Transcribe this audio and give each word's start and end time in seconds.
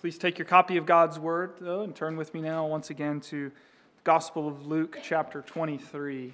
Please 0.00 0.16
take 0.16 0.38
your 0.38 0.46
copy 0.46 0.76
of 0.76 0.86
God's 0.86 1.18
Word, 1.18 1.54
though, 1.58 1.82
and 1.82 1.92
turn 1.92 2.16
with 2.16 2.32
me 2.32 2.40
now 2.40 2.64
once 2.64 2.90
again 2.90 3.20
to 3.22 3.48
the 3.48 4.02
Gospel 4.04 4.46
of 4.46 4.64
Luke, 4.64 5.00
chapter 5.02 5.42
23. 5.42 6.32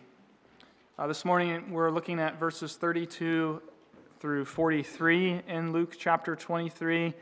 Uh, 0.98 1.06
this 1.06 1.24
morning 1.24 1.70
we're 1.70 1.90
looking 1.90 2.20
at 2.20 2.38
verses 2.38 2.76
32 2.76 3.62
through 4.20 4.44
43 4.44 5.40
in 5.48 5.72
Luke 5.72 5.94
chapter 5.98 6.36
23. 6.36 7.14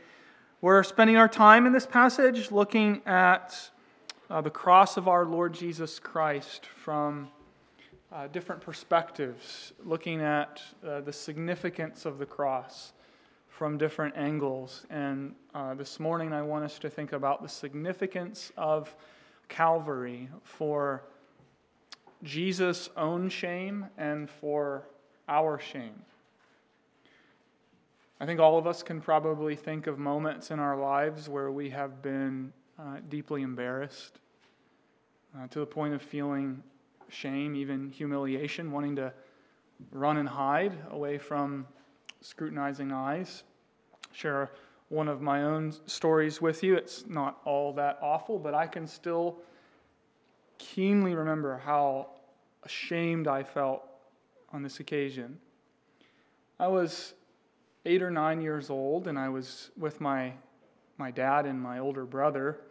We're 0.59 0.83
spending 0.83 1.15
our 1.15 1.29
time 1.29 1.65
in 1.65 1.71
this 1.71 1.85
passage 1.85 2.51
looking 2.51 3.01
at 3.05 3.69
uh, 4.29 4.41
the 4.41 4.49
cross 4.49 4.97
of 4.97 5.07
our 5.07 5.23
Lord 5.23 5.53
Jesus 5.53 5.97
Christ 5.97 6.65
from 6.65 7.29
uh, 8.11 8.27
different 8.27 8.61
perspectives, 8.61 9.71
looking 9.85 10.19
at 10.19 10.61
uh, 10.85 10.99
the 10.99 11.13
significance 11.13 12.05
of 12.05 12.17
the 12.17 12.25
cross 12.25 12.91
from 13.53 13.77
different 13.77 14.17
angles. 14.17 14.83
And 14.89 15.35
uh, 15.53 15.75
this 15.75 15.99
morning, 15.99 16.33
I 16.33 16.41
want 16.41 16.65
us 16.65 16.79
to 16.79 16.89
think 16.89 17.13
about 17.13 17.43
the 17.43 17.47
significance 17.47 18.51
of 18.57 18.95
Calvary 19.47 20.27
for 20.43 21.03
Jesus' 22.23 22.89
own 22.97 23.29
shame 23.29 23.85
and 23.95 24.27
for 24.27 24.87
our 25.29 25.59
shame. 25.59 26.01
I 28.19 28.25
think 28.25 28.39
all 28.39 28.57
of 28.57 28.65
us 28.65 28.81
can 28.81 28.99
probably 28.99 29.55
think 29.55 29.85
of 29.85 29.99
moments 29.99 30.49
in 30.49 30.59
our 30.59 30.77
lives 30.77 31.29
where 31.29 31.51
we 31.51 31.69
have 31.69 32.01
been 32.01 32.53
uh, 32.79 32.97
deeply 33.07 33.43
embarrassed 33.43 34.19
uh, 35.37 35.45
to 35.49 35.59
the 35.59 35.65
point 35.65 35.93
of 35.93 36.01
feeling 36.01 36.63
shame, 37.09 37.55
even 37.55 37.91
humiliation, 37.91 38.71
wanting 38.71 38.95
to 38.95 39.13
run 39.91 40.17
and 40.17 40.27
hide 40.27 40.73
away 40.89 41.19
from 41.19 41.67
scrutinizing 42.23 42.91
eyes. 42.91 43.43
Share 44.11 44.51
one 44.89 45.07
of 45.07 45.21
my 45.21 45.43
own 45.43 45.73
stories 45.85 46.41
with 46.41 46.63
you. 46.63 46.75
It's 46.75 47.05
not 47.07 47.39
all 47.45 47.73
that 47.73 47.99
awful, 48.01 48.39
but 48.39 48.53
I 48.53 48.67
can 48.67 48.87
still 48.87 49.37
keenly 50.57 51.13
remember 51.15 51.57
how 51.57 52.09
ashamed 52.63 53.27
I 53.27 53.43
felt 53.43 53.83
on 54.51 54.63
this 54.63 54.79
occasion. 54.79 55.37
I 56.59 56.67
was 56.67 57.13
eight 57.85 58.01
or 58.01 58.11
nine 58.11 58.41
years 58.41 58.69
old, 58.69 59.07
and 59.07 59.19
I 59.19 59.29
was 59.29 59.71
with 59.77 59.99
my, 59.99 60.33
my 60.97 61.11
dad 61.11 61.45
and 61.45 61.59
my 61.59 61.79
older 61.79 62.05
brother, 62.05 62.61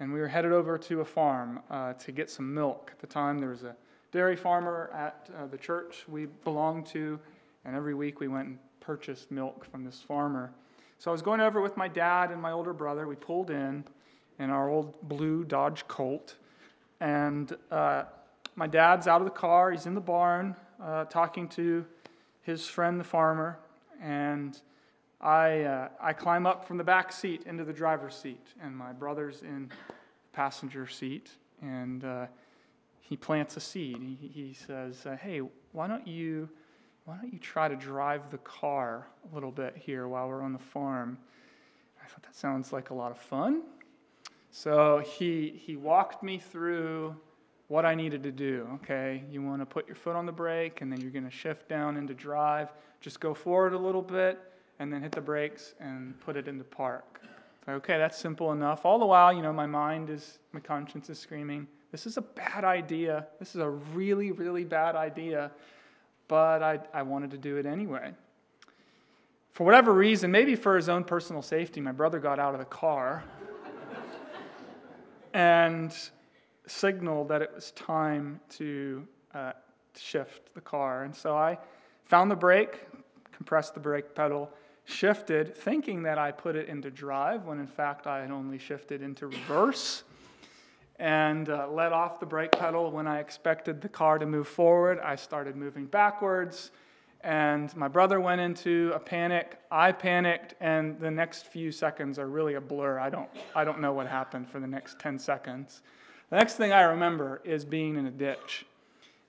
and 0.00 0.12
we 0.12 0.20
were 0.20 0.28
headed 0.28 0.52
over 0.52 0.76
to 0.76 1.00
a 1.00 1.04
farm 1.04 1.60
uh, 1.70 1.94
to 1.94 2.12
get 2.12 2.28
some 2.28 2.52
milk. 2.52 2.90
At 2.92 2.98
the 2.98 3.06
time, 3.06 3.38
there 3.38 3.48
was 3.50 3.62
a 3.62 3.76
dairy 4.12 4.36
farmer 4.36 4.90
at 4.92 5.30
uh, 5.38 5.46
the 5.46 5.56
church 5.56 6.04
we 6.08 6.26
belonged 6.44 6.86
to, 6.86 7.18
and 7.64 7.74
every 7.74 7.94
week 7.94 8.20
we 8.20 8.28
went 8.28 8.48
and 8.48 8.58
purchased 8.84 9.30
milk 9.30 9.64
from 9.70 9.84
this 9.84 10.02
farmer. 10.02 10.52
So 10.98 11.10
I 11.10 11.12
was 11.12 11.22
going 11.22 11.40
over 11.40 11.60
with 11.60 11.76
my 11.76 11.88
dad 11.88 12.30
and 12.30 12.40
my 12.40 12.52
older 12.52 12.72
brother. 12.72 13.06
We 13.06 13.16
pulled 13.16 13.50
in 13.50 13.84
in 14.38 14.50
our 14.50 14.68
old 14.68 15.00
blue 15.08 15.44
Dodge 15.44 15.86
Colt, 15.88 16.36
and 17.00 17.56
uh, 17.70 18.04
my 18.56 18.66
dad's 18.66 19.06
out 19.06 19.20
of 19.20 19.24
the 19.24 19.30
car. 19.30 19.70
He's 19.70 19.86
in 19.86 19.94
the 19.94 20.00
barn 20.00 20.56
uh, 20.82 21.04
talking 21.04 21.48
to 21.50 21.84
his 22.42 22.66
friend, 22.66 23.00
the 23.00 23.04
farmer, 23.04 23.58
and 24.02 24.60
I, 25.20 25.62
uh, 25.62 25.88
I 26.00 26.12
climb 26.12 26.46
up 26.46 26.66
from 26.66 26.76
the 26.76 26.84
back 26.84 27.10
seat 27.10 27.44
into 27.46 27.64
the 27.64 27.72
driver's 27.72 28.14
seat, 28.14 28.46
and 28.62 28.76
my 28.76 28.92
brother's 28.92 29.42
in 29.42 29.68
the 29.68 29.74
passenger 30.32 30.86
seat, 30.86 31.30
and 31.62 32.04
uh, 32.04 32.26
he 33.00 33.16
plants 33.16 33.56
a 33.56 33.60
seed. 33.60 33.96
He, 34.20 34.28
he 34.28 34.52
says, 34.52 35.06
Hey, 35.22 35.40
why 35.72 35.86
don't 35.86 36.06
you 36.06 36.50
why 37.04 37.16
don't 37.20 37.32
you 37.32 37.38
try 37.38 37.68
to 37.68 37.76
drive 37.76 38.30
the 38.30 38.38
car 38.38 39.06
a 39.30 39.34
little 39.34 39.50
bit 39.50 39.76
here 39.76 40.08
while 40.08 40.28
we're 40.28 40.42
on 40.42 40.52
the 40.52 40.58
farm? 40.58 41.18
I 42.02 42.06
thought 42.06 42.22
that 42.22 42.34
sounds 42.34 42.72
like 42.72 42.90
a 42.90 42.94
lot 42.94 43.10
of 43.10 43.18
fun. 43.18 43.62
So 44.50 45.02
he, 45.04 45.60
he 45.66 45.76
walked 45.76 46.22
me 46.22 46.38
through 46.38 47.14
what 47.68 47.84
I 47.84 47.94
needed 47.94 48.22
to 48.22 48.32
do. 48.32 48.68
Okay, 48.82 49.22
you 49.30 49.42
want 49.42 49.60
to 49.60 49.66
put 49.66 49.86
your 49.86 49.96
foot 49.96 50.16
on 50.16 50.26
the 50.26 50.32
brake, 50.32 50.80
and 50.80 50.90
then 50.90 51.00
you're 51.00 51.10
going 51.10 51.24
to 51.24 51.30
shift 51.30 51.68
down 51.68 51.96
into 51.96 52.14
drive. 52.14 52.72
Just 53.00 53.20
go 53.20 53.34
forward 53.34 53.74
a 53.74 53.78
little 53.78 54.02
bit, 54.02 54.38
and 54.78 54.92
then 54.92 55.02
hit 55.02 55.12
the 55.12 55.20
brakes 55.20 55.74
and 55.80 56.18
put 56.20 56.36
it 56.36 56.48
into 56.48 56.64
park. 56.64 57.20
Okay, 57.68 57.98
that's 57.98 58.18
simple 58.18 58.52
enough. 58.52 58.84
All 58.84 58.98
the 58.98 59.06
while, 59.06 59.32
you 59.32 59.42
know, 59.42 59.52
my 59.52 59.66
mind 59.66 60.10
is, 60.10 60.38
my 60.52 60.60
conscience 60.60 61.10
is 61.10 61.18
screaming, 61.18 61.66
this 61.90 62.06
is 62.06 62.16
a 62.16 62.22
bad 62.22 62.64
idea. 62.64 63.26
This 63.38 63.54
is 63.54 63.60
a 63.60 63.70
really, 63.70 64.32
really 64.32 64.64
bad 64.64 64.96
idea 64.96 65.50
but 66.28 66.62
I, 66.62 66.80
I 66.92 67.02
wanted 67.02 67.30
to 67.32 67.38
do 67.38 67.56
it 67.56 67.66
anyway. 67.66 68.12
For 69.52 69.64
whatever 69.64 69.92
reason, 69.92 70.30
maybe 70.30 70.56
for 70.56 70.76
his 70.76 70.88
own 70.88 71.04
personal 71.04 71.42
safety, 71.42 71.80
my 71.80 71.92
brother 71.92 72.18
got 72.18 72.38
out 72.38 72.54
of 72.54 72.58
the 72.58 72.66
car 72.66 73.22
and 75.32 75.94
signaled 76.66 77.28
that 77.28 77.42
it 77.42 77.52
was 77.54 77.70
time 77.72 78.40
to 78.50 79.06
uh, 79.32 79.52
shift 79.96 80.52
the 80.54 80.60
car. 80.60 81.04
And 81.04 81.14
so 81.14 81.36
I 81.36 81.58
found 82.04 82.30
the 82.30 82.36
brake, 82.36 82.80
compressed 83.32 83.74
the 83.74 83.80
brake 83.80 84.14
pedal, 84.14 84.50
shifted, 84.86 85.56
thinking 85.56 86.02
that 86.02 86.18
I 86.18 86.32
put 86.32 86.56
it 86.56 86.68
into 86.68 86.90
drive, 86.90 87.44
when 87.44 87.58
in 87.58 87.66
fact 87.66 88.06
I 88.06 88.20
had 88.20 88.30
only 88.30 88.58
shifted 88.58 89.02
into 89.02 89.26
reverse 89.26 90.02
and 90.98 91.48
uh, 91.48 91.68
let 91.70 91.92
off 91.92 92.20
the 92.20 92.26
brake 92.26 92.52
pedal 92.52 92.90
when 92.90 93.06
I 93.06 93.18
expected 93.18 93.80
the 93.80 93.88
car 93.88 94.18
to 94.18 94.26
move 94.26 94.46
forward. 94.46 95.00
I 95.00 95.16
started 95.16 95.56
moving 95.56 95.86
backwards, 95.86 96.70
and 97.22 97.74
my 97.76 97.88
brother 97.88 98.20
went 98.20 98.40
into 98.40 98.92
a 98.94 99.00
panic. 99.00 99.58
I 99.70 99.92
panicked, 99.92 100.54
and 100.60 100.98
the 101.00 101.10
next 101.10 101.46
few 101.46 101.72
seconds 101.72 102.18
are 102.18 102.28
really 102.28 102.54
a 102.54 102.60
blur. 102.60 102.98
I 102.98 103.10
don't, 103.10 103.28
I 103.56 103.64
don't 103.64 103.80
know 103.80 103.92
what 103.92 104.06
happened 104.06 104.48
for 104.48 104.60
the 104.60 104.66
next 104.66 104.98
10 105.00 105.18
seconds. 105.18 105.82
The 106.30 106.36
next 106.36 106.54
thing 106.54 106.72
I 106.72 106.82
remember 106.82 107.40
is 107.44 107.64
being 107.64 107.96
in 107.96 108.06
a 108.06 108.10
ditch 108.10 108.64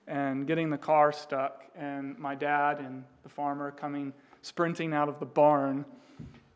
and 0.06 0.46
getting 0.46 0.70
the 0.70 0.78
car 0.78 1.10
stuck, 1.10 1.64
and 1.76 2.16
my 2.18 2.36
dad 2.36 2.78
and 2.78 3.02
the 3.24 3.28
farmer 3.28 3.72
coming 3.72 4.12
sprinting 4.42 4.92
out 4.92 5.08
of 5.08 5.18
the 5.18 5.26
barn, 5.26 5.84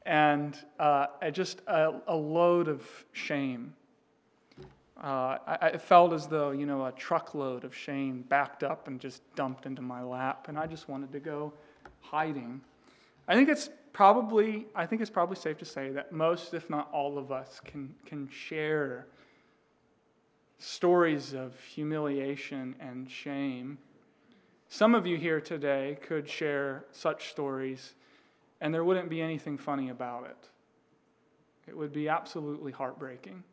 and 0.06 0.56
uh, 0.78 1.06
just 1.32 1.62
a, 1.66 1.94
a 2.06 2.14
load 2.14 2.68
of 2.68 2.86
shame 3.12 3.74
uh, 5.02 5.38
I, 5.46 5.58
I, 5.62 5.78
felt 5.78 6.12
as 6.12 6.26
though, 6.26 6.50
you 6.50 6.66
know, 6.66 6.84
a 6.84 6.92
truckload 6.92 7.64
of 7.64 7.74
shame 7.74 8.22
backed 8.28 8.62
up 8.62 8.86
and 8.86 9.00
just 9.00 9.22
dumped 9.34 9.64
into 9.64 9.80
my 9.80 10.02
lap, 10.02 10.48
and 10.48 10.58
I 10.58 10.66
just 10.66 10.90
wanted 10.90 11.10
to 11.12 11.20
go 11.20 11.54
hiding. 12.00 12.60
I 13.26 13.34
think 13.34 13.48
it's 13.48 13.70
probably, 13.94 14.66
I 14.74 14.84
think 14.84 15.00
it's 15.00 15.10
probably 15.10 15.36
safe 15.36 15.56
to 15.58 15.64
say 15.64 15.88
that 15.90 16.12
most, 16.12 16.52
if 16.52 16.68
not 16.68 16.90
all 16.92 17.16
of 17.16 17.32
us, 17.32 17.60
can, 17.64 17.94
can 18.04 18.28
share 18.28 19.06
stories 20.58 21.32
of 21.32 21.58
humiliation 21.60 22.76
and 22.78 23.10
shame. 23.10 23.78
Some 24.68 24.94
of 24.94 25.06
you 25.06 25.16
here 25.16 25.40
today 25.40 25.96
could 26.02 26.28
share 26.28 26.84
such 26.92 27.30
stories, 27.30 27.94
and 28.60 28.72
there 28.72 28.84
wouldn't 28.84 29.08
be 29.08 29.22
anything 29.22 29.56
funny 29.56 29.88
about 29.88 30.26
it. 30.26 30.48
It 31.66 31.74
would 31.74 31.92
be 31.92 32.08
absolutely 32.08 32.72
heartbreaking. 32.72 33.44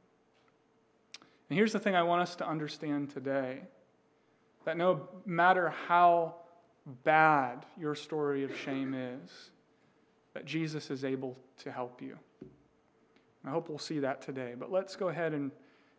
And 1.49 1.57
here's 1.57 1.73
the 1.73 1.79
thing 1.79 1.95
I 1.95 2.03
want 2.03 2.21
us 2.21 2.35
to 2.37 2.47
understand 2.47 3.09
today 3.09 3.61
that 4.65 4.77
no 4.77 5.07
matter 5.25 5.69
how 5.87 6.35
bad 7.03 7.65
your 7.79 7.95
story 7.95 8.43
of 8.43 8.55
shame 8.55 8.93
is, 8.93 9.51
that 10.33 10.45
Jesus 10.45 10.91
is 10.91 11.05
able 11.05 11.37
to 11.59 11.71
help 11.71 12.01
you. 12.01 12.17
I 13.45 13.49
hope 13.49 13.69
we'll 13.69 13.79
see 13.79 13.99
that 13.99 14.21
today. 14.21 14.55
But 14.59 14.71
let's 14.71 14.97
go 14.97 15.07
ahead 15.07 15.33
and, 15.33 15.51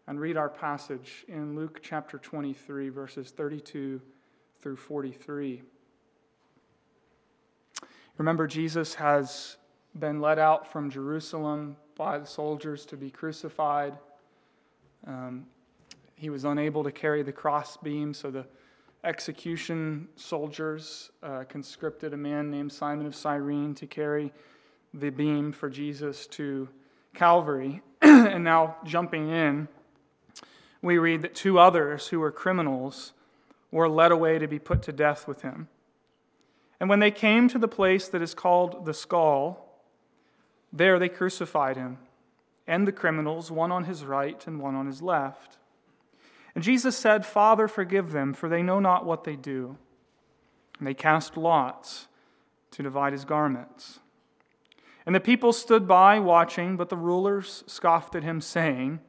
and 0.07 0.21
read 0.21 0.37
our 0.37 0.51
passage 0.51 1.25
in 1.29 1.57
Luke 1.57 1.81
chapter 1.83 2.19
23, 2.19 2.91
verses 2.91 3.31
32 3.31 4.03
through 4.61 4.77
43. 4.77 5.63
Remember, 8.19 8.47
Jesus 8.47 8.95
has 8.95 9.57
been 9.99 10.21
led 10.21 10.39
out 10.39 10.71
from 10.71 10.91
Jerusalem 10.91 11.77
by 11.97 12.19
the 12.19 12.27
soldiers 12.27 12.85
to 12.87 12.97
be 12.97 13.11
crucified. 13.11 13.97
Um, 15.07 15.47
he 16.17 16.31
was 16.31 16.45
unable 16.45 16.83
to 16.85 16.91
carry 16.91 17.23
the 17.23 17.33
crossbeam, 17.33 18.13
so 18.13 18.31
the 18.31 18.45
execution 19.05 20.09
soldiers 20.17 21.11
uh, 21.23 21.45
conscripted 21.49 22.13
a 22.13 22.17
man 22.17 22.51
named 22.51 22.73
Simon 22.73 23.07
of 23.07 23.15
Cyrene 23.15 23.75
to 23.77 23.87
carry 23.87 24.33
the 24.93 25.11
beam 25.11 25.53
for 25.53 25.71
Jesus 25.71 26.27
to 26.29 26.69
Calvary. 27.15 27.83
and 28.03 28.43
now, 28.43 28.77
jumping 28.85 29.29
in, 29.31 29.69
we 30.83 30.99
read 30.99 31.23
that 31.23 31.35
two 31.35 31.59
others 31.59 32.09
who 32.09 32.21
were 32.21 32.33
criminals 32.33 33.13
were 33.71 33.89
led 33.89 34.11
away 34.11 34.39
to 34.39 34.49
be 34.49 34.59
put 34.59 34.83
to 34.83 34.93
death 34.93 35.29
with 35.29 35.43
him. 35.43 35.69
And 36.81 36.89
when 36.89 37.01
they 37.01 37.11
came 37.11 37.49
to 37.49 37.59
the 37.59 37.69
place 37.69 38.09
that 38.09 38.23
is 38.23 38.35
called 38.35 38.85
the 38.85 38.95
skull, 38.95 39.83
there 40.73 40.99
they 40.99 41.09
crucified 41.09 41.77
him 41.77 41.99
and 42.69 42.87
the 42.87 42.93
criminals, 42.93 43.51
one 43.51 43.73
on 43.73 43.85
his 43.85 44.05
right 44.05 44.47
and 44.47 44.61
one 44.61 44.77
on 44.77 44.87
his 44.87 45.03
left. 45.03 45.57
And 46.55 46.63
Jesus 46.63 46.97
said, 46.97 47.25
Father, 47.25 47.67
forgive 47.67 48.13
them, 48.13 48.35
for 48.35 48.49
they 48.49 48.63
know 48.63 48.79
not 48.79 49.07
what 49.07 49.25
they 49.25 49.37
do. 49.37 49.79
And 50.79 50.87
they 50.87 50.95
cast 50.95 51.37
lots 51.37 52.09
to 52.73 52.83
divide 52.83 53.13
his 53.13 53.25
garments. 53.25 54.01
And 55.07 55.15
the 55.15 55.21
people 55.21 55.55
stood 55.55 55.89
by 55.89 56.19
watching, 56.19 56.77
but 56.77 56.91
the 56.91 56.97
rulers 56.97 57.65
scoffed 57.67 58.15
at 58.15 58.23
him, 58.23 58.41
saying, 58.43 59.01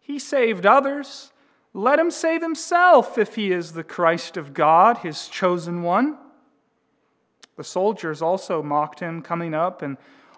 He 0.00 0.18
saved 0.18 0.64
others. 0.64 1.32
Let 1.74 1.98
him 1.98 2.10
save 2.10 2.42
himself 2.42 3.18
if 3.18 3.34
he 3.34 3.50
is 3.50 3.72
the 3.72 3.84
Christ 3.84 4.36
of 4.36 4.54
God, 4.54 4.98
his 4.98 5.26
chosen 5.26 5.82
one. 5.82 6.18
The 7.56 7.64
soldiers 7.64 8.22
also 8.22 8.62
mocked 8.62 9.00
him, 9.00 9.22
coming 9.22 9.52
up 9.52 9.82
and 9.82 9.96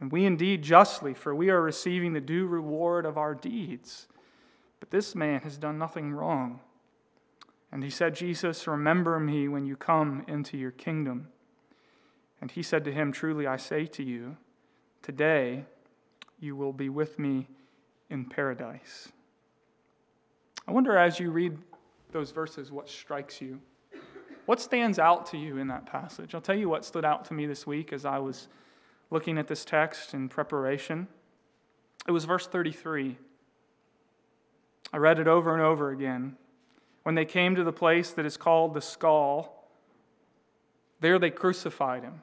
And 0.00 0.10
we 0.10 0.24
indeed 0.24 0.62
justly, 0.62 1.12
for 1.12 1.34
we 1.34 1.50
are 1.50 1.60
receiving 1.60 2.14
the 2.14 2.20
due 2.20 2.46
reward 2.46 3.04
of 3.04 3.18
our 3.18 3.34
deeds. 3.34 4.08
But 4.80 4.90
this 4.90 5.14
man 5.14 5.40
has 5.40 5.58
done 5.58 5.78
nothing 5.78 6.12
wrong. 6.12 6.60
And 7.70 7.84
he 7.84 7.90
said, 7.90 8.14
Jesus, 8.14 8.66
remember 8.66 9.20
me 9.20 9.46
when 9.46 9.66
you 9.66 9.76
come 9.76 10.24
into 10.26 10.56
your 10.56 10.70
kingdom. 10.70 11.28
And 12.40 12.50
he 12.50 12.62
said 12.62 12.84
to 12.84 12.92
him, 12.92 13.12
Truly 13.12 13.46
I 13.46 13.58
say 13.58 13.86
to 13.86 14.02
you, 14.02 14.36
Today 15.02 15.64
you 16.40 16.56
will 16.56 16.72
be 16.72 16.88
with 16.88 17.18
me 17.18 17.46
in 18.08 18.24
paradise. 18.24 19.10
I 20.66 20.72
wonder 20.72 20.96
as 20.96 21.20
you 21.20 21.30
read 21.30 21.56
those 22.12 22.30
verses 22.30 22.72
what 22.72 22.88
strikes 22.88 23.40
you. 23.40 23.60
What 24.46 24.60
stands 24.60 24.98
out 24.98 25.26
to 25.26 25.38
you 25.38 25.58
in 25.58 25.68
that 25.68 25.86
passage? 25.86 26.34
I'll 26.34 26.40
tell 26.40 26.56
you 26.56 26.68
what 26.68 26.84
stood 26.84 27.04
out 27.04 27.24
to 27.26 27.34
me 27.34 27.46
this 27.46 27.66
week 27.66 27.92
as 27.92 28.04
I 28.04 28.18
was 28.18 28.48
looking 29.10 29.38
at 29.38 29.48
this 29.48 29.64
text 29.64 30.14
in 30.14 30.28
preparation. 30.28 31.08
It 32.06 32.12
was 32.12 32.24
verse 32.24 32.46
33. 32.46 33.16
I 34.92 34.96
read 34.96 35.18
it 35.18 35.28
over 35.28 35.52
and 35.52 35.62
over 35.62 35.90
again. 35.90 36.36
When 37.02 37.14
they 37.14 37.24
came 37.24 37.54
to 37.54 37.64
the 37.64 37.72
place 37.72 38.10
that 38.12 38.26
is 38.26 38.36
called 38.36 38.74
the 38.74 38.80
skull, 38.80 39.68
there 41.00 41.18
they 41.18 41.30
crucified 41.30 42.02
him 42.02 42.22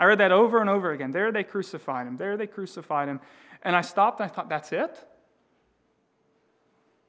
I 0.00 0.04
read 0.04 0.18
that 0.18 0.32
over 0.32 0.60
and 0.60 0.70
over 0.70 0.92
again. 0.92 1.10
There 1.10 1.32
they 1.32 1.42
crucified 1.42 2.06
him. 2.06 2.16
There 2.16 2.36
they 2.36 2.46
crucified 2.46 3.08
him. 3.08 3.20
And 3.62 3.74
I 3.74 3.80
stopped 3.80 4.20
and 4.20 4.30
I 4.30 4.32
thought, 4.32 4.48
that's 4.48 4.72
it? 4.72 5.04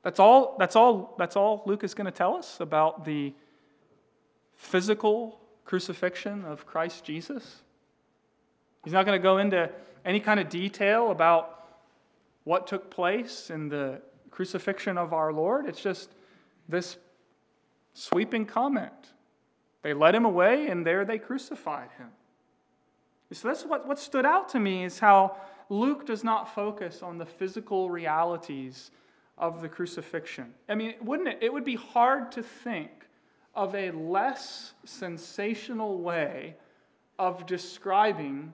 That's 0.01 0.19
all, 0.19 0.55
that's 0.57 0.75
all, 0.75 1.15
that's 1.17 1.35
all 1.35 1.61
Luke 1.65 1.83
is 1.83 1.93
going 1.93 2.05
to 2.05 2.11
tell 2.11 2.35
us 2.35 2.59
about 2.59 3.05
the 3.05 3.33
physical 4.55 5.39
crucifixion 5.65 6.45
of 6.45 6.65
Christ 6.65 7.03
Jesus? 7.03 7.61
He's 8.83 8.93
not 8.93 9.05
going 9.05 9.19
to 9.19 9.23
go 9.23 9.37
into 9.37 9.69
any 10.05 10.19
kind 10.19 10.39
of 10.39 10.49
detail 10.49 11.11
about 11.11 11.67
what 12.43 12.67
took 12.67 12.89
place 12.89 13.49
in 13.49 13.69
the 13.69 14.01
crucifixion 14.31 14.97
of 14.97 15.13
our 15.13 15.33
Lord. 15.33 15.67
It's 15.67 15.81
just 15.81 16.09
this 16.67 16.97
sweeping 17.93 18.45
comment. 18.45 19.13
They 19.81 19.93
led 19.93 20.15
him 20.15 20.25
away, 20.25 20.67
and 20.67 20.85
there 20.85 21.05
they 21.05 21.17
crucified 21.17 21.89
him. 21.97 22.09
So 23.31 23.47
that's 23.47 23.63
what, 23.63 23.87
what 23.87 23.99
stood 23.99 24.25
out 24.25 24.49
to 24.49 24.59
me 24.59 24.83
is 24.83 24.99
how 24.99 25.37
Luke 25.69 26.05
does 26.05 26.23
not 26.23 26.53
focus 26.53 27.03
on 27.03 27.17
the 27.17 27.25
physical 27.25 27.89
realities 27.89 28.91
of 29.37 29.61
the 29.61 29.69
crucifixion. 29.69 30.53
I 30.67 30.75
mean, 30.75 30.95
wouldn't 31.01 31.29
it? 31.29 31.37
It 31.41 31.53
would 31.53 31.63
be 31.63 31.75
hard 31.75 32.31
to 32.33 32.43
think 32.43 32.89
of 33.53 33.75
a 33.75 33.91
less 33.91 34.73
sensational 34.85 35.99
way 35.99 36.55
of 37.19 37.45
describing 37.45 38.53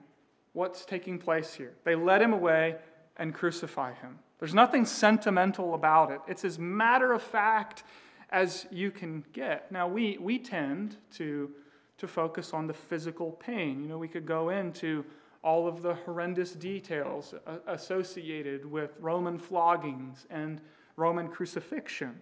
what's 0.56 0.84
taking 0.84 1.18
place 1.18 1.54
here. 1.54 1.74
They 1.84 1.94
led 1.94 2.22
him 2.22 2.32
away 2.32 2.76
and 3.16 3.34
crucify 3.34 3.92
him. 3.94 4.18
There's 4.38 4.54
nothing 4.54 4.84
sentimental 4.84 5.74
about 5.74 6.10
it. 6.10 6.20
It's 6.26 6.44
as 6.44 6.58
matter 6.58 7.12
of 7.12 7.22
fact 7.22 7.84
as 8.30 8.66
you 8.70 8.90
can 8.90 9.24
get. 9.32 9.70
Now, 9.70 9.86
we, 9.86 10.18
we 10.18 10.38
tend 10.38 10.96
to 11.16 11.50
to 11.98 12.06
focus 12.06 12.52
on 12.52 12.66
the 12.66 12.74
physical 12.74 13.32
pain. 13.32 13.82
You 13.82 13.88
know, 13.88 13.98
we 13.98 14.08
could 14.08 14.26
go 14.26 14.50
into 14.50 15.04
all 15.42 15.68
of 15.68 15.82
the 15.82 15.94
horrendous 15.94 16.52
details 16.52 17.34
associated 17.66 18.66
with 18.66 18.90
Roman 19.00 19.38
floggings 19.38 20.26
and 20.28 20.60
Roman 20.96 21.28
crucifixion. 21.28 22.20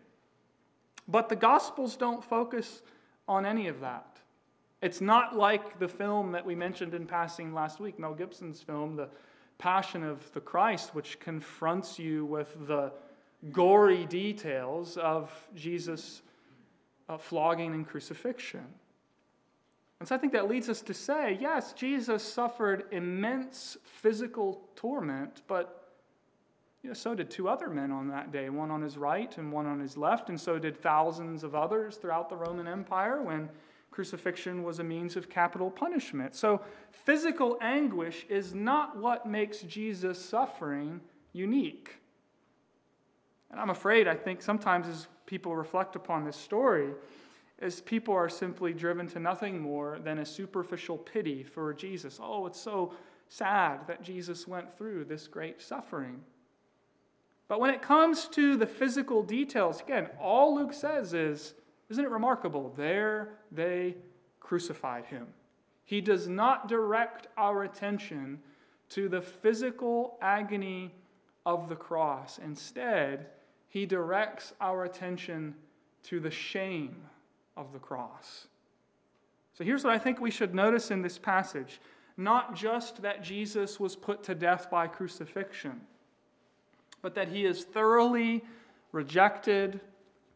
But 1.08 1.28
the 1.28 1.36
Gospels 1.36 1.96
don't 1.96 2.22
focus 2.22 2.82
on 3.26 3.46
any 3.46 3.66
of 3.68 3.80
that. 3.80 4.13
It's 4.84 5.00
not 5.00 5.34
like 5.34 5.78
the 5.78 5.88
film 5.88 6.32
that 6.32 6.44
we 6.44 6.54
mentioned 6.54 6.92
in 6.92 7.06
passing 7.06 7.54
last 7.54 7.80
week, 7.80 7.98
Mel 7.98 8.12
Gibson's 8.12 8.60
film, 8.60 8.96
The 8.96 9.08
Passion 9.56 10.04
of 10.04 10.30
the 10.34 10.42
Christ, 10.42 10.94
which 10.94 11.18
confronts 11.20 11.98
you 11.98 12.26
with 12.26 12.54
the 12.66 12.92
gory 13.50 14.04
details 14.04 14.98
of 14.98 15.32
Jesus' 15.54 16.20
uh, 17.08 17.16
flogging 17.16 17.72
and 17.72 17.88
crucifixion. 17.88 18.66
And 20.00 20.06
so 20.06 20.16
I 20.16 20.18
think 20.18 20.34
that 20.34 20.50
leads 20.50 20.68
us 20.68 20.82
to 20.82 20.92
say 20.92 21.38
yes, 21.40 21.72
Jesus 21.72 22.22
suffered 22.22 22.84
immense 22.90 23.78
physical 23.84 24.68
torment, 24.76 25.40
but 25.46 25.94
you 26.82 26.90
know, 26.90 26.94
so 26.94 27.14
did 27.14 27.30
two 27.30 27.48
other 27.48 27.70
men 27.70 27.90
on 27.90 28.08
that 28.08 28.32
day, 28.32 28.50
one 28.50 28.70
on 28.70 28.82
his 28.82 28.98
right 28.98 29.34
and 29.38 29.50
one 29.50 29.64
on 29.64 29.80
his 29.80 29.96
left, 29.96 30.28
and 30.28 30.38
so 30.38 30.58
did 30.58 30.76
thousands 30.82 31.42
of 31.42 31.54
others 31.54 31.96
throughout 31.96 32.28
the 32.28 32.36
Roman 32.36 32.68
Empire 32.68 33.22
when 33.22 33.48
crucifixion 33.94 34.64
was 34.64 34.80
a 34.80 34.84
means 34.84 35.14
of 35.14 35.30
capital 35.30 35.70
punishment. 35.70 36.34
So 36.34 36.60
physical 36.90 37.56
anguish 37.60 38.26
is 38.28 38.52
not 38.52 38.96
what 38.96 39.24
makes 39.24 39.60
Jesus' 39.60 40.18
suffering 40.18 41.00
unique. 41.32 42.00
And 43.52 43.60
I'm 43.60 43.70
afraid, 43.70 44.08
I 44.08 44.16
think 44.16 44.42
sometimes 44.42 44.88
as 44.88 45.06
people 45.26 45.54
reflect 45.54 45.94
upon 45.94 46.24
this 46.24 46.36
story, 46.36 46.90
as 47.60 47.80
people 47.80 48.12
are 48.12 48.28
simply 48.28 48.72
driven 48.72 49.06
to 49.06 49.20
nothing 49.20 49.60
more 49.60 50.00
than 50.02 50.18
a 50.18 50.26
superficial 50.26 50.98
pity 50.98 51.44
for 51.44 51.72
Jesus. 51.72 52.18
Oh, 52.20 52.46
it's 52.46 52.60
so 52.60 52.94
sad 53.28 53.86
that 53.86 54.02
Jesus 54.02 54.48
went 54.48 54.76
through 54.76 55.04
this 55.04 55.28
great 55.28 55.62
suffering. 55.62 56.20
But 57.46 57.60
when 57.60 57.70
it 57.70 57.80
comes 57.80 58.26
to 58.30 58.56
the 58.56 58.66
physical 58.66 59.22
details, 59.22 59.80
again, 59.80 60.08
all 60.20 60.56
Luke 60.56 60.72
says 60.72 61.14
is, 61.14 61.54
isn't 61.90 62.04
it 62.04 62.10
remarkable? 62.10 62.72
There 62.76 63.34
they 63.52 63.96
crucified 64.40 65.04
him. 65.06 65.26
He 65.84 66.00
does 66.00 66.28
not 66.28 66.68
direct 66.68 67.28
our 67.36 67.64
attention 67.64 68.40
to 68.90 69.08
the 69.08 69.20
physical 69.20 70.18
agony 70.22 70.94
of 71.44 71.68
the 71.68 71.76
cross. 71.76 72.38
Instead, 72.38 73.26
he 73.68 73.86
directs 73.86 74.52
our 74.60 74.84
attention 74.84 75.54
to 76.04 76.20
the 76.20 76.30
shame 76.30 76.96
of 77.56 77.72
the 77.72 77.78
cross. 77.78 78.46
So 79.52 79.64
here's 79.64 79.84
what 79.84 79.92
I 79.92 79.98
think 79.98 80.20
we 80.20 80.30
should 80.30 80.54
notice 80.54 80.90
in 80.90 81.02
this 81.02 81.18
passage 81.18 81.80
not 82.16 82.54
just 82.54 83.02
that 83.02 83.24
Jesus 83.24 83.80
was 83.80 83.96
put 83.96 84.22
to 84.22 84.36
death 84.36 84.70
by 84.70 84.86
crucifixion, 84.86 85.80
but 87.02 87.16
that 87.16 87.28
he 87.28 87.44
is 87.44 87.64
thoroughly 87.64 88.44
rejected, 88.92 89.80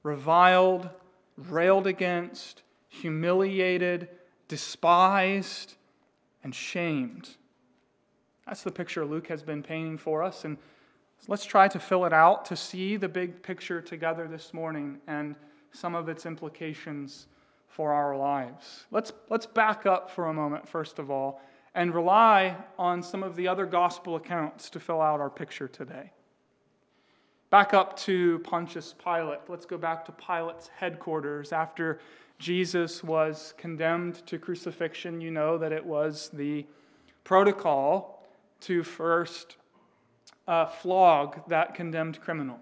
reviled, 0.02 0.90
railed 1.48 1.86
against, 1.86 2.62
humiliated, 2.88 4.08
despised, 4.48 5.74
and 6.42 6.54
shamed. 6.54 7.30
That's 8.46 8.62
the 8.62 8.72
picture 8.72 9.04
Luke 9.04 9.28
has 9.28 9.42
been 9.42 9.62
painting 9.62 9.98
for 9.98 10.22
us. 10.22 10.44
And 10.44 10.56
let's 11.26 11.44
try 11.44 11.68
to 11.68 11.78
fill 11.78 12.04
it 12.06 12.12
out 12.12 12.44
to 12.46 12.56
see 12.56 12.96
the 12.96 13.08
big 13.08 13.42
picture 13.42 13.80
together 13.80 14.26
this 14.26 14.52
morning 14.52 14.98
and 15.06 15.36
some 15.72 15.94
of 15.94 16.08
its 16.08 16.26
implications 16.26 17.26
for 17.68 17.92
our 17.92 18.16
lives. 18.16 18.86
Let's, 18.90 19.12
let's 19.28 19.46
back 19.46 19.86
up 19.86 20.10
for 20.10 20.26
a 20.26 20.34
moment, 20.34 20.68
first 20.68 20.98
of 20.98 21.10
all, 21.10 21.40
and 21.74 21.94
rely 21.94 22.56
on 22.78 23.02
some 23.02 23.22
of 23.22 23.36
the 23.36 23.46
other 23.46 23.66
gospel 23.66 24.16
accounts 24.16 24.70
to 24.70 24.80
fill 24.80 25.00
out 25.00 25.20
our 25.20 25.30
picture 25.30 25.68
today. 25.68 26.10
Back 27.50 27.72
up 27.72 27.96
to 28.00 28.40
Pontius 28.40 28.94
Pilate. 29.02 29.38
Let's 29.48 29.64
go 29.64 29.78
back 29.78 30.04
to 30.04 30.12
Pilate's 30.12 30.68
headquarters. 30.68 31.50
After 31.50 31.98
Jesus 32.38 33.02
was 33.02 33.54
condemned 33.56 34.26
to 34.26 34.38
crucifixion, 34.38 35.22
you 35.22 35.30
know 35.30 35.56
that 35.56 35.72
it 35.72 35.82
was 35.82 36.28
the 36.34 36.66
protocol 37.24 38.26
to 38.60 38.82
first 38.82 39.56
uh, 40.46 40.66
flog 40.66 41.48
that 41.48 41.74
condemned 41.74 42.20
criminal. 42.20 42.58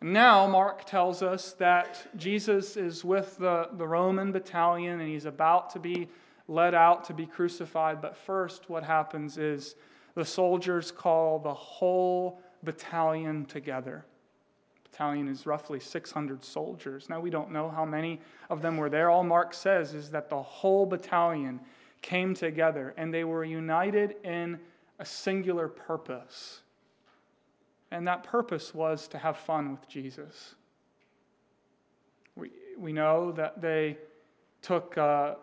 Now, 0.00 0.46
Mark 0.46 0.86
tells 0.86 1.22
us 1.22 1.52
that 1.52 2.16
Jesus 2.16 2.78
is 2.78 3.04
with 3.04 3.36
the, 3.36 3.68
the 3.74 3.86
Roman 3.86 4.32
battalion 4.32 5.00
and 5.00 5.08
he's 5.10 5.26
about 5.26 5.68
to 5.74 5.78
be 5.78 6.08
led 6.48 6.74
out 6.74 7.04
to 7.04 7.12
be 7.12 7.26
crucified. 7.26 8.00
But 8.00 8.16
first, 8.16 8.70
what 8.70 8.84
happens 8.84 9.36
is 9.36 9.74
the 10.14 10.24
soldiers 10.24 10.90
call 10.90 11.38
the 11.38 11.52
whole 11.52 12.40
battalion 12.66 13.46
together. 13.46 14.04
Battalion 14.84 15.28
is 15.28 15.46
roughly 15.46 15.80
600 15.80 16.44
soldiers. 16.44 17.08
Now, 17.08 17.20
we 17.20 17.30
don't 17.30 17.50
know 17.50 17.70
how 17.70 17.86
many 17.86 18.20
of 18.50 18.60
them 18.60 18.76
were 18.76 18.90
there. 18.90 19.08
All 19.08 19.24
Mark 19.24 19.54
says 19.54 19.94
is 19.94 20.10
that 20.10 20.28
the 20.28 20.42
whole 20.42 20.84
battalion 20.84 21.60
came 22.02 22.34
together 22.34 22.92
and 22.98 23.12
they 23.12 23.24
were 23.24 23.44
united 23.44 24.16
in 24.22 24.60
a 24.98 25.04
singular 25.04 25.68
purpose. 25.68 26.60
And 27.90 28.06
that 28.06 28.22
purpose 28.22 28.74
was 28.74 29.08
to 29.08 29.18
have 29.18 29.36
fun 29.36 29.70
with 29.70 29.88
Jesus. 29.88 30.54
We, 32.34 32.50
we 32.78 32.92
know 32.92 33.32
that 33.32 33.60
they 33.60 33.98
took 34.60 34.98
uh, 34.98 35.36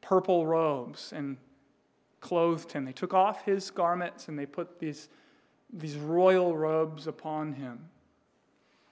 purple 0.00 0.46
robes 0.46 1.12
and 1.12 1.36
clothed 2.20 2.72
him. 2.72 2.84
They 2.84 2.92
took 2.92 3.12
off 3.12 3.44
his 3.44 3.70
garments 3.70 4.28
and 4.28 4.38
they 4.38 4.46
put 4.46 4.78
these, 4.78 5.08
these 5.74 5.96
royal 5.96 6.56
robes 6.56 7.06
upon 7.06 7.54
him. 7.54 7.88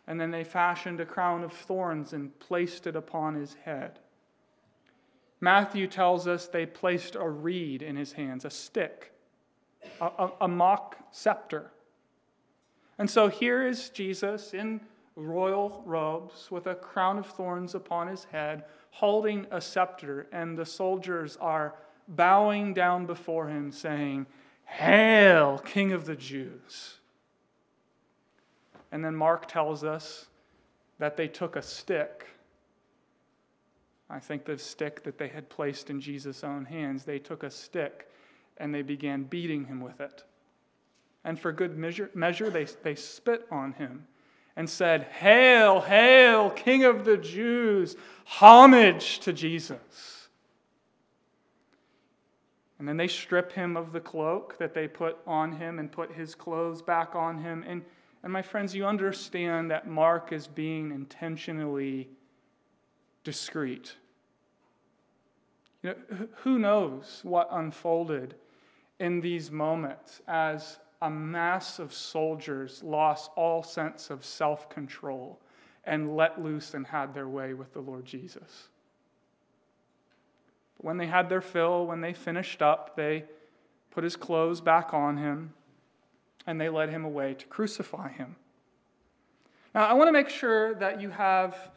And 0.07 0.21
then 0.21 0.33
they 0.33 0.45
fashioned 0.45 1.01
a 1.01 1.07
crown 1.07 1.45
of 1.45 1.53
thorns 1.53 2.13
and 2.13 2.37
placed 2.41 2.87
it 2.87 2.97
upon 2.97 3.35
his 3.35 3.55
head. 3.65 4.01
Matthew 5.41 5.87
tells 5.87 6.27
us 6.27 6.47
they 6.47 6.67
placed 6.67 7.15
a 7.15 7.29
reed 7.29 7.83
in 7.83 7.97
his 7.97 8.13
hands, 8.13 8.45
a 8.45 8.51
stick, 8.51 9.13
a, 10.01 10.07
a, 10.07 10.33
a 10.43 10.49
mock 10.49 10.97
scepter. 11.11 11.71
And 12.99 13.09
so 13.09 13.29
here 13.29 13.67
is 13.67 13.89
Jesus 13.91 14.55
in 14.55 14.81
royal 15.17 15.83
robes 15.87 16.51
with 16.51 16.67
a 16.67 16.75
crown 16.75 17.19
of 17.19 17.27
thorns 17.27 17.75
upon 17.75 18.09
his 18.09 18.25
head, 18.25 18.65
holding 18.91 19.47
a 19.51 19.61
scepter, 19.61 20.27
and 20.33 20.57
the 20.57 20.67
soldiers 20.67 21.37
are 21.41 21.75
bowing 22.09 22.75
down 22.75 23.07
before 23.07 23.49
him, 23.49 23.73
saying, 23.73 24.27
Hail, 24.65 25.59
King 25.59 25.93
of 25.93 26.07
the 26.07 26.17
Jews! 26.17 26.99
And 28.91 29.05
then 29.05 29.17
Mark 29.17 29.49
tells 29.49 29.85
us 29.85 30.27
that 30.99 31.17
they 31.17 31.29
took 31.29 31.57
a 31.57 31.63
stick. 31.63 32.27
I 34.11 34.19
think 34.19 34.45
the 34.45 34.59
stick 34.59 35.03
that 35.05 35.17
they 35.17 35.29
had 35.29 35.49
placed 35.49 35.89
in 35.89 36.01
Jesus' 36.01 36.45
own 36.45 36.67
hands, 36.67 37.05
they 37.05 37.19
took 37.19 37.43
a 37.43 37.51
stick 37.51 38.11
and 38.59 38.75
they 38.75 38.83
began 38.83 39.25
beating 39.25 39.65
him 39.65 39.81
with 39.81 40.01
it. 40.01 40.25
And 41.25 41.41
for 41.41 41.53
good 41.53 41.79
measure, 41.79 42.11
measure 42.15 42.51
they, 42.51 42.65
they 42.65 42.95
spit 42.95 43.47
on 43.51 43.73
him 43.73 44.07
and 44.57 44.69
said, 44.69 45.05
Hail, 45.05 45.81
hail, 45.81 46.51
King 46.51 46.85
of 46.85 47.05
the 47.05 47.17
Jews, 47.17 47.97
homage 48.25 49.21
to 49.21 49.33
Jesus. 49.33 50.22
And 52.83 52.89
then 52.89 52.97
they 52.97 53.07
strip 53.07 53.53
him 53.53 53.77
of 53.77 53.93
the 53.93 54.01
cloak 54.01 54.59
that 54.59 54.75
they 54.75 54.89
put 54.89 55.17
on 55.25 55.53
him 55.53 55.79
and 55.79 55.93
put 55.93 56.11
his 56.11 56.35
clothes 56.35 56.83
back 56.83 57.15
on 57.15 57.39
him. 57.39 57.63
And, 57.65 57.85
and 58.25 58.33
my 58.33 58.43
friends, 58.43 58.75
you 58.75 58.85
understand 58.87 59.71
that 59.71 59.87
Mark 59.87 60.33
is 60.33 60.49
being 60.49 60.91
intentionally 60.91 62.09
discreet. 63.23 63.95
You 65.85 65.91
know, 65.91 66.27
who 66.39 66.59
knows 66.59 67.21
what 67.23 67.47
unfolded 67.53 68.35
in 68.99 69.21
these 69.21 69.53
moments 69.53 70.21
as 70.27 70.81
a 71.03 71.09
mass 71.09 71.79
of 71.79 71.95
soldiers 71.95 72.83
lost 72.83 73.31
all 73.37 73.63
sense 73.63 74.11
of 74.11 74.25
self 74.25 74.69
control 74.69 75.41
and 75.85 76.17
let 76.17 76.43
loose 76.43 76.75
and 76.75 76.85
had 76.85 77.15
their 77.15 77.29
way 77.29 77.55
with 77.55 77.73
the 77.75 77.81
Lord 77.81 78.05
Jesus. 78.05 78.71
When 80.83 80.99
they 80.99 81.07
had 81.07 81.29
their 81.29 81.41
fill, 81.41 81.87
when 81.87 82.01
they 82.01 82.13
finished 82.13 82.61
up, 82.61 82.97
they 82.97 83.25
put 83.91 84.05
his 84.05 84.17
clothes 84.17 84.61
back 84.61 84.93
on 84.93 85.17
him 85.17 85.55
and 86.47 86.61
they 86.61 86.69
led 86.69 86.91
him 86.91 87.05
away 87.05 87.35
to 87.35 87.47
crucify 87.47 88.09
him. 88.11 88.37
Now, 89.75 89.87
I 89.87 89.95
want 89.95 90.09
to 90.09 90.13
make 90.13 90.29
sure 90.29 90.75
that 90.75 91.01
you 91.01 91.11
have 91.11 91.71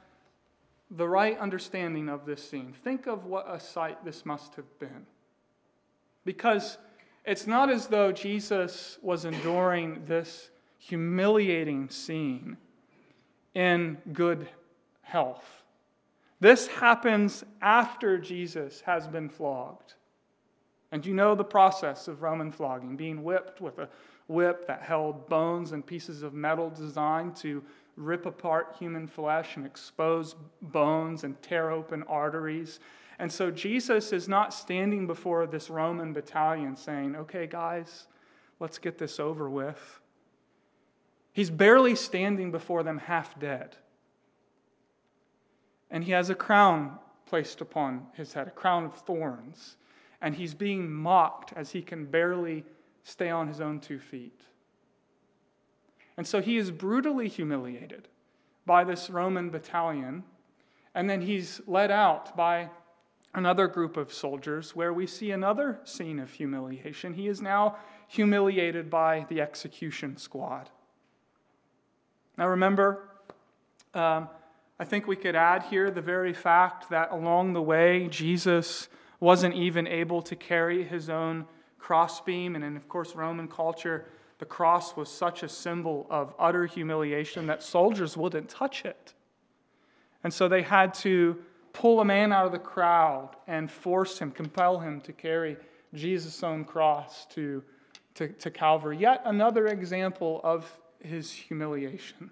the 0.92 1.08
right 1.08 1.38
understanding 1.40 2.10
of 2.10 2.26
this 2.26 2.48
scene. 2.48 2.74
Think 2.84 3.08
of 3.08 3.26
what 3.26 3.46
a 3.50 3.60
sight 3.60 4.04
this 4.04 4.26
must 4.26 4.56
have 4.56 4.80
been. 4.80 5.06
Because 6.26 6.78
it's 7.24 7.48
not 7.48 7.70
as 7.70 7.88
though 7.88 8.12
Jesus 8.12 8.98
was 9.02 9.26
enduring 9.26 10.06
this 10.06 10.50
humiliating 10.78 11.90
scene 11.90 12.58
in 13.54 13.98
good 14.14 14.48
health. 15.02 15.64
This 16.40 16.68
happens 16.68 17.44
after 17.62 18.18
Jesus 18.18 18.82
has 18.82 19.08
been 19.08 19.30
flogged. 19.30 19.94
And 20.92 21.06
you 21.06 21.14
know 21.14 21.36
the 21.36 21.44
process 21.44 22.08
of 22.08 22.22
Roman 22.22 22.52
flogging 22.52 22.96
being 22.96 23.24
whipped 23.24 23.62
with 23.62 23.80
a 23.80 23.90
whip 24.28 24.68
that 24.68 24.82
held 24.82 25.28
bones 25.28 25.72
and 25.72 25.86
pieces 25.86 26.24
of 26.24 26.34
metal 26.34 26.70
designed 26.70 27.36
to 27.38 27.64
rip 27.98 28.26
apart 28.26 28.76
human 28.78 29.08
flesh 29.08 29.56
and 29.56 29.66
expose 29.66 30.36
bones 30.62 31.24
and 31.24 31.42
tear 31.42 31.72
open 31.72 32.04
arteries 32.04 32.80
and 33.20 33.32
so 33.32 33.50
Jesus 33.50 34.12
is 34.12 34.28
not 34.28 34.54
standing 34.54 35.08
before 35.08 35.48
this 35.48 35.70
Roman 35.70 36.14
battalion 36.14 36.76
saying, 36.76 37.16
okay, 37.16 37.48
guys, 37.48 38.08
let's 38.60 38.78
get 38.78 38.98
this 38.98 39.20
over 39.20 39.50
with. 39.50 40.00
He's 41.32 41.50
barely 41.50 41.96
standing 41.96 42.52
before 42.52 42.84
them 42.84 42.98
half 42.98 43.38
dead. 43.40 43.78
And 45.92 46.04
he 46.04 46.12
has 46.12 46.30
a 46.30 46.36
crown 46.36 46.98
placed 47.26 47.62
upon 47.62 48.08
his 48.14 48.34
head, 48.34 48.48
a 48.48 48.52
crown 48.52 48.86
of 48.86 48.96
thorns. 48.96 49.78
And 50.22 50.36
he's 50.36 50.54
being 50.54 50.92
mocked 50.92 51.54
as 51.56 51.72
he 51.72 51.82
can 51.82 52.06
barely 52.06 52.64
stay 53.04 53.30
on 53.30 53.48
his 53.48 53.62
own 53.62 53.80
two 53.80 54.00
feet. 54.00 54.42
And 56.18 56.26
so 56.26 56.42
he 56.42 56.58
is 56.58 56.72
brutally 56.72 57.28
humiliated 57.28 58.08
by 58.66 58.84
this 58.84 59.10
Roman 59.10 59.50
battalion. 59.50 60.24
And 60.94 61.10
then 61.10 61.22
he's 61.22 61.62
led 61.68 61.92
out 61.92 62.36
by 62.36 62.70
another 63.34 63.68
group 63.68 63.98
of 63.98 64.14
soldiers 64.14 64.76
where 64.76 64.94
we 64.94 65.06
see 65.06 65.32
another 65.32 65.80
scene 65.84 66.20
of 66.20 66.32
humiliation. 66.32 67.14
He 67.14 67.28
is 67.28 67.42
now 67.42 67.78
humiliated 68.08 68.90
by 68.90 69.26
the 69.30 69.42
execution 69.42 70.16
squad. 70.18 70.70
Now, 72.38 72.48
remember, 72.48 73.10
um, 73.94 74.30
I 74.80 74.84
think 74.84 75.08
we 75.08 75.16
could 75.16 75.36
add 75.36 75.64
here 75.64 75.90
the 75.90 76.02
very 76.02 76.34
fact 76.34 76.90
that 76.90 77.12
along 77.12 77.54
the 77.54 77.62
way, 77.62 78.08
Jesus 78.10 78.90
wasn't 79.20 79.56
even 79.56 79.88
able 79.88 80.22
to 80.24 80.36
carry 80.36 80.84
his 80.84 81.10
own 81.10 81.46
crossbeam. 81.80 82.56
And 82.56 82.64
in, 82.64 82.76
of 82.76 82.90
course, 82.90 83.16
Roman 83.16 83.48
culture, 83.48 84.06
the 84.40 84.46
cross 84.46 84.98
was 84.98 85.10
such 85.10 85.44
a 85.44 85.50
symbol 85.50 86.06
of 86.10 86.34
utter 86.38 86.66
humiliation 86.66 87.48
that 87.48 87.64
soldiers 87.64 88.18
wouldn't 88.18 88.50
touch 88.50 88.84
it. 88.84 89.14
And 90.24 90.34
so 90.34 90.50
they 90.50 90.62
had 90.62 90.94
to 90.96 91.38
pull 91.72 92.02
a 92.02 92.06
man 92.06 92.34
out 92.34 92.46
of 92.46 92.52
the 92.52 92.60
crowd 92.60 93.30
and 93.48 93.72
force 93.72 94.20
him, 94.20 94.32
compel 94.32 94.80
him 94.80 95.00
to 95.02 95.14
carry 95.14 95.56
Jesus' 95.94 96.44
own 96.44 96.66
cross 96.66 97.26
to, 97.28 97.64
to, 98.16 98.28
to 98.28 98.52
Calvary. 98.52 98.98
Yet 98.98 99.22
another 99.24 99.68
example 99.68 100.42
of 100.44 100.70
his 101.00 101.32
humiliation. 101.32 102.32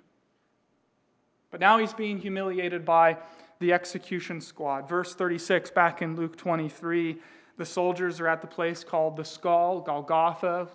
But 1.54 1.60
now 1.60 1.78
he's 1.78 1.94
being 1.94 2.18
humiliated 2.18 2.84
by 2.84 3.16
the 3.60 3.74
execution 3.74 4.42
squad. 4.42 4.90
Verse 4.90 5.14
36, 5.14 5.70
back 5.70 6.02
in 6.02 6.16
Luke 6.16 6.36
23, 6.36 7.20
the 7.58 7.66
soldiers 7.66 8.20
are 8.20 8.28
at 8.28 8.42
the 8.42 8.48
place 8.48 8.84
called 8.84 9.16
the 9.16 9.24
skull, 9.24 9.80
Golgotha, 9.80 10.68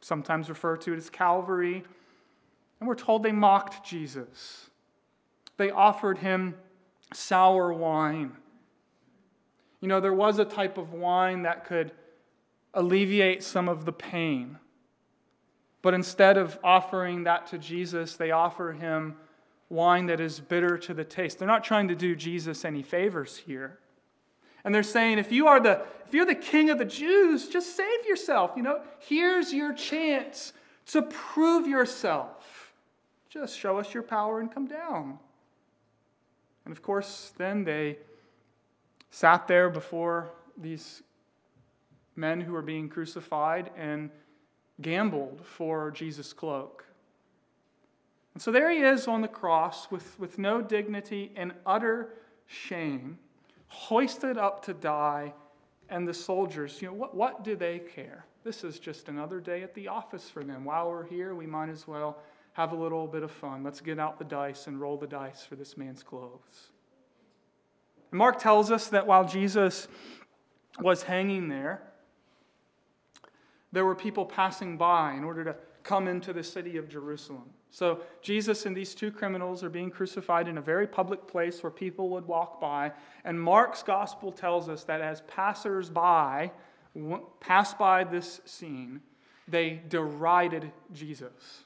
sometimes 0.00 0.48
referred 0.48 0.80
to 0.80 0.94
as 0.94 1.08
Calvary. 1.08 1.84
And 2.80 2.88
we're 2.88 2.96
told 2.96 3.22
they 3.22 3.30
mocked 3.30 3.86
Jesus. 3.86 4.70
They 5.56 5.70
offered 5.70 6.18
him 6.18 6.56
sour 7.14 7.72
wine. 7.72 8.32
You 9.80 9.86
know, 9.86 10.00
there 10.00 10.12
was 10.12 10.40
a 10.40 10.44
type 10.44 10.78
of 10.78 10.94
wine 10.94 11.42
that 11.42 11.64
could 11.64 11.92
alleviate 12.74 13.44
some 13.44 13.68
of 13.68 13.84
the 13.84 13.92
pain. 13.92 14.58
But 15.80 15.94
instead 15.94 16.36
of 16.38 16.58
offering 16.64 17.22
that 17.22 17.46
to 17.46 17.58
Jesus, 17.58 18.16
they 18.16 18.32
offer 18.32 18.72
him 18.72 19.14
wine 19.68 20.06
that 20.06 20.20
is 20.20 20.40
bitter 20.40 20.78
to 20.78 20.94
the 20.94 21.04
taste. 21.04 21.38
They're 21.38 21.48
not 21.48 21.64
trying 21.64 21.88
to 21.88 21.94
do 21.94 22.16
Jesus 22.16 22.64
any 22.64 22.82
favors 22.82 23.36
here. 23.36 23.78
And 24.64 24.74
they're 24.74 24.82
saying, 24.82 25.18
if 25.18 25.30
you 25.30 25.46
are 25.46 25.60
the 25.60 25.82
if 26.06 26.14
you're 26.14 26.26
the 26.26 26.34
king 26.34 26.70
of 26.70 26.78
the 26.78 26.86
Jews, 26.86 27.48
just 27.48 27.76
save 27.76 28.06
yourself. 28.06 28.52
You 28.56 28.62
know, 28.62 28.80
here's 28.98 29.52
your 29.52 29.74
chance 29.74 30.54
to 30.86 31.02
prove 31.02 31.66
yourself. 31.66 32.72
Just 33.28 33.58
show 33.58 33.78
us 33.78 33.92
your 33.92 34.02
power 34.02 34.40
and 34.40 34.50
come 34.52 34.66
down. 34.66 35.18
And 36.64 36.72
of 36.72 36.82
course, 36.82 37.32
then 37.36 37.64
they 37.64 37.98
sat 39.10 39.46
there 39.48 39.68
before 39.68 40.30
these 40.56 41.02
men 42.16 42.40
who 42.40 42.52
were 42.52 42.62
being 42.62 42.88
crucified 42.88 43.70
and 43.76 44.10
gambled 44.80 45.42
for 45.44 45.90
Jesus' 45.90 46.32
cloak. 46.32 46.84
And 48.38 48.42
so 48.44 48.52
there 48.52 48.70
he 48.70 48.78
is 48.78 49.08
on 49.08 49.20
the 49.20 49.26
cross 49.26 49.90
with, 49.90 50.16
with 50.16 50.38
no 50.38 50.62
dignity 50.62 51.32
and 51.34 51.52
utter 51.66 52.10
shame, 52.46 53.18
hoisted 53.66 54.38
up 54.38 54.64
to 54.66 54.74
die 54.74 55.34
and 55.88 56.06
the 56.06 56.14
soldiers, 56.14 56.80
you 56.80 56.86
know, 56.86 56.94
what, 56.94 57.16
what 57.16 57.42
do 57.42 57.56
they 57.56 57.80
care? 57.80 58.26
This 58.44 58.62
is 58.62 58.78
just 58.78 59.08
another 59.08 59.40
day 59.40 59.64
at 59.64 59.74
the 59.74 59.88
office 59.88 60.30
for 60.30 60.44
them. 60.44 60.64
While 60.64 60.88
we're 60.88 61.08
here, 61.08 61.34
we 61.34 61.48
might 61.48 61.68
as 61.68 61.88
well 61.88 62.18
have 62.52 62.70
a 62.70 62.76
little 62.76 63.08
bit 63.08 63.24
of 63.24 63.32
fun. 63.32 63.64
Let's 63.64 63.80
get 63.80 63.98
out 63.98 64.20
the 64.20 64.24
dice 64.24 64.68
and 64.68 64.80
roll 64.80 64.96
the 64.96 65.08
dice 65.08 65.42
for 65.42 65.56
this 65.56 65.76
man's 65.76 66.04
clothes. 66.04 66.68
And 68.12 68.18
Mark 68.18 68.38
tells 68.38 68.70
us 68.70 68.86
that 68.90 69.04
while 69.04 69.26
Jesus 69.26 69.88
was 70.78 71.02
hanging 71.02 71.48
there, 71.48 71.82
there 73.72 73.84
were 73.84 73.96
people 73.96 74.24
passing 74.24 74.76
by 74.76 75.14
in 75.14 75.24
order 75.24 75.42
to 75.42 75.56
come 75.82 76.06
into 76.06 76.32
the 76.32 76.44
city 76.44 76.76
of 76.76 76.88
Jerusalem. 76.88 77.50
So 77.70 78.00
Jesus 78.22 78.66
and 78.66 78.76
these 78.76 78.94
two 78.94 79.10
criminals 79.10 79.62
are 79.62 79.68
being 79.68 79.90
crucified 79.90 80.48
in 80.48 80.58
a 80.58 80.62
very 80.62 80.86
public 80.86 81.26
place 81.26 81.62
where 81.62 81.70
people 81.70 82.08
would 82.10 82.26
walk 82.26 82.60
by. 82.60 82.92
And 83.24 83.40
Mark's 83.40 83.82
gospel 83.82 84.32
tells 84.32 84.68
us 84.68 84.84
that 84.84 85.00
as 85.00 85.20
passers 85.22 85.90
by 85.90 86.50
pass 87.40 87.74
by 87.74 88.04
this 88.04 88.40
scene, 88.44 89.00
they 89.46 89.80
derided 89.88 90.70
Jesus. 90.92 91.64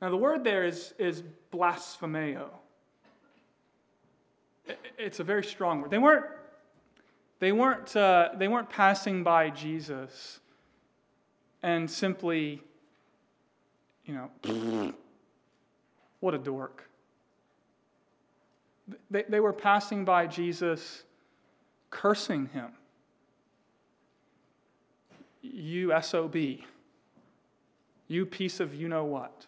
Now, 0.00 0.10
the 0.10 0.16
word 0.16 0.44
there 0.44 0.64
is, 0.64 0.94
is 0.98 1.22
blasphemeo. 1.50 2.50
It's 4.98 5.20
a 5.20 5.24
very 5.24 5.44
strong 5.44 5.82
word. 5.82 5.90
They 5.90 5.98
weren't, 5.98 6.26
they 7.38 7.52
weren't, 7.52 7.94
uh, 7.96 8.30
they 8.36 8.48
weren't 8.48 8.70
passing 8.70 9.22
by 9.22 9.50
Jesus 9.50 10.40
and 11.62 11.90
simply, 11.90 12.62
you 14.04 14.14
know, 14.14 14.94
what 16.20 16.34
a 16.34 16.38
dork. 16.38 16.88
They, 19.10 19.24
they 19.28 19.40
were 19.40 19.52
passing 19.52 20.04
by 20.04 20.26
Jesus, 20.26 21.04
cursing 21.90 22.46
him. 22.46 22.72
You 25.42 25.92
SOB. 26.00 26.36
You 28.08 28.26
piece 28.26 28.60
of 28.60 28.74
you 28.74 28.88
know 28.88 29.04
what. 29.04 29.46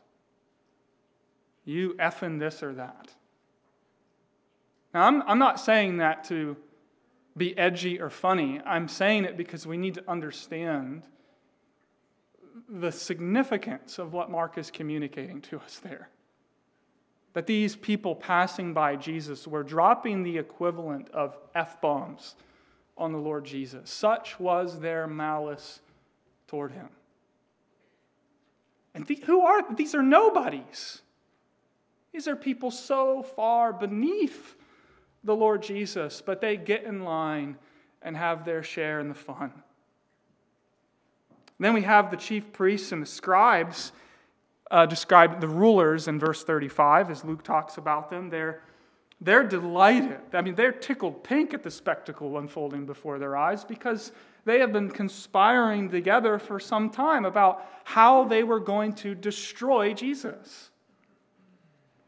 You 1.65 1.95
effing 1.95 2.39
this 2.39 2.63
or 2.63 2.75
that. 2.75 3.11
Now, 4.95 5.07
I'm, 5.07 5.23
I'm 5.23 5.39
not 5.39 5.59
saying 5.59 5.99
that 5.99 6.25
to 6.25 6.57
be 7.37 7.57
edgy 7.57 8.01
or 8.01 8.11
funny. 8.11 8.61
I'm 8.65 8.89
saying 8.89 9.25
it 9.25 9.37
because 9.37 9.67
we 9.67 9.77
need 9.77 9.95
to 9.95 10.11
understand 10.11 11.03
the 12.69 12.93
significance 12.93 13.99
of 13.99 14.13
what 14.13 14.31
Mark 14.31 14.59
is 14.59 14.71
communicating 14.71 15.41
to 15.43 15.59
us 15.59 15.79
there. 15.79 16.09
That 17.35 17.47
these 17.47 17.77
people 17.77 18.15
passing 18.15 18.75
by 18.75 18.97
Jesus 18.97 19.47
were 19.47 19.63
dropping 19.63 20.23
the 20.23 20.39
equivalent 20.39 21.09
of 21.11 21.37
F 21.55 21.81
bombs 21.81 22.35
on 22.97 23.13
the 23.13 23.19
Lord 23.19 23.45
Jesus. 23.45 23.91
Such 23.91 24.39
was 24.39 24.81
their 24.81 25.07
malice 25.07 25.81
toward 26.47 26.73
him. 26.73 26.89
And 28.95 29.07
the, 29.07 29.19
who 29.25 29.41
are 29.41 29.75
these? 29.75 29.95
Are 29.95 30.03
nobodies. 30.03 31.01
These 32.13 32.29
are 32.29 32.37
people 32.37 32.71
so 32.71 33.23
far 33.23 33.73
beneath 33.73 34.55
the 35.25 35.35
Lord 35.35 35.63
Jesus, 35.63 36.21
but 36.21 36.41
they 36.43 36.59
get 36.59 36.85
in 36.85 37.05
line 37.05 37.57
and 38.03 38.17
have 38.17 38.45
their 38.45 38.63
share 38.63 39.01
in 39.01 39.09
the 39.09 39.15
fun. 39.15 39.62
Then 41.65 41.75
we 41.75 41.83
have 41.83 42.11
the 42.11 42.17
chief 42.17 42.53
priests 42.53 42.93
and 42.93 43.03
the 43.03 43.07
scribes 43.07 43.93
uh, 44.71 44.87
described, 44.87 45.41
the 45.41 45.49
rulers 45.49 46.09
in 46.09 46.19
verse 46.19 46.43
35, 46.45 47.11
as 47.11 47.25
Luke 47.25 47.45
talks 47.45 47.77
about 47.77 48.09
them. 48.09 48.31
They're, 48.31 48.63
they're 49.21 49.45
delighted. 49.45 50.19
I 50.33 50.41
mean, 50.41 50.55
they're 50.55 50.73
tickled 50.73 51.23
pink 51.23 51.53
at 51.53 51.63
the 51.63 51.71
spectacle 51.71 52.39
unfolding 52.39 52.87
before 52.87 53.19
their 53.19 53.37
eyes 53.37 53.65
because 53.65 54.13
they 54.45 54.59
have 54.61 54.73
been 54.73 54.91
conspiring 54.91 55.91
together 55.91 56.39
for 56.39 56.59
some 56.59 56.89
time 56.91 57.27
about 57.27 57.67
how 57.85 58.25
they 58.25 58.43
were 58.43 58.61
going 58.61 58.95
to 58.95 59.15
destroy 59.15 59.93
Jesus. 59.93 60.71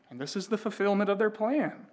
And 0.08 0.18
this 0.18 0.34
is 0.34 0.48
the 0.48 0.58
fulfillment 0.58 1.10
of 1.10 1.18
their 1.18 1.30
plan. 1.30 1.86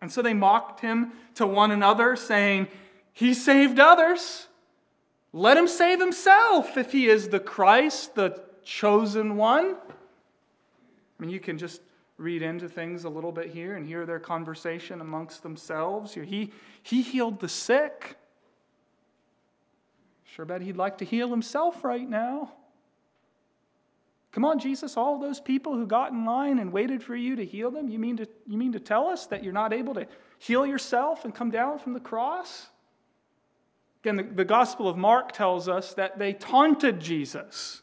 And 0.00 0.10
so 0.10 0.20
they 0.22 0.34
mocked 0.34 0.80
him 0.80 1.12
to 1.36 1.46
one 1.46 1.70
another, 1.70 2.16
saying, 2.16 2.66
He 3.12 3.32
saved 3.32 3.78
others. 3.78 4.48
Let 5.32 5.56
him 5.56 5.66
save 5.66 5.98
himself 5.98 6.76
if 6.76 6.92
he 6.92 7.08
is 7.08 7.28
the 7.28 7.40
Christ, 7.40 8.14
the 8.14 8.42
chosen 8.64 9.36
one. 9.36 9.76
I 9.76 11.22
mean, 11.22 11.30
you 11.30 11.40
can 11.40 11.56
just 11.56 11.80
read 12.18 12.42
into 12.42 12.68
things 12.68 13.04
a 13.04 13.08
little 13.08 13.32
bit 13.32 13.50
here 13.50 13.76
and 13.76 13.86
hear 13.86 14.04
their 14.04 14.20
conversation 14.20 15.00
amongst 15.00 15.42
themselves. 15.42 16.14
He, 16.14 16.52
he 16.82 17.02
healed 17.02 17.40
the 17.40 17.48
sick. 17.48 18.16
Sure 20.24 20.44
bet 20.44 20.62
he'd 20.62 20.76
like 20.76 20.98
to 20.98 21.04
heal 21.04 21.28
himself 21.28 21.84
right 21.84 22.08
now. 22.08 22.52
Come 24.32 24.46
on, 24.46 24.58
Jesus, 24.58 24.96
all 24.96 25.18
those 25.18 25.40
people 25.40 25.74
who 25.74 25.86
got 25.86 26.12
in 26.12 26.24
line 26.24 26.58
and 26.58 26.72
waited 26.72 27.02
for 27.02 27.14
you 27.14 27.36
to 27.36 27.44
heal 27.44 27.70
them, 27.70 27.88
you 27.88 27.98
mean 27.98 28.16
to, 28.16 28.26
you 28.46 28.56
mean 28.56 28.72
to 28.72 28.80
tell 28.80 29.08
us 29.08 29.26
that 29.26 29.44
you're 29.44 29.52
not 29.52 29.74
able 29.74 29.92
to 29.94 30.06
heal 30.38 30.64
yourself 30.64 31.26
and 31.26 31.34
come 31.34 31.50
down 31.50 31.78
from 31.78 31.92
the 31.92 32.00
cross? 32.00 32.68
Again, 34.02 34.16
the, 34.16 34.22
the 34.24 34.44
Gospel 34.44 34.88
of 34.88 34.96
Mark 34.96 35.32
tells 35.32 35.68
us 35.68 35.94
that 35.94 36.18
they 36.18 36.32
taunted 36.32 36.98
Jesus, 36.98 37.82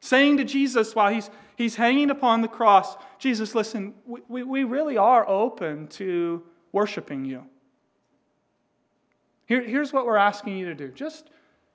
saying 0.00 0.38
to 0.38 0.44
Jesus 0.44 0.94
while 0.94 1.12
he's, 1.12 1.28
he's 1.56 1.76
hanging 1.76 2.10
upon 2.10 2.40
the 2.40 2.48
cross, 2.48 2.96
Jesus, 3.18 3.54
listen, 3.54 3.94
we, 4.06 4.42
we 4.42 4.64
really 4.64 4.96
are 4.96 5.28
open 5.28 5.88
to 5.88 6.42
worshiping 6.72 7.24
you. 7.24 7.44
Here, 9.44 9.62
here's 9.62 9.92
what 9.92 10.06
we're 10.06 10.16
asking 10.16 10.56
you 10.56 10.66
to 10.66 10.74
do 10.74 10.88
just 10.88 11.30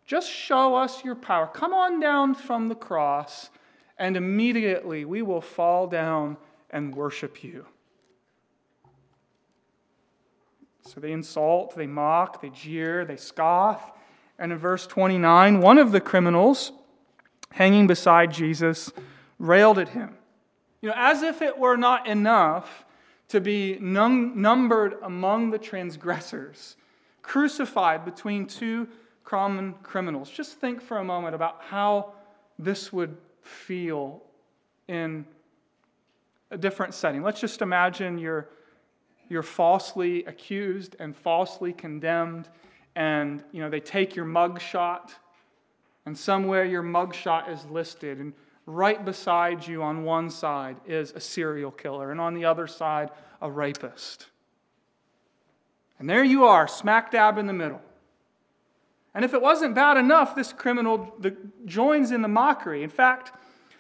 just 0.06 0.30
show 0.30 0.76
us 0.76 1.06
your 1.06 1.16
power. 1.16 1.48
Come 1.48 1.74
on 1.74 2.00
down 2.00 2.36
from 2.36 2.68
the 2.68 2.76
cross, 2.76 3.50
and 3.98 4.18
immediately 4.18 5.06
we 5.06 5.22
will 5.22 5.42
fall 5.42 5.88
down 5.88 6.38
and 6.70 6.94
worship 6.94 7.44
you. 7.44 7.66
So 10.94 11.00
they 11.00 11.14
insult, 11.14 11.74
they 11.76 11.88
mock, 11.88 12.42
they 12.42 12.50
jeer, 12.50 13.06
they 13.06 13.16
scoff. 13.16 13.94
And 14.38 14.52
in 14.52 14.58
verse 14.58 14.86
29, 14.88 15.62
one 15.62 15.78
of 15.78 15.94
the 15.94 16.02
criminals 16.02 16.74
hanging 17.52 17.88
beside 17.88 18.34
Jesus 18.34 18.92
railed 19.40 19.80
at 19.80 19.90
him. 19.90 20.18
You 20.82 20.90
know, 20.90 20.96
as 20.98 21.22
if 21.24 21.42
it 21.42 21.58
were 21.58 21.78
not 21.78 22.08
enough 22.08 22.84
to 23.30 23.40
be 23.40 23.78
num- 23.80 24.42
numbered 24.42 24.98
among 25.02 25.52
the 25.52 25.58
transgressors, 25.58 26.76
crucified 27.22 28.04
between 28.04 28.46
two 28.46 28.90
common 29.24 29.76
criminals. 29.84 30.30
Just 30.30 30.60
think 30.60 30.82
for 30.82 30.98
a 30.98 31.06
moment 31.06 31.36
about 31.36 31.62
how 31.62 32.12
this 32.60 32.92
would 32.92 33.16
feel 33.44 34.22
in 34.90 35.26
a 36.50 36.58
different 36.58 36.94
setting. 36.94 37.24
Let's 37.24 37.40
just 37.40 37.62
imagine 37.62 38.18
you're, 38.18 38.50
you're 39.32 39.42
falsely 39.42 40.26
accused 40.26 40.98
and 41.00 41.16
falsely 41.16 41.72
condemned, 41.72 42.50
and 42.98 43.42
you 43.54 43.62
know, 43.62 43.70
they 43.70 43.80
take 43.80 44.14
your 44.14 44.26
mugshot, 44.26 45.12
and 46.06 46.18
somewhere 46.18 46.66
your 46.66 46.84
mugshot 46.84 47.50
is 47.50 47.66
listed, 47.68 48.20
and 48.20 48.34
right 48.66 49.06
beside 49.06 49.66
you 49.66 49.84
on 49.84 50.04
one 50.04 50.30
side 50.30 50.76
is 50.86 51.14
a 51.14 51.20
serial 51.22 51.72
killer, 51.72 52.12
and 52.12 52.20
on 52.20 52.34
the 52.34 52.44
other 52.44 52.68
side, 52.68 53.10
a 53.42 53.50
rapist. 53.50 54.28
And 55.98 56.10
there 56.10 56.26
you 56.26 56.44
are, 56.44 56.68
smack 56.68 57.10
dab 57.12 57.38
in 57.38 57.48
the 57.48 57.54
middle. 57.54 57.82
And 59.14 59.24
if 59.24 59.34
it 59.34 59.42
wasn't 59.42 59.76
bad 59.76 59.96
enough, 59.96 60.36
this 60.36 60.52
criminal 60.52 61.16
joins 61.64 62.12
in 62.12 62.22
the 62.22 62.28
mockery. 62.28 62.84
In 62.84 62.90
fact, 62.90 63.32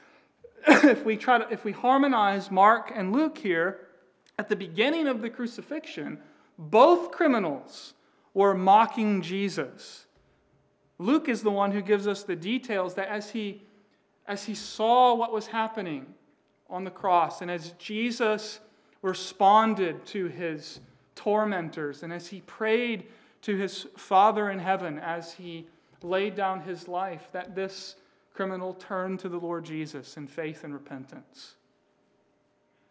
if 0.67 1.03
we 1.03 1.17
try 1.17 1.39
to, 1.39 1.49
if 1.51 1.65
we 1.65 1.73
harmonize 1.73 2.49
Mark 2.49 2.93
and 2.95 3.11
Luke 3.11 3.37
here, 3.37 3.87
at 4.41 4.49
the 4.49 4.55
beginning 4.55 5.05
of 5.05 5.21
the 5.21 5.29
crucifixion, 5.29 6.17
both 6.57 7.11
criminals 7.11 7.93
were 8.33 8.55
mocking 8.55 9.21
Jesus. 9.21 10.07
Luke 10.97 11.29
is 11.29 11.43
the 11.43 11.51
one 11.51 11.71
who 11.71 11.83
gives 11.83 12.07
us 12.07 12.23
the 12.23 12.35
details 12.35 12.95
that 12.95 13.07
as 13.07 13.29
he, 13.29 13.61
as 14.25 14.43
he 14.43 14.55
saw 14.55 15.13
what 15.13 15.31
was 15.31 15.45
happening 15.45 16.07
on 16.71 16.83
the 16.83 16.89
cross, 16.89 17.43
and 17.43 17.51
as 17.51 17.73
Jesus 17.77 18.61
responded 19.03 20.03
to 20.07 20.25
his 20.25 20.79
tormentors, 21.13 22.01
and 22.01 22.11
as 22.11 22.25
he 22.25 22.41
prayed 22.41 23.05
to 23.43 23.55
his 23.55 23.85
Father 23.95 24.49
in 24.49 24.57
heaven 24.57 24.97
as 24.97 25.33
he 25.33 25.67
laid 26.01 26.33
down 26.33 26.61
his 26.61 26.87
life, 26.87 27.27
that 27.31 27.53
this 27.53 27.95
criminal 28.33 28.73
turned 28.73 29.19
to 29.19 29.29
the 29.29 29.37
Lord 29.37 29.65
Jesus 29.65 30.17
in 30.17 30.25
faith 30.25 30.63
and 30.63 30.73
repentance. 30.73 31.57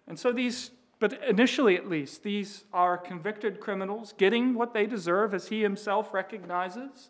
And 0.06 0.16
so 0.16 0.30
these, 0.30 0.70
but 1.00 1.18
initially 1.24 1.76
at 1.76 1.88
least, 1.88 2.22
these 2.22 2.64
are 2.74 2.98
convicted 2.98 3.58
criminals 3.58 4.14
getting 4.18 4.54
what 4.54 4.74
they 4.74 4.86
deserve 4.86 5.32
as 5.32 5.48
he 5.48 5.62
himself 5.62 6.12
recognizes. 6.12 7.08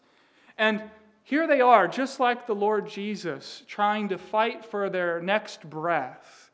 And 0.57 0.81
here 1.25 1.49
they 1.49 1.61
are, 1.61 1.89
just 1.89 2.21
like 2.21 2.47
the 2.47 2.55
Lord 2.55 2.89
Jesus, 2.89 3.65
trying 3.67 4.09
to 4.11 4.17
fight 4.17 4.65
for 4.65 4.89
their 4.89 5.21
next 5.21 5.69
breath. 5.69 6.51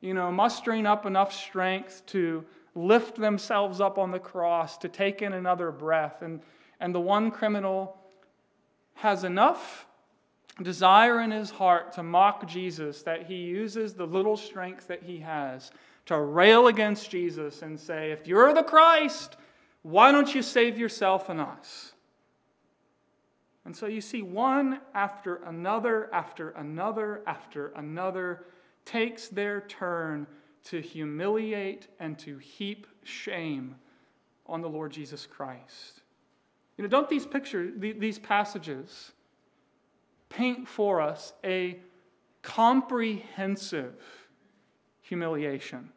You 0.00 0.12
know, 0.14 0.32
mustering 0.32 0.84
up 0.84 1.06
enough 1.06 1.32
strength 1.32 2.04
to 2.06 2.44
lift 2.74 3.16
themselves 3.16 3.80
up 3.80 3.96
on 3.96 4.10
the 4.10 4.18
cross 4.18 4.78
to 4.78 4.88
take 4.88 5.22
in 5.22 5.32
another 5.32 5.70
breath. 5.70 6.22
And, 6.22 6.40
and 6.80 6.92
the 6.92 7.00
one 7.00 7.30
criminal 7.30 7.96
has 8.94 9.22
enough 9.22 9.86
desire 10.60 11.20
in 11.20 11.30
his 11.30 11.50
heart 11.50 11.92
to 11.92 12.02
mock 12.02 12.48
Jesus 12.48 13.02
that 13.02 13.26
he 13.26 13.36
uses 13.36 13.94
the 13.94 14.06
little 14.06 14.36
strength 14.36 14.88
that 14.88 15.04
he 15.04 15.20
has 15.20 15.70
to 16.06 16.18
rail 16.20 16.66
against 16.66 17.10
Jesus 17.10 17.62
and 17.62 17.78
say, 17.78 18.12
If 18.12 18.26
you're 18.26 18.52
the 18.52 18.62
Christ, 18.62 19.36
why 19.82 20.12
don't 20.12 20.34
you 20.34 20.42
save 20.42 20.78
yourself 20.78 21.28
and 21.28 21.40
us? 21.40 21.92
And 23.64 23.76
so 23.76 23.86
you 23.86 24.00
see, 24.00 24.22
one 24.22 24.80
after 24.94 25.36
another, 25.36 26.12
after 26.12 26.50
another, 26.50 27.22
after 27.26 27.68
another 27.76 28.44
takes 28.84 29.28
their 29.28 29.60
turn 29.62 30.26
to 30.64 30.80
humiliate 30.80 31.88
and 31.98 32.18
to 32.18 32.38
heap 32.38 32.86
shame 33.04 33.76
on 34.46 34.60
the 34.60 34.68
Lord 34.68 34.92
Jesus 34.92 35.26
Christ. 35.26 36.02
You 36.76 36.82
know, 36.82 36.88
don't 36.88 37.08
these 37.08 37.26
pictures, 37.26 37.72
these 37.78 38.18
passages, 38.18 39.12
paint 40.28 40.66
for 40.66 41.00
us 41.00 41.32
a 41.44 41.78
comprehensive 42.42 43.94
humiliation? 45.10 45.90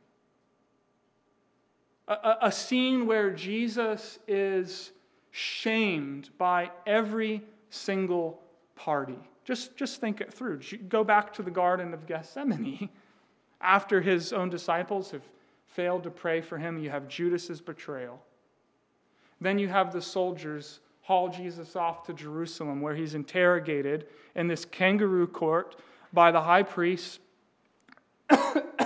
A, 2.08 2.38
a, 2.42 2.52
scene 2.52 3.06
where 3.06 3.30
Jesus 3.30 4.18
is 4.28 4.92
shamed 5.30 6.32
by 6.38 6.72
every 6.88 7.44
single 7.70 8.42
party. 8.76 9.20
Just, 9.46 9.78
just 9.78 10.02
think 10.02 10.20
it 10.20 10.34
through. 10.34 10.60
Go 10.90 11.04
back 11.04 11.32
to 11.34 11.44
the 11.44 11.52
Garden 11.52 11.94
of 11.94 12.08
Gethsemane. 12.08 12.90
After 13.62 14.02
his 14.02 14.34
own 14.34 14.50
disciples 14.50 15.12
have 15.12 15.24
failed 15.68 16.04
to 16.04 16.10
pray 16.10 16.42
for 16.42 16.58
him, 16.58 16.80
you 16.80 16.90
have 16.90 17.08
Judas's 17.08 17.62
betrayal. 17.62 18.20
Then 19.40 19.60
you 19.60 19.68
have 19.68 19.94
the 19.94 20.02
soldiers 20.02 20.80
haul 21.02 21.30
Jesus 21.30 21.76
off 21.76 22.04
to 22.08 22.14
Jerusalem, 22.14 22.82
where 22.82 22.96
he's 22.96 23.14
interrogated 23.14 24.08
in 24.36 24.48
this 24.48 24.66
kangaroo 24.66 25.28
court 25.28 25.76
by 26.12 26.32
the 26.32 26.42
high 26.42 26.64
priests 26.64 27.20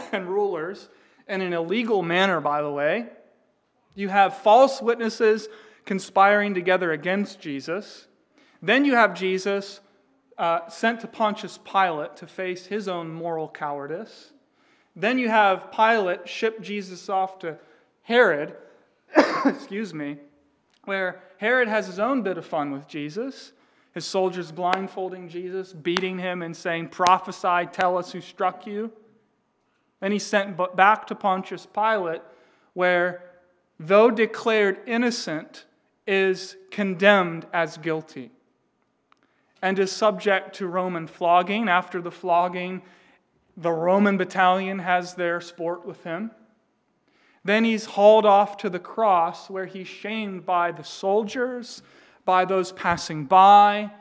and 0.11 0.27
rulers 0.27 0.89
in 1.27 1.41
an 1.41 1.53
illegal 1.53 2.01
manner, 2.01 2.39
by 2.39 2.61
the 2.61 2.71
way. 2.71 3.07
You 3.95 4.09
have 4.09 4.37
false 4.37 4.81
witnesses 4.81 5.47
conspiring 5.85 6.53
together 6.53 6.91
against 6.91 7.39
Jesus. 7.39 8.07
Then 8.61 8.85
you 8.85 8.95
have 8.95 9.13
Jesus 9.13 9.79
uh, 10.37 10.67
sent 10.69 11.01
to 11.01 11.07
Pontius 11.07 11.57
Pilate 11.57 12.15
to 12.17 12.27
face 12.27 12.67
his 12.67 12.87
own 12.87 13.09
moral 13.09 13.49
cowardice. 13.49 14.33
Then 14.95 15.17
you 15.17 15.29
have 15.29 15.71
Pilate 15.71 16.27
ship 16.27 16.61
Jesus 16.61 17.09
off 17.09 17.39
to 17.39 17.57
Herod, 18.03 18.55
excuse 19.45 19.93
me, 19.93 20.17
where 20.85 21.21
Herod 21.37 21.67
has 21.67 21.87
his 21.87 21.99
own 21.99 22.21
bit 22.23 22.37
of 22.37 22.45
fun 22.45 22.71
with 22.71 22.87
Jesus. 22.87 23.51
His 23.93 24.05
soldiers 24.05 24.51
blindfolding 24.51 25.27
Jesus, 25.27 25.73
beating 25.73 26.19
him, 26.19 26.43
and 26.43 26.55
saying, 26.55 26.89
Prophesy, 26.89 27.67
tell 27.71 27.97
us 27.97 28.11
who 28.11 28.21
struck 28.21 28.67
you. 28.67 28.91
Then 29.99 30.11
he's 30.11 30.25
sent 30.25 30.57
back 30.75 31.07
to 31.07 31.15
Pontius 31.15 31.65
Pilate, 31.65 32.21
where, 32.73 33.23
though 33.79 34.11
declared 34.11 34.79
innocent, 34.85 35.65
is 36.05 36.55
condemned 36.71 37.45
as 37.51 37.77
guilty 37.77 38.31
and 39.61 39.79
is 39.79 39.91
subject 39.91 40.55
to 40.55 40.67
Roman 40.67 41.07
flogging. 41.07 41.67
After 41.67 42.01
the 42.01 42.11
flogging, 42.11 42.81
the 43.55 43.71
Roman 43.71 44.17
battalion 44.17 44.79
has 44.79 45.15
their 45.15 45.41
sport 45.41 45.85
with 45.85 46.03
him. 46.03 46.31
Then 47.43 47.63
he's 47.63 47.85
hauled 47.85 48.25
off 48.25 48.57
to 48.57 48.69
the 48.69 48.79
cross 48.79 49.49
where 49.49 49.65
he's 49.65 49.87
shamed 49.87 50.45
by 50.45 50.71
the 50.71 50.83
soldiers, 50.83 51.81
by 52.25 52.45
those 52.45 52.71
passing 52.71 53.25
by, 53.25 53.91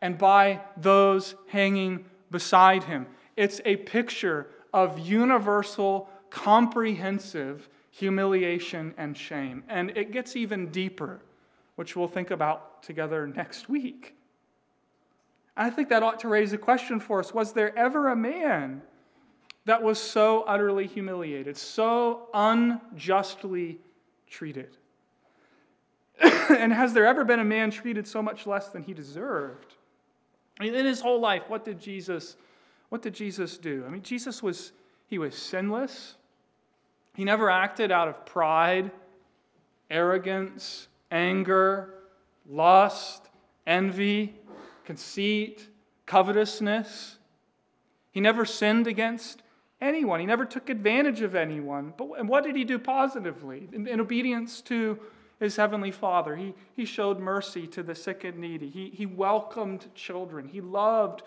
and 0.00 0.18
by 0.18 0.60
those 0.76 1.34
hanging 1.48 2.06
beside 2.30 2.84
him. 2.84 3.06
It's 3.36 3.60
a 3.64 3.76
picture 3.76 4.48
of 4.74 4.98
universal, 4.98 6.10
comprehensive 6.30 7.68
humiliation 7.90 8.92
and 8.98 9.16
shame. 9.16 9.62
And 9.68 9.90
it 9.96 10.10
gets 10.10 10.34
even 10.34 10.72
deeper, 10.72 11.20
which 11.76 11.94
we'll 11.94 12.08
think 12.08 12.32
about 12.32 12.82
together 12.82 13.26
next 13.28 13.68
week. 13.68 14.16
I 15.56 15.70
think 15.70 15.88
that 15.90 16.02
ought 16.02 16.18
to 16.20 16.28
raise 16.28 16.52
a 16.52 16.58
question 16.58 16.98
for 16.98 17.20
us 17.20 17.32
Was 17.32 17.52
there 17.52 17.76
ever 17.78 18.08
a 18.08 18.16
man 18.16 18.82
that 19.64 19.80
was 19.80 19.98
so 19.98 20.42
utterly 20.42 20.88
humiliated, 20.88 21.56
so 21.56 22.28
unjustly 22.34 23.78
treated? 24.28 24.76
and 26.20 26.72
has 26.72 26.92
there 26.92 27.06
ever 27.06 27.24
been 27.24 27.38
a 27.38 27.44
man 27.44 27.70
treated 27.70 28.08
so 28.08 28.20
much 28.20 28.44
less 28.44 28.68
than 28.68 28.82
he 28.82 28.92
deserved? 28.92 29.74
In 30.60 30.84
his 30.84 31.00
whole 31.00 31.20
life, 31.20 31.44
what 31.48 31.64
did 31.64 31.80
Jesus, 31.80 32.36
what 32.94 33.02
did 33.02 33.12
Jesus 33.12 33.58
do? 33.58 33.82
I 33.84 33.90
mean, 33.90 34.02
Jesus 34.02 34.40
was, 34.40 34.70
he 35.08 35.18
was 35.18 35.34
sinless. 35.34 36.14
He 37.14 37.24
never 37.24 37.50
acted 37.50 37.90
out 37.90 38.06
of 38.06 38.24
pride, 38.24 38.92
arrogance, 39.90 40.86
anger, 41.10 41.92
lust, 42.48 43.30
envy 43.66 44.36
conceit, 44.84 45.66
covetousness. 46.06 47.18
He 48.12 48.20
never 48.20 48.44
sinned 48.44 48.86
against 48.86 49.42
anyone. 49.80 50.20
He 50.20 50.26
never 50.26 50.44
took 50.44 50.70
advantage 50.70 51.20
of 51.20 51.34
anyone. 51.34 51.94
But 51.96 52.10
and 52.20 52.28
what 52.28 52.44
did 52.44 52.54
he 52.54 52.62
do 52.62 52.78
positively? 52.78 53.68
In, 53.72 53.88
in, 53.88 53.98
obedience 53.98 54.60
to 54.60 55.00
his 55.40 55.56
heavenly 55.56 55.90
Father, 55.90 56.36
he, 56.36 56.54
he 56.76 56.84
showed 56.84 57.18
mercy 57.18 57.66
to 57.66 57.82
the 57.82 57.96
sick 57.96 58.22
and 58.22 58.38
needy. 58.38 58.70
He, 58.70 58.90
he 58.90 59.04
welcomed 59.04 59.92
children. 59.96 60.46
He 60.46 60.60
loved 60.60 61.24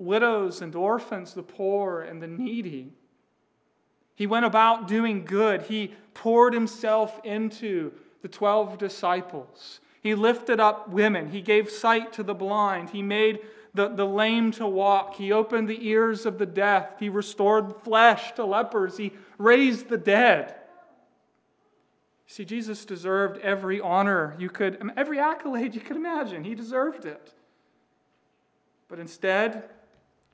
widows 0.00 0.62
and 0.62 0.74
orphans, 0.74 1.34
the 1.34 1.42
poor 1.42 2.00
and 2.00 2.22
the 2.22 2.26
needy. 2.26 2.92
He 4.14 4.26
went 4.26 4.46
about 4.46 4.88
doing 4.88 5.24
good. 5.24 5.62
He 5.62 5.94
poured 6.14 6.54
himself 6.54 7.20
into 7.24 7.92
the 8.22 8.28
12 8.28 8.78
disciples. 8.78 9.80
He 10.02 10.14
lifted 10.14 10.58
up 10.60 10.88
women. 10.88 11.30
He 11.30 11.42
gave 11.42 11.70
sight 11.70 12.12
to 12.14 12.22
the 12.22 12.34
blind. 12.34 12.90
He 12.90 13.02
made 13.02 13.40
the, 13.74 13.88
the 13.88 14.06
lame 14.06 14.50
to 14.52 14.66
walk. 14.66 15.14
He 15.14 15.32
opened 15.32 15.68
the 15.68 15.86
ears 15.86 16.26
of 16.26 16.38
the 16.38 16.46
deaf. 16.46 16.98
He 16.98 17.08
restored 17.08 17.76
flesh 17.82 18.32
to 18.32 18.44
lepers. 18.44 18.96
He 18.96 19.12
raised 19.38 19.88
the 19.88 19.98
dead. 19.98 20.54
See, 22.26 22.44
Jesus 22.44 22.84
deserved 22.84 23.38
every 23.38 23.80
honor 23.80 24.36
you 24.38 24.48
could, 24.48 24.80
every 24.96 25.18
accolade 25.18 25.74
you 25.74 25.80
could 25.80 25.96
imagine. 25.96 26.44
He 26.44 26.54
deserved 26.54 27.04
it. 27.04 27.34
But 28.88 28.98
instead, 28.98 29.68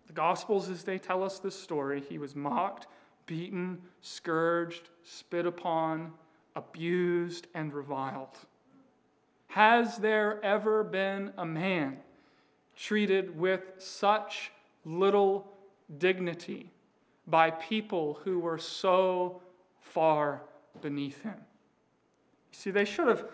the 0.07 0.13
Gospels, 0.13 0.69
as 0.69 0.85
they 0.85 0.99
tell 0.99 1.23
us 1.23 1.39
this 1.39 1.59
story, 1.59 2.03
he 2.09 2.19
was 2.19 2.37
mocked, 2.37 2.87
beaten, 3.27 3.81
scourged, 4.01 4.89
spit 5.03 5.47
upon, 5.47 6.13
abused, 6.55 7.49
and 7.55 7.73
reviled. 7.73 8.39
Has 9.49 9.97
there 9.97 10.45
ever 10.45 10.85
been 10.85 11.33
a 11.39 11.45
man 11.45 11.99
treated 12.77 13.37
with 13.37 13.73
such 13.79 14.53
little 14.85 15.53
dignity 15.99 16.71
by 17.27 17.51
people 17.51 18.21
who 18.23 18.39
were 18.39 18.59
so 18.59 19.41
far 19.81 20.43
beneath 20.83 21.23
him? 21.23 21.37
You 22.53 22.59
see, 22.59 22.71
they 22.71 22.85
should 22.85 23.09
have, 23.09 23.25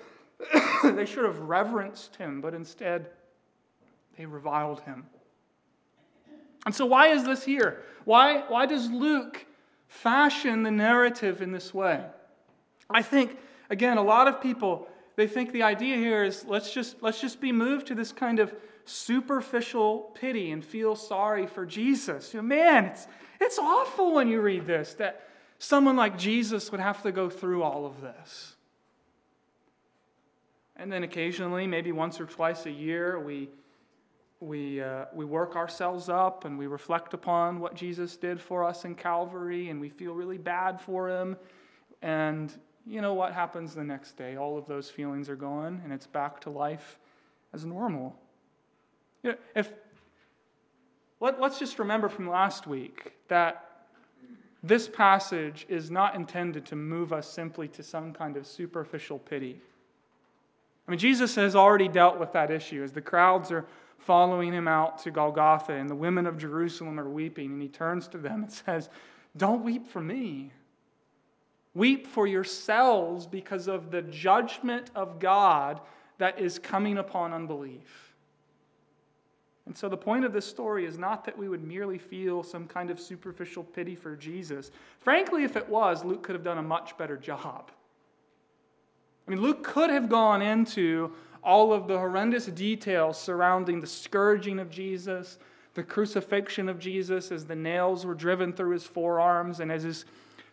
they 0.97 1.05
should 1.05 1.25
have 1.25 1.41
reverenced 1.41 2.17
him, 2.17 2.41
but 2.41 2.55
instead 2.55 3.11
they 4.17 4.25
reviled 4.25 4.81
him. 4.83 5.05
And 6.65 6.75
so, 6.75 6.87
why 6.87 7.09
is 7.09 7.25
this 7.25 7.45
here? 7.45 7.83
Why, 8.05 8.43
why 8.49 8.67
does 8.67 8.91
Luke 8.91 9.45
fashion 9.89 10.63
the 10.63 10.71
narrative 10.71 11.43
in 11.43 11.53
this 11.53 11.73
way? 11.75 12.05
I 12.91 13.03
think, 13.03 13.37
again, 13.71 13.99
a 13.99 14.03
lot 14.03 14.29
of 14.29 14.41
people 14.41 14.89
they 15.17 15.27
think 15.27 15.53
the 15.53 15.63
idea 15.63 15.97
here 15.97 16.25
is 16.25 16.45
let's 16.47 16.73
just, 16.73 17.03
let's 17.03 17.21
just 17.21 17.41
be 17.41 17.53
moved 17.53 17.87
to 17.89 17.95
this 17.95 18.13
kind 18.13 18.39
of 18.39 18.55
superficial 18.85 20.11
pity 20.15 20.51
and 20.51 20.65
feel 20.65 20.97
sorry 20.97 21.47
for 21.47 21.67
Jesus. 21.67 22.33
You 22.33 22.41
know, 22.41 22.49
man, 22.49 22.87
it's, 22.87 23.07
it's 23.41 23.59
awful 23.59 24.15
when 24.15 24.29
you 24.29 24.41
read 24.41 24.67
this 24.67 24.95
that 24.95 25.29
someone 25.59 25.97
like 25.97 26.19
Jesus 26.19 26.73
would 26.73 26.81
have 26.81 27.03
to 27.03 27.13
go 27.13 27.29
through 27.29 27.63
all 27.63 27.85
of 27.85 28.01
this. 28.01 28.57
And 30.77 30.91
then 30.91 31.03
occasionally, 31.03 31.67
maybe 31.67 31.93
once 31.93 32.19
or 32.19 32.25
twice 32.25 32.65
a 32.67 32.71
year, 32.71 33.21
we, 33.21 33.51
we, 34.43 34.83
uh, 34.83 35.05
we 35.15 35.25
work 35.25 35.55
ourselves 35.55 36.09
up 36.09 36.45
and 36.45 36.59
we 36.59 36.67
reflect 36.67 37.15
upon 37.15 37.61
what 37.61 37.75
Jesus 37.75 38.17
did 38.17 38.41
for 38.41 38.65
us 38.65 38.85
in 38.85 38.97
Calvary 38.97 39.71
and 39.71 39.81
we 39.81 39.89
feel 39.89 40.15
really 40.15 40.39
bad 40.39 40.81
for 40.81 41.09
him. 41.09 41.37
And 42.03 42.53
you 42.85 43.01
know 43.01 43.15
what 43.15 43.33
happens 43.33 43.73
the 43.73 43.85
next 43.85 44.17
day? 44.17 44.37
All 44.37 44.59
of 44.59 44.67
those 44.67 44.91
feelings 44.91 45.29
are 45.29 45.37
gone 45.37 45.81
and 45.85 45.93
it's 45.93 46.09
back 46.09 46.41
to 46.41 46.51
life 46.51 46.99
as 47.53 47.65
normal. 47.65 48.17
You 49.23 49.33
know, 49.33 49.39
if 49.55 49.71
let, 51.21 51.41
let's 51.41 51.61
just 51.61 51.79
remember 51.79 52.09
from 52.09 52.29
last 52.29 52.67
week 52.67 53.13
that 53.29 53.87
this 54.65 54.89
passage 54.89 55.67
is 55.69 55.89
not 55.89 56.17
intended 56.17 56.67
to 56.67 56.77
move 56.77 57.13
us 57.13 57.31
simply 57.31 57.69
to 57.69 57.83
some 57.85 58.13
kind 58.13 58.37
of 58.37 58.45
superficial 58.45 59.21
pity. 59.21 59.61
I 60.89 60.91
mean, 60.91 60.99
Jesus 60.99 61.37
has 61.37 61.55
already 61.55 61.87
dealt 61.87 62.19
with 62.19 62.33
that 62.33 62.51
issue 62.51 62.83
as 62.83 62.91
the 62.91 63.01
crowds 63.01 63.53
are 63.53 63.67
following 64.03 64.53
him 64.53 64.69
out 64.69 64.99
to 64.99 65.11
Golgotha 65.11 65.73
and 65.73 65.89
the 65.89 65.95
women 65.95 66.27
of 66.27 66.39
Jerusalem 66.39 66.99
are 66.99 67.09
weeping, 67.09 67.53
and 67.53 67.63
he 67.63 67.69
turns 67.69 68.09
to 68.09 68.19
them 68.19 68.43
and 68.43 68.53
says, 68.67 68.89
Don't 69.37 69.65
weep 69.65 69.87
for 69.87 70.01
me. 70.01 70.53
Weep 71.75 72.07
for 72.07 72.27
yourselves 72.27 73.27
because 73.27 73.67
of 73.67 73.91
the 73.91 74.03
judgment 74.03 74.91
of 74.95 75.19
God 75.19 75.81
that 76.19 76.39
is 76.39 76.59
coming 76.59 76.99
upon 76.99 77.33
unbelief. 77.33 78.13
And 79.65 79.77
so, 79.77 79.89
the 79.89 79.97
point 79.97 80.25
of 80.25 80.33
this 80.33 80.45
story 80.45 80.85
is 80.85 80.99
not 80.99 81.25
that 81.25 81.39
we 81.39 81.49
would 81.49 81.63
merely 81.63 81.97
feel 81.97 82.43
some 82.43 82.67
kind 82.67 82.91
of 82.91 82.99
superficial 83.01 83.63
pity 83.63 83.95
for 83.95 84.17
Jesus. 84.17 84.71
Frankly, 84.99 85.45
if 85.45 85.57
it 85.57 85.69
was, 85.69 86.05
Luke 86.05 86.23
could 86.23 86.35
have 86.35 86.45
done 86.45 86.59
a 86.59 86.63
much 86.63 86.99
better 86.99 87.17
job. 87.17 87.71
I 89.27 89.31
mean, 89.31 89.41
Luke 89.41 89.63
could 89.63 89.89
have 89.89 90.09
gone 90.09 90.43
into 90.43 91.13
all 91.43 91.73
of 91.73 91.89
the 91.89 91.99
horrendous 91.99 92.47
details 92.47 93.21
surrounding 93.21 93.81
the 93.81 93.87
scourging 93.87 94.59
of 94.59 94.71
Jesus, 94.71 95.39
the 95.75 95.83
crucifixion 95.83 96.69
of 96.69 96.79
Jesus 96.79 97.33
as 97.33 97.47
the 97.47 97.57
nails 97.57 98.05
were 98.07 98.15
driven 98.15 98.53
through 98.53 98.71
his 98.71 98.85
forearms 98.85 99.61
and 99.61 99.73
as 99.73 99.83
his 99.83 100.05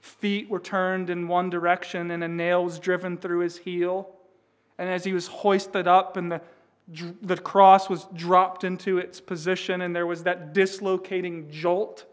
feet 0.02 0.50
were 0.50 0.60
turned 0.60 1.10
in 1.10 1.28
one 1.28 1.50
direction 1.50 2.12
and 2.12 2.24
a 2.24 2.28
nail 2.28 2.64
was 2.64 2.80
driven 2.80 3.18
through 3.18 3.40
his 3.40 3.58
heel, 3.58 4.16
and 4.78 4.90
as 4.90 5.04
he 5.04 5.14
was 5.14 5.28
hoisted 5.28 5.88
up 5.88 6.16
and 6.18 6.32
the 6.32 6.42
the 7.22 7.38
cross 7.38 7.90
was 7.90 8.08
dropped 8.16 8.64
into 8.64 8.98
its 8.98 9.22
position, 9.22 9.82
and 9.82 9.96
there 9.96 10.08
was 10.08 10.24
that 10.24 10.54
dislocating 10.54 11.50
jolt 11.52 12.06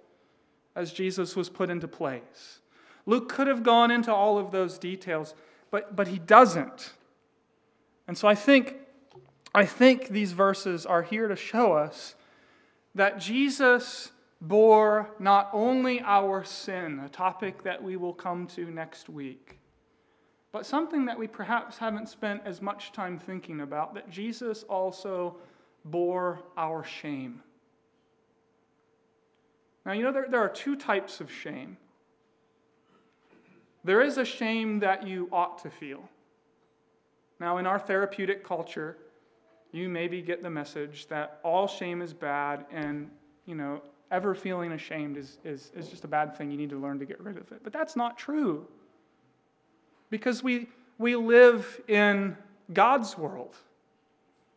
as 0.75 0.93
Jesus 0.93 1.35
was 1.35 1.49
put 1.49 1.71
into 1.71 1.89
place. 1.89 2.61
Luke 3.07 3.29
could 3.29 3.47
have 3.47 3.63
gone 3.63 3.91
into 3.91 4.13
all 4.13 4.37
of 4.37 4.51
those 4.51 4.79
details, 4.79 5.35
but, 5.71 5.97
but 5.97 6.09
he 6.09 6.19
doesn't. 6.19 6.93
And 8.09 8.17
so 8.17 8.29
I 8.29 8.35
think, 8.35 8.77
I 9.55 9.67
think 9.67 10.09
these 10.09 10.33
verses 10.33 10.87
are 10.87 11.03
here 11.03 11.29
to 11.29 11.37
show 11.37 11.73
us 11.73 12.15
that 12.95 13.19
Jesus 13.19 14.13
bore 14.41 15.11
not 15.19 15.51
only 15.53 16.01
our 16.01 16.45
sin, 16.45 17.01
a 17.01 17.09
topic 17.09 17.63
that 17.65 17.83
we 17.83 17.97
will 17.97 18.13
come 18.13 18.47
to 18.49 18.71
next 18.71 19.09
week, 19.09 19.59
but 20.53 20.65
something 20.65 21.05
that 21.07 21.19
we 21.19 21.27
perhaps 21.27 21.77
haven't 21.79 22.09
spent 22.09 22.43
as 22.45 22.63
much 22.63 22.93
time 22.93 23.19
thinking 23.19 23.61
about 23.61 23.95
that 23.95 24.09
Jesus 24.09 24.63
also 24.65 25.37
bore 25.85 26.41
our 26.57 26.85
shame. 26.85 27.43
Now, 29.85 29.93
you 29.93 30.03
know, 30.03 30.13
there, 30.13 30.27
there 30.29 30.41
are 30.41 30.49
two 30.49 30.77
types 30.77 31.21
of 31.21 31.31
shame. 31.31 31.77
There 33.85 34.01
is 34.01 34.19
a 34.19 34.25
shame 34.25 34.81
that 34.81 35.07
you 35.07 35.29
ought 35.31 35.59
to 35.59 35.71
feel. 35.71 36.09
Now, 37.39 37.59
in 37.59 37.67
our 37.67 37.79
therapeutic 37.79 38.45
culture, 38.45 38.97
you 39.73 39.89
maybe 39.89 40.23
get 40.23 40.43
the 40.43 40.51
message 40.51 41.07
that 41.09 41.41
all 41.43 41.67
shame 41.67 42.01
is 42.01 42.15
bad 42.15 42.67
and, 42.71 43.11
you 43.45 43.55
know, 43.55 43.83
ever 44.11 44.35
feeling 44.35 44.73
ashamed 44.73 45.17
is, 45.17 45.39
is, 45.45 45.71
is 45.77 45.89
just 45.89 46.05
a 46.05 46.09
bad 46.09 46.37
thing. 46.37 46.51
You 46.51 46.57
need 46.57 46.71
to 46.71 46.79
learn 46.79 46.99
to 47.01 47.05
get 47.05 47.21
rid 47.21 47.37
of 47.37 47.51
it. 47.53 47.61
But 47.63 47.73
that's 47.73 47.97
not 47.97 48.17
true 48.17 48.67
because 50.11 50.43
we, 50.43 50.69
we 50.99 51.17
live 51.17 51.81
in 51.89 52.37
God's 52.73 53.19
world. 53.19 53.57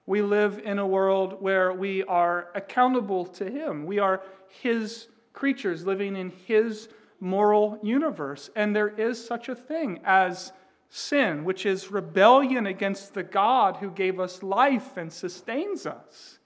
We 0.06 0.22
live 0.22 0.60
in 0.64 0.80
a 0.80 0.88
world 0.88 1.42
where 1.42 1.74
we 1.74 2.04
are 2.04 2.50
accountable 2.56 3.26
to 3.26 3.50
Him. 3.50 3.86
We 3.86 4.00
are 4.00 4.22
His 4.48 5.08
creatures 5.34 5.86
living 5.86 6.16
in 6.16 6.32
His 6.46 6.90
moral 7.20 7.80
universe. 7.84 8.50
And 8.56 8.76
there 8.76 8.88
is 8.88 9.24
such 9.24 9.50
a 9.50 9.56
thing 9.56 10.00
as 10.04 10.52
sin, 10.90 11.44
which 11.44 11.66
is 11.66 11.92
rebellion 11.92 12.66
against 12.66 13.14
the 13.14 13.24
God 13.24 13.78
who 13.78 13.92
gave 13.92 14.20
us 14.20 14.42
life 14.42 14.98
and 14.98 15.14
sustains 15.14 15.86
us. 15.86 16.40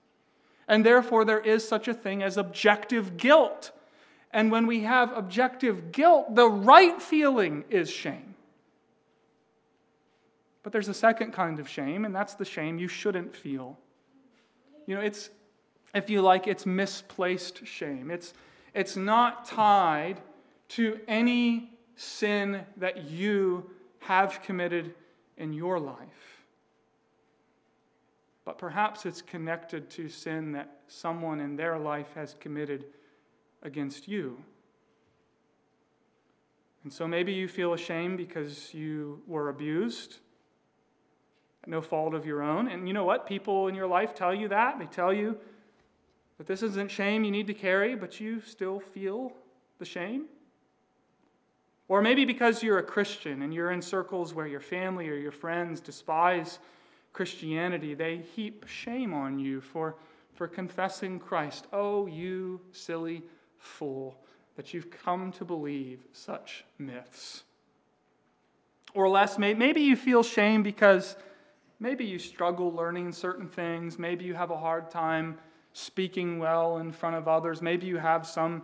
And 0.67 0.85
therefore, 0.85 1.25
there 1.25 1.39
is 1.39 1.67
such 1.67 1.87
a 1.87 1.93
thing 1.93 2.23
as 2.23 2.37
objective 2.37 3.17
guilt. 3.17 3.71
And 4.31 4.51
when 4.51 4.67
we 4.67 4.81
have 4.81 5.15
objective 5.15 5.91
guilt, 5.91 6.35
the 6.35 6.49
right 6.49 7.01
feeling 7.01 7.63
is 7.69 7.89
shame. 7.89 8.35
But 10.63 10.71
there's 10.71 10.87
a 10.87 10.93
second 10.93 11.33
kind 11.33 11.59
of 11.59 11.67
shame, 11.67 12.05
and 12.05 12.15
that's 12.15 12.35
the 12.35 12.45
shame 12.45 12.79
you 12.79 12.87
shouldn't 12.87 13.35
feel. 13.35 13.77
You 14.87 14.95
know, 14.95 15.01
it's, 15.01 15.29
if 15.93 16.09
you 16.09 16.21
like, 16.21 16.47
it's 16.47 16.65
misplaced 16.65 17.65
shame. 17.67 18.09
It's, 18.09 18.33
it's 18.73 18.95
not 18.95 19.45
tied 19.45 20.21
to 20.69 20.99
any 21.07 21.73
sin 21.95 22.61
that 22.77 23.09
you 23.09 23.69
have 24.05 24.41
committed 24.41 24.93
in 25.37 25.53
your 25.53 25.79
life. 25.79 26.43
But 28.45 28.57
perhaps 28.57 29.05
it's 29.05 29.21
connected 29.21 29.89
to 29.91 30.09
sin 30.09 30.51
that 30.53 30.69
someone 30.87 31.39
in 31.39 31.55
their 31.55 31.77
life 31.77 32.13
has 32.15 32.35
committed 32.39 32.85
against 33.61 34.07
you. 34.07 34.37
And 36.83 36.91
so 36.91 37.07
maybe 37.07 37.31
you 37.31 37.47
feel 37.47 37.73
ashamed 37.73 38.17
because 38.17 38.73
you 38.73 39.21
were 39.25 39.49
abused 39.49 40.17
no 41.65 41.81
fault 41.81 42.13
of 42.13 42.25
your 42.25 42.41
own. 42.41 42.67
And 42.67 42.87
you 42.87 42.93
know 42.93 43.05
what? 43.05 43.25
People 43.25 43.67
in 43.67 43.75
your 43.75 43.87
life 43.87 44.13
tell 44.13 44.33
you 44.33 44.47
that. 44.49 44.79
They 44.79 44.85
tell 44.85 45.13
you 45.13 45.37
that 46.37 46.47
this 46.47 46.61
isn't 46.63 46.91
shame 46.91 47.23
you 47.23 47.31
need 47.31 47.47
to 47.47 47.53
carry, 47.53 47.95
but 47.95 48.19
you 48.19 48.41
still 48.41 48.79
feel 48.79 49.33
the 49.79 49.85
shame. 49.85 50.25
Or 51.87 52.01
maybe 52.01 52.25
because 52.25 52.63
you're 52.63 52.79
a 52.79 52.83
Christian 52.83 53.41
and 53.41 53.53
you're 53.53 53.71
in 53.71 53.81
circles 53.81 54.33
where 54.33 54.47
your 54.47 54.59
family 54.59 55.09
or 55.09 55.15
your 55.15 55.31
friends 55.31 55.81
despise 55.81 56.59
Christianity, 57.11 57.93
they 57.93 58.17
heap 58.17 58.65
shame 58.67 59.13
on 59.13 59.37
you 59.37 59.61
for, 59.61 59.95
for 60.33 60.47
confessing 60.47 61.19
Christ. 61.19 61.67
Oh, 61.73 62.07
you 62.07 62.61
silly 62.71 63.21
fool, 63.57 64.17
that 64.55 64.73
you've 64.73 64.89
come 64.89 65.31
to 65.33 65.45
believe 65.45 65.99
such 66.13 66.63
myths. 66.79 67.43
Or 68.93 69.09
less, 69.09 69.37
maybe 69.37 69.81
you 69.81 69.95
feel 69.95 70.23
shame 70.23 70.63
because 70.63 71.15
Maybe 71.83 72.05
you 72.05 72.17
struggle 72.17 72.71
learning 72.71 73.11
certain 73.11 73.45
things. 73.45 73.99
Maybe 73.99 74.23
you 74.23 74.35
have 74.35 74.51
a 74.51 74.57
hard 74.57 74.89
time 74.89 75.37
speaking 75.73 76.39
well 76.39 76.77
in 76.77 76.93
front 76.93 77.17
of 77.17 77.27
others. 77.27 77.61
Maybe 77.61 77.87
you 77.87 77.97
have 77.97 78.25
some 78.25 78.61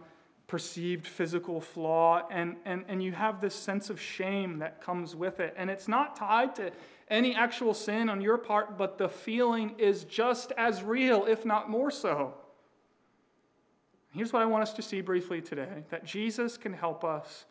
perceived 0.50 1.08
physical 1.08 1.62
flaw, 1.62 2.28
and, 2.30 2.58
and, 2.66 2.84
and 2.90 3.02
you 3.02 3.12
have 3.14 3.40
this 3.40 3.56
sense 3.56 3.90
of 3.90 4.02
shame 4.02 4.58
that 4.60 4.82
comes 4.82 5.16
with 5.16 5.40
it. 5.40 5.54
And 5.56 5.70
it's 5.70 5.88
not 5.88 6.16
tied 6.16 6.56
to 6.56 6.72
any 7.08 7.36
actual 7.36 7.74
sin 7.74 8.10
on 8.10 8.20
your 8.20 8.38
part, 8.38 8.78
but 8.78 8.98
the 8.98 9.08
feeling 9.08 9.76
is 9.78 10.04
just 10.04 10.52
as 10.58 10.84
real, 10.84 11.26
if 11.26 11.46
not 11.46 11.70
more 11.70 11.92
so. 11.92 12.34
Here's 14.12 14.34
what 14.34 14.42
I 14.42 14.46
want 14.46 14.64
us 14.64 14.74
to 14.74 14.82
see 14.82 15.02
briefly 15.02 15.40
today 15.40 15.84
that 15.92 16.04
Jesus 16.04 16.58
can 16.58 16.74
help 16.74 17.04
us 17.04 17.46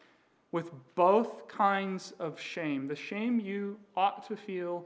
with 0.51 0.71
both 0.97 1.47
kinds 1.47 2.15
of 2.19 2.41
shame 2.41 2.89
the 2.89 2.97
shame 2.97 3.39
you 3.39 3.79
ought 3.97 4.27
to 4.27 4.37
feel 4.37 4.85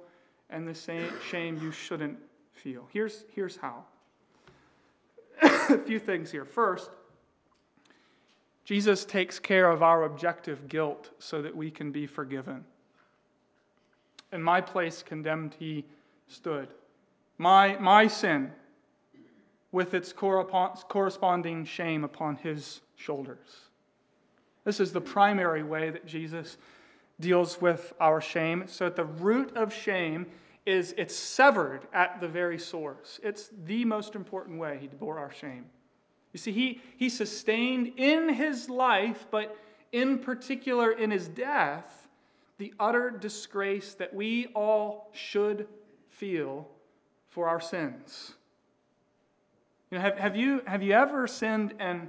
and 0.50 0.68
the 0.68 0.74
same 0.74 1.08
shame 1.30 1.58
you 1.62 1.72
shouldn't 1.72 2.18
feel. 2.52 2.86
Here's, 2.92 3.24
here's 3.34 3.56
how. 3.56 3.84
a 5.42 5.78
few 5.78 5.98
things 5.98 6.30
here. 6.30 6.44
First, 6.44 6.90
Jesus 8.64 9.04
takes 9.04 9.38
care 9.38 9.70
of 9.70 9.82
our 9.82 10.04
objective 10.04 10.68
guilt 10.68 11.10
so 11.18 11.42
that 11.42 11.56
we 11.56 11.70
can 11.70 11.90
be 11.90 12.06
forgiven. 12.06 12.64
In 14.32 14.42
my 14.42 14.60
place, 14.60 15.02
condemned, 15.02 15.56
he 15.58 15.84
stood. 16.28 16.68
My, 17.38 17.76
my 17.78 18.06
sin, 18.06 18.52
with 19.72 19.94
its 19.94 20.12
corresponding 20.12 21.64
shame 21.64 22.04
upon 22.04 22.36
his 22.36 22.82
shoulders. 22.94 23.68
This 24.64 24.78
is 24.78 24.92
the 24.92 25.00
primary 25.00 25.62
way 25.62 25.90
that 25.90 26.06
Jesus 26.06 26.56
deals 27.18 27.60
with 27.60 27.92
our 27.98 28.20
shame. 28.20 28.64
So, 28.66 28.86
at 28.86 28.96
the 28.96 29.04
root 29.04 29.56
of 29.56 29.72
shame 29.72 30.26
is 30.66 30.94
it's 30.96 31.16
severed 31.16 31.82
at 31.92 32.20
the 32.20 32.28
very 32.28 32.58
source. 32.58 33.18
It's 33.22 33.50
the 33.64 33.84
most 33.84 34.14
important 34.14 34.58
way 34.58 34.78
he 34.80 34.86
bore 34.86 35.18
our 35.18 35.32
shame. 35.32 35.66
You 36.32 36.38
see, 36.38 36.52
he, 36.52 36.80
he 36.96 37.08
sustained 37.08 37.92
in 37.96 38.30
his 38.30 38.70
life, 38.70 39.26
but 39.30 39.56
in 39.92 40.18
particular 40.18 40.90
in 40.90 41.10
his 41.10 41.28
death, 41.28 42.08
the 42.58 42.72
utter 42.80 43.10
disgrace 43.10 43.94
that 43.94 44.14
we 44.14 44.46
all 44.54 45.10
should 45.12 45.66
feel 46.08 46.68
for 47.28 47.48
our 47.48 47.60
sins. 47.60 48.32
You 49.90 49.98
know, 49.98 50.02
have, 50.02 50.18
have, 50.18 50.36
you, 50.36 50.62
have 50.66 50.82
you 50.82 50.92
ever 50.92 51.26
sinned 51.26 51.74
and, 51.78 52.08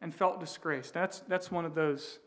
and 0.00 0.14
felt 0.14 0.40
disgraced? 0.40 0.94
That's, 0.94 1.20
that's 1.20 1.50
one 1.50 1.64
of 1.66 1.74
those 1.74 2.18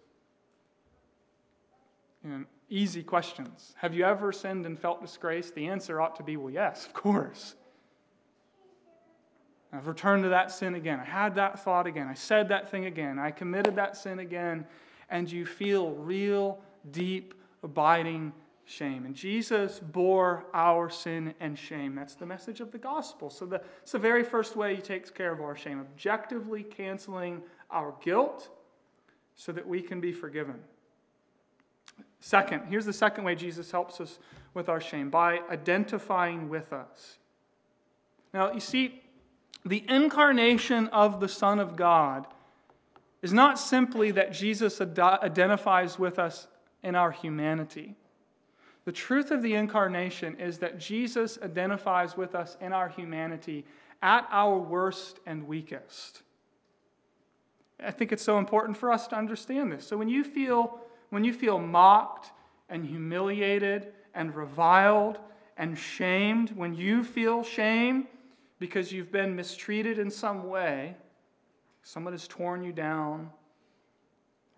you 2.23 2.29
know, 2.29 2.45
easy 2.69 3.01
questions. 3.01 3.73
Have 3.77 3.95
you 3.95 4.05
ever 4.05 4.31
sinned 4.31 4.65
and 4.65 4.79
felt 4.79 5.01
disgrace? 5.01 5.51
The 5.51 5.67
answer 5.67 5.99
ought 5.99 6.15
to 6.17 6.23
be 6.23 6.37
well, 6.37 6.51
yes, 6.51 6.85
of 6.85 6.93
course. 6.93 7.55
I've 9.73 9.87
returned 9.87 10.23
to 10.23 10.29
that 10.29 10.51
sin 10.51 10.75
again. 10.75 10.99
I 10.99 11.05
had 11.05 11.35
that 11.35 11.63
thought 11.63 11.87
again. 11.87 12.07
I 12.07 12.13
said 12.13 12.49
that 12.49 12.69
thing 12.69 12.85
again. 12.85 13.17
I 13.17 13.31
committed 13.31 13.75
that 13.75 13.97
sin 13.97 14.19
again. 14.19 14.65
And 15.09 15.31
you 15.31 15.45
feel 15.45 15.91
real, 15.91 16.61
deep, 16.91 17.33
abiding 17.63 18.33
shame. 18.65 19.05
And 19.05 19.15
Jesus 19.15 19.79
bore 19.79 20.45
our 20.53 20.89
sin 20.89 21.33
and 21.39 21.57
shame. 21.57 21.95
That's 21.95 22.15
the 22.15 22.25
message 22.25 22.61
of 22.61 22.71
the 22.71 22.77
gospel. 22.77 23.29
So 23.29 23.45
the, 23.45 23.61
it's 23.81 23.91
the 23.91 23.99
very 23.99 24.23
first 24.23 24.55
way 24.55 24.75
he 24.75 24.81
takes 24.81 25.09
care 25.09 25.33
of 25.33 25.41
our 25.41 25.55
shame, 25.55 25.79
objectively 25.79 26.63
canceling 26.63 27.41
our 27.71 27.95
guilt 28.01 28.49
so 29.35 29.51
that 29.51 29.67
we 29.67 29.81
can 29.81 29.99
be 29.99 30.11
forgiven. 30.11 30.59
Second, 32.19 32.63
here's 32.69 32.85
the 32.85 32.93
second 32.93 33.23
way 33.23 33.35
Jesus 33.35 33.71
helps 33.71 33.99
us 33.99 34.19
with 34.53 34.69
our 34.69 34.79
shame 34.79 35.09
by 35.09 35.39
identifying 35.49 36.47
with 36.47 36.71
us. 36.71 37.17
Now, 38.33 38.53
you 38.53 38.59
see, 38.59 39.02
the 39.65 39.85
incarnation 39.87 40.87
of 40.89 41.19
the 41.19 41.27
Son 41.27 41.59
of 41.59 41.75
God 41.75 42.27
is 43.21 43.31
not 43.31 43.57
simply 43.57 44.11
that 44.11 44.33
Jesus 44.33 44.81
ad- 44.81 44.99
identifies 44.99 45.97
with 45.97 46.19
us 46.19 46.47
in 46.83 46.95
our 46.95 47.11
humanity. 47.11 47.95
The 48.85 48.91
truth 48.91 49.31
of 49.31 49.41
the 49.41 49.53
incarnation 49.55 50.39
is 50.39 50.57
that 50.59 50.77
Jesus 50.77 51.39
identifies 51.41 52.17
with 52.17 52.35
us 52.35 52.57
in 52.59 52.73
our 52.73 52.89
humanity 52.89 53.65
at 54.01 54.27
our 54.29 54.57
worst 54.57 55.19
and 55.25 55.47
weakest. 55.47 56.21
I 57.81 57.91
think 57.91 58.11
it's 58.11 58.23
so 58.23 58.37
important 58.37 58.77
for 58.77 58.91
us 58.91 59.07
to 59.07 59.15
understand 59.15 59.71
this. 59.71 59.87
So 59.87 59.97
when 59.97 60.09
you 60.09 60.23
feel 60.23 60.79
when 61.09 61.23
you 61.23 61.31
feel 61.31 61.59
mocked 61.59 62.31
and 62.69 62.83
humiliated 62.83 63.93
and 64.15 64.35
reviled 64.35 65.19
and 65.57 65.77
shamed, 65.77 66.49
when 66.55 66.73
you 66.73 67.03
feel 67.03 67.43
shame 67.43 68.07
because 68.59 68.91
you've 68.91 69.11
been 69.11 69.35
mistreated 69.35 69.99
in 69.99 70.09
some 70.09 70.47
way, 70.47 70.95
someone 71.83 72.13
has 72.13 72.27
torn 72.27 72.63
you 72.63 72.71
down, 72.71 73.29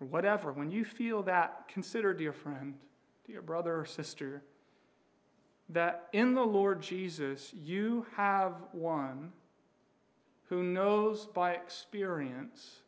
or 0.00 0.06
whatever, 0.06 0.52
when 0.52 0.70
you 0.70 0.84
feel 0.84 1.22
that, 1.22 1.68
consider, 1.68 2.12
dear 2.12 2.32
friend, 2.32 2.74
dear 3.26 3.42
brother 3.42 3.80
or 3.80 3.84
sister, 3.84 4.42
that 5.70 6.08
in 6.12 6.34
the 6.34 6.44
Lord 6.44 6.80
Jesus 6.80 7.52
you 7.54 8.06
have 8.16 8.54
one 8.72 9.32
who 10.48 10.62
knows 10.62 11.26
by 11.26 11.52
experience 11.52 12.82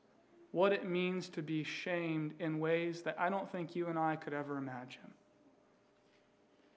what 0.53 0.73
it 0.73 0.89
means 0.89 1.29
to 1.31 1.43
be 1.43 1.65
shamed 1.65 2.35
in 2.39 2.61
ways 2.61 3.03
that 3.03 3.17
I 3.19 3.29
don't 3.29 3.51
think 3.51 3.75
you 3.75 3.89
and 3.89 3.99
I 3.99 4.17
could 4.17 4.33
ever 4.33 4.57
imagine. 4.57 5.13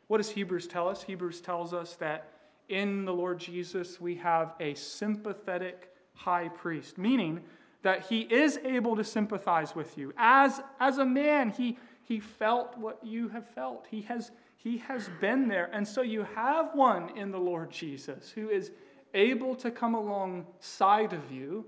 What 0.08 0.18
does 0.18 0.32
Hebrews 0.32 0.68
tell 0.68 0.90
us? 0.90 1.04
Hebrews 1.04 1.40
tells 1.40 1.74
us 1.74 1.96
that 1.96 2.31
in 2.72 3.06
the 3.06 3.14
Lord 3.14 3.40
Jesus 3.40 4.00
we 4.00 4.16
have 4.16 4.54
a 4.60 4.74
sympathetic 4.74 5.90
high 6.14 6.50
priest, 6.50 6.98
meaning 6.98 7.42
that 7.84 8.06
he 8.06 8.22
is 8.22 8.60
able 8.64 8.96
to 8.96 9.04
sympathize 9.04 9.76
with 9.76 9.98
you. 9.98 10.14
As, 10.18 10.62
as 10.80 10.98
a 10.98 11.06
man, 11.06 11.50
he, 11.50 11.78
he 12.04 12.20
felt 12.20 12.78
what 12.78 13.04
you 13.04 13.30
have 13.30 13.48
felt. 13.50 13.88
He 13.90 14.02
has, 14.04 14.32
he 14.56 14.78
has 14.78 15.10
been 15.20 15.48
there. 15.48 15.70
And 15.74 15.88
so 15.88 16.02
you 16.02 16.24
have 16.36 16.76
one 16.76 17.18
in 17.18 17.32
the 17.32 17.40
Lord 17.40 17.72
Jesus 17.72 18.30
who 18.30 18.50
is 18.50 18.72
able 19.14 19.56
to 19.56 19.72
come 19.72 19.96
alongside 19.96 21.14
of 21.14 21.32
you 21.32 21.66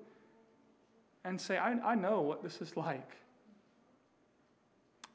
and 1.26 1.40
say, 1.40 1.58
I, 1.58 1.72
I 1.84 1.96
know 1.96 2.22
what 2.22 2.44
this 2.44 2.62
is 2.62 2.78
like. 2.78 3.12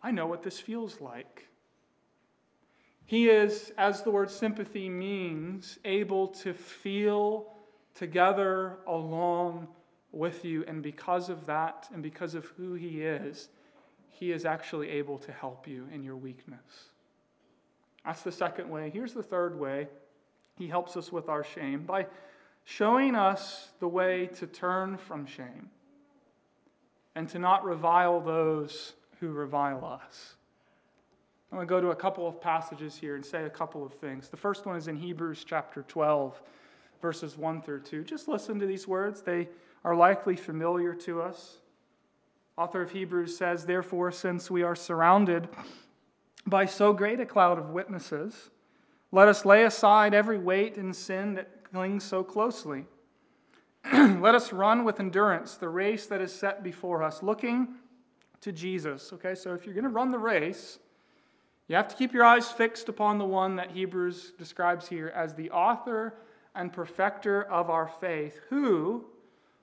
I 0.02 0.10
know 0.10 0.26
what 0.26 0.42
this 0.42 0.58
feels 0.58 1.00
like. 1.00 1.48
He 3.08 3.30
is, 3.30 3.72
as 3.78 4.02
the 4.02 4.10
word 4.10 4.30
sympathy 4.30 4.90
means, 4.90 5.78
able 5.86 6.28
to 6.28 6.52
feel 6.52 7.46
together 7.94 8.80
along 8.86 9.68
with 10.12 10.44
you. 10.44 10.62
And 10.68 10.82
because 10.82 11.30
of 11.30 11.46
that, 11.46 11.88
and 11.94 12.02
because 12.02 12.34
of 12.34 12.44
who 12.58 12.74
He 12.74 13.00
is, 13.00 13.48
He 14.10 14.30
is 14.30 14.44
actually 14.44 14.90
able 14.90 15.16
to 15.20 15.32
help 15.32 15.66
you 15.66 15.88
in 15.90 16.04
your 16.04 16.16
weakness. 16.16 16.90
That's 18.04 18.20
the 18.20 18.30
second 18.30 18.68
way. 18.68 18.90
Here's 18.90 19.14
the 19.14 19.22
third 19.22 19.58
way 19.58 19.88
He 20.58 20.68
helps 20.68 20.94
us 20.94 21.10
with 21.10 21.30
our 21.30 21.44
shame 21.44 21.84
by 21.84 22.08
showing 22.66 23.14
us 23.14 23.70
the 23.80 23.88
way 23.88 24.26
to 24.34 24.46
turn 24.46 24.98
from 24.98 25.24
shame 25.24 25.70
and 27.14 27.26
to 27.30 27.38
not 27.38 27.64
revile 27.64 28.20
those 28.20 28.92
who 29.20 29.30
revile 29.30 29.82
us. 29.82 30.34
I'm 31.50 31.56
going 31.56 31.66
to 31.66 31.70
go 31.70 31.80
to 31.80 31.90
a 31.90 31.96
couple 31.96 32.28
of 32.28 32.40
passages 32.40 32.96
here 32.96 33.14
and 33.14 33.24
say 33.24 33.44
a 33.44 33.50
couple 33.50 33.84
of 33.84 33.94
things. 33.94 34.28
The 34.28 34.36
first 34.36 34.66
one 34.66 34.76
is 34.76 34.88
in 34.88 34.96
Hebrews 34.96 35.44
chapter 35.44 35.82
12, 35.82 36.40
verses 37.00 37.38
1 37.38 37.62
through 37.62 37.80
2. 37.82 38.04
Just 38.04 38.28
listen 38.28 38.58
to 38.60 38.66
these 38.66 38.86
words, 38.86 39.22
they 39.22 39.48
are 39.84 39.94
likely 39.94 40.36
familiar 40.36 40.94
to 40.94 41.22
us. 41.22 41.58
Author 42.56 42.82
of 42.82 42.90
Hebrews 42.90 43.36
says, 43.36 43.64
Therefore, 43.64 44.10
since 44.10 44.50
we 44.50 44.62
are 44.62 44.76
surrounded 44.76 45.48
by 46.46 46.66
so 46.66 46.92
great 46.92 47.20
a 47.20 47.26
cloud 47.26 47.58
of 47.58 47.70
witnesses, 47.70 48.50
let 49.12 49.28
us 49.28 49.44
lay 49.44 49.64
aside 49.64 50.12
every 50.12 50.38
weight 50.38 50.76
and 50.76 50.94
sin 50.94 51.34
that 51.34 51.70
clings 51.70 52.04
so 52.04 52.22
closely 52.22 52.84
Let 53.92 54.34
us 54.34 54.52
run 54.52 54.84
with 54.84 55.00
endurance 55.00 55.56
the 55.56 55.68
race 55.68 56.06
that 56.06 56.20
is 56.20 56.34
set 56.34 56.62
before 56.62 57.02
us, 57.02 57.22
looking 57.22 57.76
to 58.40 58.52
Jesus. 58.52 59.12
Okay, 59.14 59.34
so 59.34 59.54
if 59.54 59.64
you're 59.64 59.74
going 59.74 59.84
to 59.84 59.90
run 59.90 60.10
the 60.10 60.18
race, 60.18 60.78
you 61.68 61.76
have 61.76 61.88
to 61.88 61.96
keep 61.96 62.14
your 62.14 62.24
eyes 62.24 62.50
fixed 62.50 62.88
upon 62.88 63.18
the 63.18 63.26
one 63.26 63.56
that 63.56 63.70
Hebrews 63.70 64.32
describes 64.38 64.88
here 64.88 65.12
as 65.14 65.34
the 65.34 65.50
author 65.50 66.14
and 66.54 66.72
perfecter 66.72 67.42
of 67.42 67.68
our 67.68 67.88
faith, 68.00 68.40
who, 68.48 69.04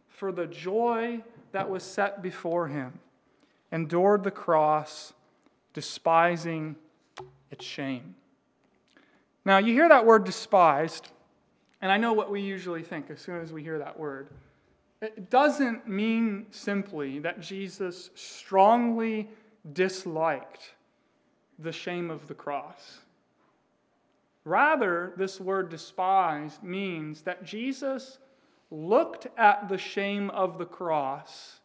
for 0.07 0.31
the 0.31 0.45
joy 0.45 1.23
that 1.51 1.67
was 1.67 1.81
set 1.81 2.21
before 2.21 2.67
him, 2.67 2.99
endured 3.71 4.23
the 4.23 4.31
cross, 4.31 5.13
despising 5.73 6.75
its 7.49 7.65
shame. 7.65 8.15
Now, 9.43 9.57
you 9.57 9.73
hear 9.73 9.89
that 9.89 10.05
word 10.05 10.25
despised, 10.25 11.09
and 11.81 11.91
I 11.91 11.97
know 11.97 12.13
what 12.13 12.31
we 12.31 12.39
usually 12.39 12.83
think 12.83 13.09
as 13.09 13.19
soon 13.19 13.41
as 13.41 13.51
we 13.51 13.63
hear 13.63 13.79
that 13.79 13.99
word. 13.99 14.29
It 15.01 15.31
doesn't 15.31 15.87
mean 15.87 16.45
simply 16.51 17.19
that 17.19 17.41
Jesus 17.41 18.11
strongly 18.13 19.27
disliked 19.73 20.74
the 21.59 21.71
shame 21.71 22.09
of 22.09 22.27
the 22.27 22.33
cross. 22.33 22.99
Rather, 24.43 25.13
this 25.17 25.39
word 25.39 25.69
despised 25.69 26.61
means 26.63 27.21
that 27.21 27.43
Jesus 27.43 28.19
looked 28.69 29.27
at 29.37 29.69
the 29.69 29.77
shame 29.77 30.29
of 30.29 30.57
the 30.57 30.65
cross 30.65 31.59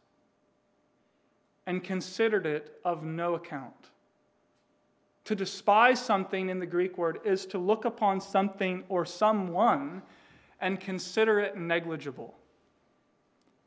and 1.66 1.84
considered 1.84 2.46
it 2.46 2.80
of 2.84 3.02
no 3.02 3.34
account. 3.34 3.90
To 5.24 5.34
despise 5.34 6.00
something 6.00 6.48
in 6.48 6.58
the 6.58 6.66
Greek 6.66 6.98
word 6.98 7.20
is 7.24 7.46
to 7.46 7.58
look 7.58 7.84
upon 7.84 8.20
something 8.20 8.84
or 8.88 9.04
someone 9.04 10.02
and 10.60 10.80
consider 10.80 11.38
it 11.38 11.56
negligible. 11.56 12.34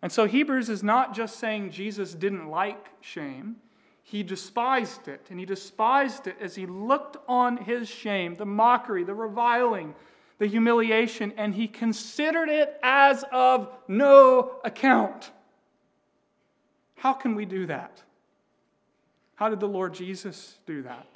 And 0.01 0.12
so 0.12 0.25
Hebrews 0.25 0.69
is 0.69 0.83
not 0.83 1.15
just 1.15 1.39
saying 1.39 1.71
Jesus 1.71 2.13
didn't 2.13 2.49
like 2.49 2.88
shame, 2.99 3.57
he 4.03 4.21
despised 4.21 5.07
it. 5.07 5.25
And 5.29 5.39
he 5.39 5.45
despised 5.45 6.27
it 6.27 6.35
as 6.39 6.55
he 6.55 6.65
looked 6.65 7.17
on 7.27 7.57
his 7.57 7.89
shame, 7.89 8.35
the 8.35 8.45
mockery, 8.45 9.03
the 9.03 9.15
reviling, 9.15 9.95
the 10.37 10.47
humiliation, 10.47 11.33
and 11.37 11.55
he 11.55 11.67
considered 11.67 12.49
it 12.49 12.77
as 12.83 13.23
of 13.31 13.73
no 13.87 14.59
account. 14.63 15.31
How 16.95 17.13
can 17.13 17.35
we 17.35 17.45
do 17.45 17.65
that? 17.65 18.03
How 19.35 19.49
did 19.49 19.59
the 19.59 19.67
Lord 19.67 19.93
Jesus 19.93 20.59
do 20.65 20.83
that? 20.83 21.07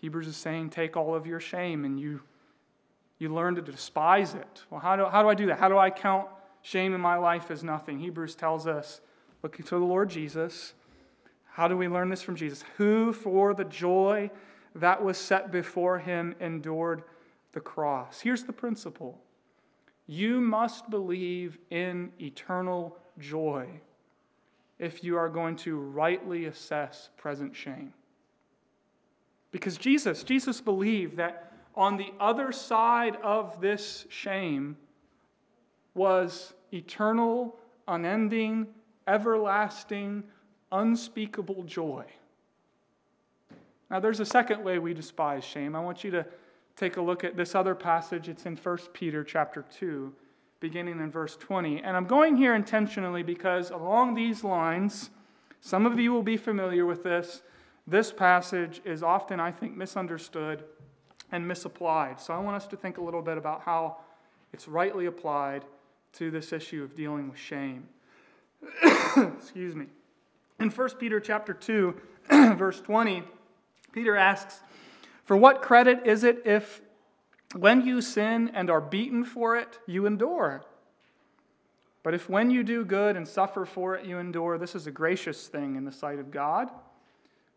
Hebrews 0.00 0.26
is 0.26 0.36
saying, 0.36 0.70
take 0.70 0.96
all 0.96 1.14
of 1.14 1.26
your 1.26 1.40
shame 1.40 1.84
and 1.84 2.00
you, 2.00 2.22
you 3.18 3.28
learn 3.28 3.56
to 3.56 3.62
despise 3.62 4.34
it. 4.34 4.64
Well, 4.70 4.80
how 4.80 4.96
do, 4.96 5.04
how 5.04 5.22
do 5.22 5.28
I 5.28 5.34
do 5.34 5.46
that? 5.46 5.58
How 5.58 5.68
do 5.68 5.76
I 5.76 5.90
count 5.90 6.28
shame 6.62 6.94
in 6.94 7.00
my 7.00 7.16
life 7.16 7.50
as 7.50 7.62
nothing? 7.62 7.98
Hebrews 7.98 8.34
tells 8.34 8.66
us, 8.66 9.00
looking 9.42 9.64
to 9.66 9.78
the 9.78 9.84
Lord 9.84 10.08
Jesus. 10.08 10.72
How 11.52 11.68
do 11.68 11.76
we 11.76 11.88
learn 11.88 12.08
this 12.08 12.22
from 12.22 12.36
Jesus? 12.36 12.64
Who, 12.76 13.12
for 13.12 13.54
the 13.54 13.64
joy 13.64 14.30
that 14.74 15.02
was 15.02 15.18
set 15.18 15.50
before 15.50 15.98
him, 15.98 16.34
endured 16.40 17.02
the 17.52 17.60
cross. 17.60 18.20
Here's 18.20 18.44
the 18.44 18.52
principle 18.52 19.20
you 20.06 20.40
must 20.40 20.90
believe 20.90 21.58
in 21.70 22.10
eternal 22.20 22.96
joy 23.18 23.68
if 24.78 25.04
you 25.04 25.16
are 25.16 25.28
going 25.28 25.54
to 25.54 25.78
rightly 25.78 26.46
assess 26.46 27.10
present 27.16 27.54
shame. 27.54 27.92
Because 29.52 29.76
Jesus, 29.76 30.24
Jesus 30.24 30.60
believed 30.60 31.16
that 31.18 31.52
on 31.74 31.96
the 31.96 32.12
other 32.18 32.50
side 32.50 33.16
of 33.22 33.60
this 33.60 34.06
shame 34.08 34.76
was 35.94 36.54
eternal, 36.72 37.56
unending, 37.86 38.66
everlasting, 39.06 40.24
unspeakable 40.72 41.64
joy. 41.64 42.04
Now, 43.90 43.98
there's 43.98 44.20
a 44.20 44.26
second 44.26 44.62
way 44.62 44.78
we 44.78 44.94
despise 44.94 45.44
shame. 45.44 45.74
I 45.74 45.80
want 45.80 46.04
you 46.04 46.10
to 46.12 46.24
take 46.76 46.96
a 46.96 47.02
look 47.02 47.24
at 47.24 47.36
this 47.36 47.54
other 47.54 47.74
passage. 47.74 48.28
It's 48.28 48.46
in 48.46 48.56
1 48.56 48.78
Peter 48.92 49.24
chapter 49.24 49.64
2, 49.78 50.12
beginning 50.60 51.00
in 51.00 51.10
verse 51.10 51.36
20. 51.36 51.82
And 51.82 51.96
I'm 51.96 52.06
going 52.06 52.36
here 52.36 52.54
intentionally 52.54 53.22
because 53.22 53.70
along 53.70 54.14
these 54.14 54.44
lines, 54.44 55.10
some 55.60 55.86
of 55.86 55.98
you 55.98 56.12
will 56.12 56.22
be 56.22 56.36
familiar 56.36 56.86
with 56.86 57.02
this. 57.02 57.42
This 57.86 58.12
passage 58.12 58.80
is 58.84 59.02
often, 59.02 59.40
I 59.40 59.50
think, 59.50 59.76
misunderstood 59.76 60.64
and 61.32 61.46
misapplied. 61.46 62.20
So 62.20 62.32
I 62.32 62.38
want 62.38 62.56
us 62.56 62.66
to 62.68 62.76
think 62.76 62.98
a 62.98 63.02
little 63.02 63.22
bit 63.22 63.36
about 63.36 63.62
how 63.62 63.98
it's 64.52 64.68
rightly 64.68 65.06
applied 65.06 65.64
to 66.14 66.30
this 66.30 66.52
issue 66.52 66.82
of 66.82 66.94
dealing 66.94 67.30
with 67.30 67.38
shame. 67.38 67.88
Excuse 69.16 69.74
me. 69.74 69.86
In 70.60 70.68
1 70.68 70.90
Peter 70.98 71.20
chapter 71.20 71.54
2, 71.54 71.94
verse 72.30 72.82
20, 72.82 73.22
Peter 73.92 74.14
asks, 74.14 74.60
For 75.24 75.34
what 75.34 75.62
credit 75.62 76.02
is 76.04 76.22
it 76.22 76.42
if 76.44 76.82
when 77.56 77.86
you 77.86 78.02
sin 78.02 78.50
and 78.52 78.68
are 78.68 78.80
beaten 78.80 79.24
for 79.24 79.56
it, 79.56 79.78
you 79.86 80.04
endure? 80.04 80.62
But 82.02 82.12
if 82.12 82.28
when 82.28 82.50
you 82.50 82.62
do 82.62 82.84
good 82.84 83.16
and 83.16 83.26
suffer 83.26 83.64
for 83.64 83.94
it, 83.94 84.04
you 84.04 84.18
endure, 84.18 84.58
this 84.58 84.74
is 84.74 84.86
a 84.86 84.90
gracious 84.90 85.48
thing 85.48 85.76
in 85.76 85.86
the 85.86 85.92
sight 85.92 86.18
of 86.18 86.30
God. 86.30 86.70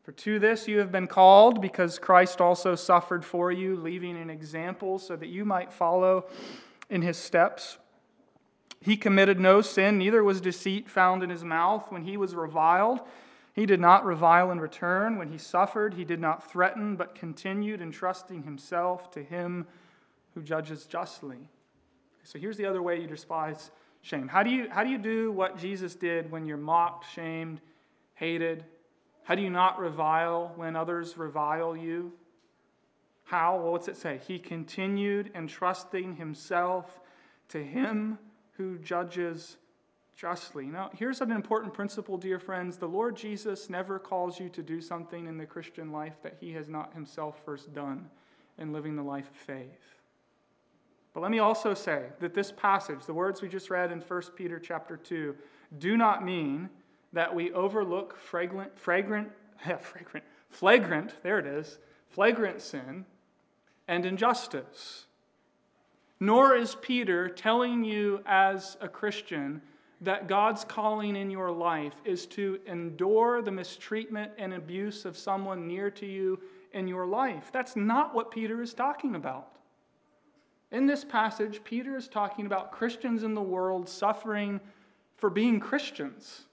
For 0.04 0.14
to 0.14 0.40
this 0.40 0.70
you 0.70 0.80
have 0.80 0.92
been 0.92 1.08
called, 1.08 1.62
because 1.62 2.00
Christ 2.00 2.40
also 2.40 2.74
suffered 2.74 3.26
for 3.26 3.52
you, 3.52 3.76
leaving 3.76 4.16
an 4.16 4.30
example 4.30 4.98
so 4.98 5.18
that 5.18 5.28
you 5.28 5.44
might 5.44 5.74
follow 5.74 6.26
in 6.90 7.02
his 7.02 7.18
steps. 7.18 7.78
He 8.84 8.98
committed 8.98 9.40
no 9.40 9.62
sin, 9.62 9.98
neither 9.98 10.24
was 10.24 10.42
deceit 10.42 10.90
found 10.90 11.24
in 11.24 11.30
his 11.30 11.44
mouth. 11.44 11.90
When 11.90 12.04
he 12.04 12.18
was 12.18 12.36
reviled, 12.36 13.00
he 13.54 13.66
did 13.66 13.80
not 13.80 14.04
revile 14.04 14.52
in 14.52 14.60
return. 14.60 15.18
When 15.18 15.32
he 15.32 15.38
suffered, 15.38 15.94
he 15.94 16.04
did 16.04 16.20
not 16.20 16.52
threaten, 16.52 16.98
but 16.98 17.16
continued 17.16 17.82
entrusting 17.82 18.44
himself 18.44 19.10
to 19.12 19.24
him 19.24 19.68
who 20.34 20.42
judges 20.42 20.86
justly. 20.86 21.50
So 22.24 22.38
here's 22.38 22.58
the 22.58 22.66
other 22.66 22.82
way 22.82 23.00
you 23.00 23.08
despise 23.08 23.72
shame. 24.02 24.28
How 24.28 24.44
do 24.44 24.50
you, 24.50 24.68
how 24.70 24.84
do, 24.84 24.90
you 24.90 24.98
do 24.98 25.32
what 25.32 25.58
Jesus 25.58 25.96
did 25.96 26.30
when 26.30 26.46
you're 26.46 26.58
mocked, 26.58 27.10
shamed, 27.10 27.62
hated? 28.16 28.66
How 29.24 29.36
do 29.36 29.42
you 29.42 29.50
not 29.50 29.80
revile 29.80 30.52
when 30.58 30.76
others 30.76 31.18
revile 31.18 31.78
you? 31.78 32.12
How? 33.24 33.56
Well, 33.56 33.72
what's 33.72 33.88
it 33.88 33.96
say? 33.96 34.20
He 34.28 34.40
continued 34.40 35.32
entrusting 35.34 36.18
himself 36.18 37.00
to 37.48 37.64
him 37.64 38.18
who 38.58 38.78
judges 38.78 39.58
justly. 40.16 40.66
Now, 40.66 40.92
here's 40.96 41.22
an 41.22 41.32
important 41.32 41.74
principle, 41.74 42.18
dear 42.18 42.40
friends. 42.40 42.78
The 42.78 42.88
Lord 42.88 43.16
Jesus 43.16 43.70
never 43.70 44.00
calls 44.00 44.40
you 44.40 44.50
to 44.50 44.62
do 44.62 44.80
something 44.80 45.28
in 45.28 45.38
the 45.38 45.46
Christian 45.46 45.92
life 45.92 46.16
that 46.24 46.38
he 46.40 46.52
has 46.54 46.70
not 46.70 46.94
himself 46.94 47.42
first 47.44 47.74
done 47.74 48.10
in 48.58 48.72
living 48.72 48.96
the 48.96 49.04
life 49.04 49.30
of 49.30 49.36
faith. 49.36 49.96
But 51.14 51.22
let 51.22 51.32
me 51.32 51.40
also 51.40 51.74
say 51.74 52.08
that 52.20 52.34
this 52.34 52.52
passage, 52.52 53.06
the 53.06 53.14
words 53.14 53.42
we 53.42 53.50
just 53.50 53.70
read 53.70 53.92
in 53.92 54.02
1 54.02 54.22
Peter 54.36 54.60
chapter 54.60 54.98
2, 54.98 55.36
do 55.78 55.98
not 55.98 56.24
mean 56.24 56.70
that 57.14 57.34
we 57.34 57.52
overlook 57.54 58.18
fragrant, 58.18 58.78
fragrant, 58.78 59.32
fragrant, 59.82 60.26
flagrant, 60.50 61.16
there 61.22 61.40
it 61.40 61.46
is, 61.46 61.78
flagrant 62.08 62.62
sin 62.62 63.06
and 63.88 64.06
injustice. 64.06 65.06
Nor 66.24 66.56
is 66.56 66.76
Peter 66.76 67.28
telling 67.28 67.84
you 67.84 68.22
as 68.26 68.78
a 68.80 68.88
Christian 68.88 69.62
that 70.00 70.30
God's 70.30 70.64
calling 70.64 71.18
in 71.18 71.30
your 71.30 71.52
life 71.52 71.96
is 72.06 72.26
to 72.28 72.62
endure 72.66 73.42
the 73.42 73.52
mistreatment 73.52 74.32
and 74.38 74.54
abuse 74.54 75.04
of 75.04 75.18
someone 75.18 75.68
near 75.68 75.92
to 75.92 76.06
you 76.06 76.40
in 76.72 76.88
your 76.88 77.06
life. 77.06 77.50
That's 77.52 77.76
not 77.76 78.16
what 78.16 78.32
Peter 78.32 78.62
is 78.62 78.74
talking 78.74 79.16
about. 79.16 79.50
In 80.72 80.86
this 80.86 81.04
passage, 81.04 81.62
Peter 81.66 81.98
is 81.98 82.08
talking 82.08 82.46
about 82.46 82.72
Christians 82.72 83.24
in 83.24 83.34
the 83.34 83.42
world 83.42 83.90
suffering 83.90 84.62
for 85.18 85.30
being 85.30 85.60
Christians 85.60 86.44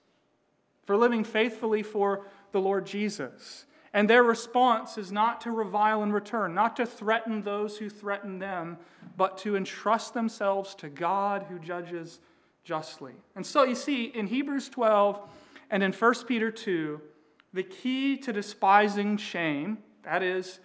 for 0.85 0.97
living 0.97 1.23
faithfully 1.23 1.81
for 1.81 2.25
the 2.51 2.59
Lord 2.59 2.85
Jesus. 2.85 3.65
And 3.93 4.09
their 4.09 4.23
response 4.23 4.97
is 4.97 5.11
not 5.11 5.41
to 5.41 5.51
revile 5.51 6.01
in 6.03 6.13
return, 6.13 6.53
not 6.53 6.75
to 6.77 6.85
threaten 6.85 7.41
those 7.43 7.77
who 7.77 7.89
threaten 7.89 8.39
them, 8.39 8.77
but 9.17 9.37
to 9.39 9.55
entrust 9.55 10.13
themselves 10.13 10.75
to 10.75 10.89
God 10.89 11.45
who 11.49 11.59
judges 11.59 12.19
justly. 12.63 13.13
And 13.35 13.45
so 13.45 13.63
you 13.63 13.75
see, 13.75 14.05
in 14.05 14.27
Hebrews 14.27 14.69
12 14.69 15.19
and 15.69 15.83
in 15.83 15.91
1 15.91 16.13
Peter 16.25 16.51
2, 16.51 17.01
the 17.53 17.63
key 17.63 18.15
to 18.17 18.31
despising 18.31 19.17
shame, 19.17 19.79
that 20.03 20.23
is, 20.23 20.59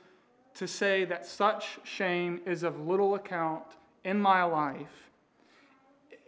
to 0.54 0.68
say 0.68 1.04
that 1.04 1.26
such 1.26 1.80
shame 1.82 2.40
is 2.46 2.62
of 2.62 2.86
little 2.86 3.14
account 3.16 3.64
in 4.04 4.20
my 4.20 4.44
life, 4.44 5.10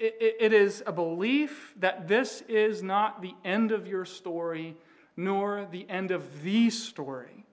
it, 0.00 0.52
is 0.52 0.82
a 0.86 0.92
belief 0.92 1.74
that 1.78 2.06
this 2.06 2.42
is 2.48 2.84
not 2.84 3.20
the 3.20 3.34
end 3.44 3.72
of 3.72 3.88
your 3.88 4.04
story, 4.04 4.76
nor 5.18 5.66
the 5.72 5.84
end 5.90 6.12
of 6.12 6.42
the 6.44 6.70
story. 6.70 7.44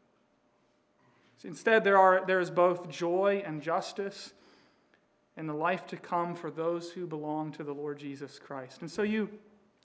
Instead, 1.44 1.84
there, 1.84 1.98
are, 1.98 2.24
there 2.26 2.40
is 2.40 2.52
both 2.52 2.90
joy 2.90 3.42
and 3.44 3.60
justice 3.60 4.34
in 5.36 5.48
the 5.48 5.54
life 5.54 5.88
to 5.88 5.98
come 5.98 6.36
for 6.36 6.52
those 6.52 6.92
who 6.92 7.08
belong 7.08 7.52
to 7.52 7.64
the 7.64 7.74
Lord 7.74 7.98
Jesus 7.98 8.38
Christ. 8.38 8.82
And 8.82 8.90
so 8.90 9.02
you, 9.02 9.30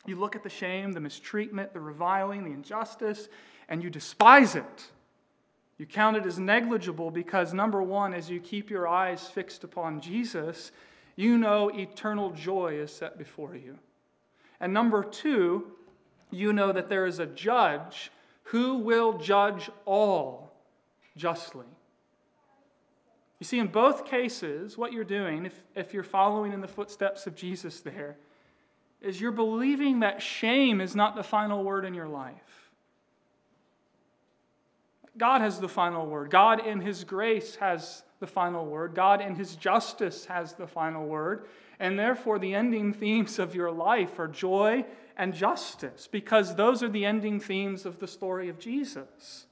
you 0.07 0.17
look 0.17 0.37
at 0.37 0.43
the 0.43 0.51
shame, 0.51 0.93
the 0.93 1.01
mistreatment, 1.01 1.73
the 1.73 1.81
reviling, 1.81 2.45
the 2.45 2.51
injustice, 2.51 3.29
and 3.71 3.83
you 3.83 3.89
despise 3.89 4.55
it. 4.57 4.91
You 5.79 5.87
count 5.87 6.19
it 6.19 6.27
as 6.27 6.39
negligible 6.39 7.11
because, 7.11 7.55
number 7.55 7.83
one, 7.83 8.13
as 8.13 8.29
you 8.29 8.41
keep 8.41 8.69
your 8.69 8.87
eyes 8.87 9.27
fixed 9.27 9.65
upon 9.65 10.03
Jesus, 10.03 10.71
you 11.17 11.39
know 11.39 11.71
eternal 11.71 12.31
joy 12.31 12.75
is 12.75 12.93
set 12.93 13.17
before 13.17 13.57
you. 13.57 13.79
And 14.61 14.75
number 14.75 15.03
two, 15.03 15.73
you 16.31 16.53
know 16.53 16.73
that 16.73 16.89
there 16.89 17.07
is 17.07 17.19
a 17.19 17.27
judge 17.27 18.11
who 18.45 18.79
will 18.79 19.19
judge 19.19 19.71
all 19.85 20.53
justly. 21.17 21.67
You 23.39 23.45
see, 23.45 23.59
in 23.59 23.69
both 23.69 24.05
cases, 24.05 24.77
what 24.77 24.93
you're 24.93 25.05
doing, 25.05 25.47
if, 25.47 25.63
if 25.75 25.95
you're 25.95 26.03
following 26.03 26.53
in 26.53 26.61
the 26.61 26.69
footsteps 26.69 27.27
of 27.27 27.35
Jesus 27.35 27.81
there, 27.81 28.17
is 29.01 29.21
you're 29.21 29.33
believing 29.33 30.01
that 30.01 30.21
shame 30.21 30.81
is 30.81 30.95
not 30.95 31.17
the 31.17 31.23
final 31.23 31.65
word 31.65 31.85
in 31.87 31.95
your 31.95 32.09
life. 32.09 32.71
God 35.17 35.41
has 35.41 35.59
the 35.59 35.69
final 35.69 36.07
word. 36.07 36.31
God, 36.31 36.67
in 36.67 36.81
His 36.81 37.05
grace, 37.05 37.57
has 37.57 38.03
the 38.21 38.27
final 38.27 38.67
word. 38.67 38.95
God, 38.95 39.21
in 39.21 39.35
His 39.35 39.57
justice, 39.57 40.27
has 40.27 40.53
the 40.53 40.67
final 40.67 41.07
word. 41.07 41.47
And 41.79 41.99
therefore, 41.99 42.39
the 42.39 42.55
ending 42.55 42.93
themes 42.93 43.39
of 43.39 43.55
your 43.55 43.71
life 43.71 44.19
are 44.19 44.29
joy 44.29 44.85
and 45.21 45.35
justice, 45.35 46.09
because 46.11 46.55
those 46.55 46.83
are 46.83 46.89
the 46.89 47.05
ending 47.05 47.39
themes 47.39 47.85
of 47.85 47.99
the 47.99 48.09
story 48.09 48.49
of 48.49 48.59
Jesus. 48.59 49.45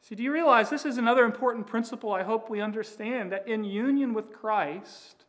See, 0.00 0.14
do 0.14 0.22
you 0.22 0.32
realize 0.32 0.70
this 0.70 0.86
is 0.86 0.96
another 0.96 1.24
important 1.24 1.66
principle 1.66 2.12
I 2.12 2.22
hope 2.22 2.48
we 2.48 2.60
understand 2.60 3.32
that 3.32 3.48
in 3.48 3.64
union 3.64 4.14
with 4.14 4.32
Christ, 4.32 5.24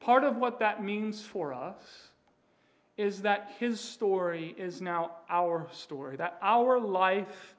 part 0.00 0.24
of 0.24 0.36
what 0.36 0.58
that 0.58 0.82
means 0.82 1.22
for 1.22 1.54
us 1.54 2.08
is 2.96 3.22
that 3.22 3.52
his 3.60 3.80
story 3.80 4.56
is 4.58 4.82
now 4.82 5.12
our 5.30 5.68
story, 5.70 6.16
that 6.16 6.36
our 6.42 6.80
life 6.80 7.54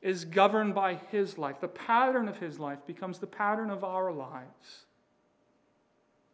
is 0.00 0.24
governed 0.24 0.76
by 0.76 1.00
his 1.10 1.36
life. 1.36 1.60
The 1.60 1.66
pattern 1.66 2.28
of 2.28 2.38
his 2.38 2.60
life 2.60 2.78
becomes 2.86 3.18
the 3.18 3.26
pattern 3.26 3.70
of 3.70 3.82
our 3.82 4.12
lives. 4.12 4.86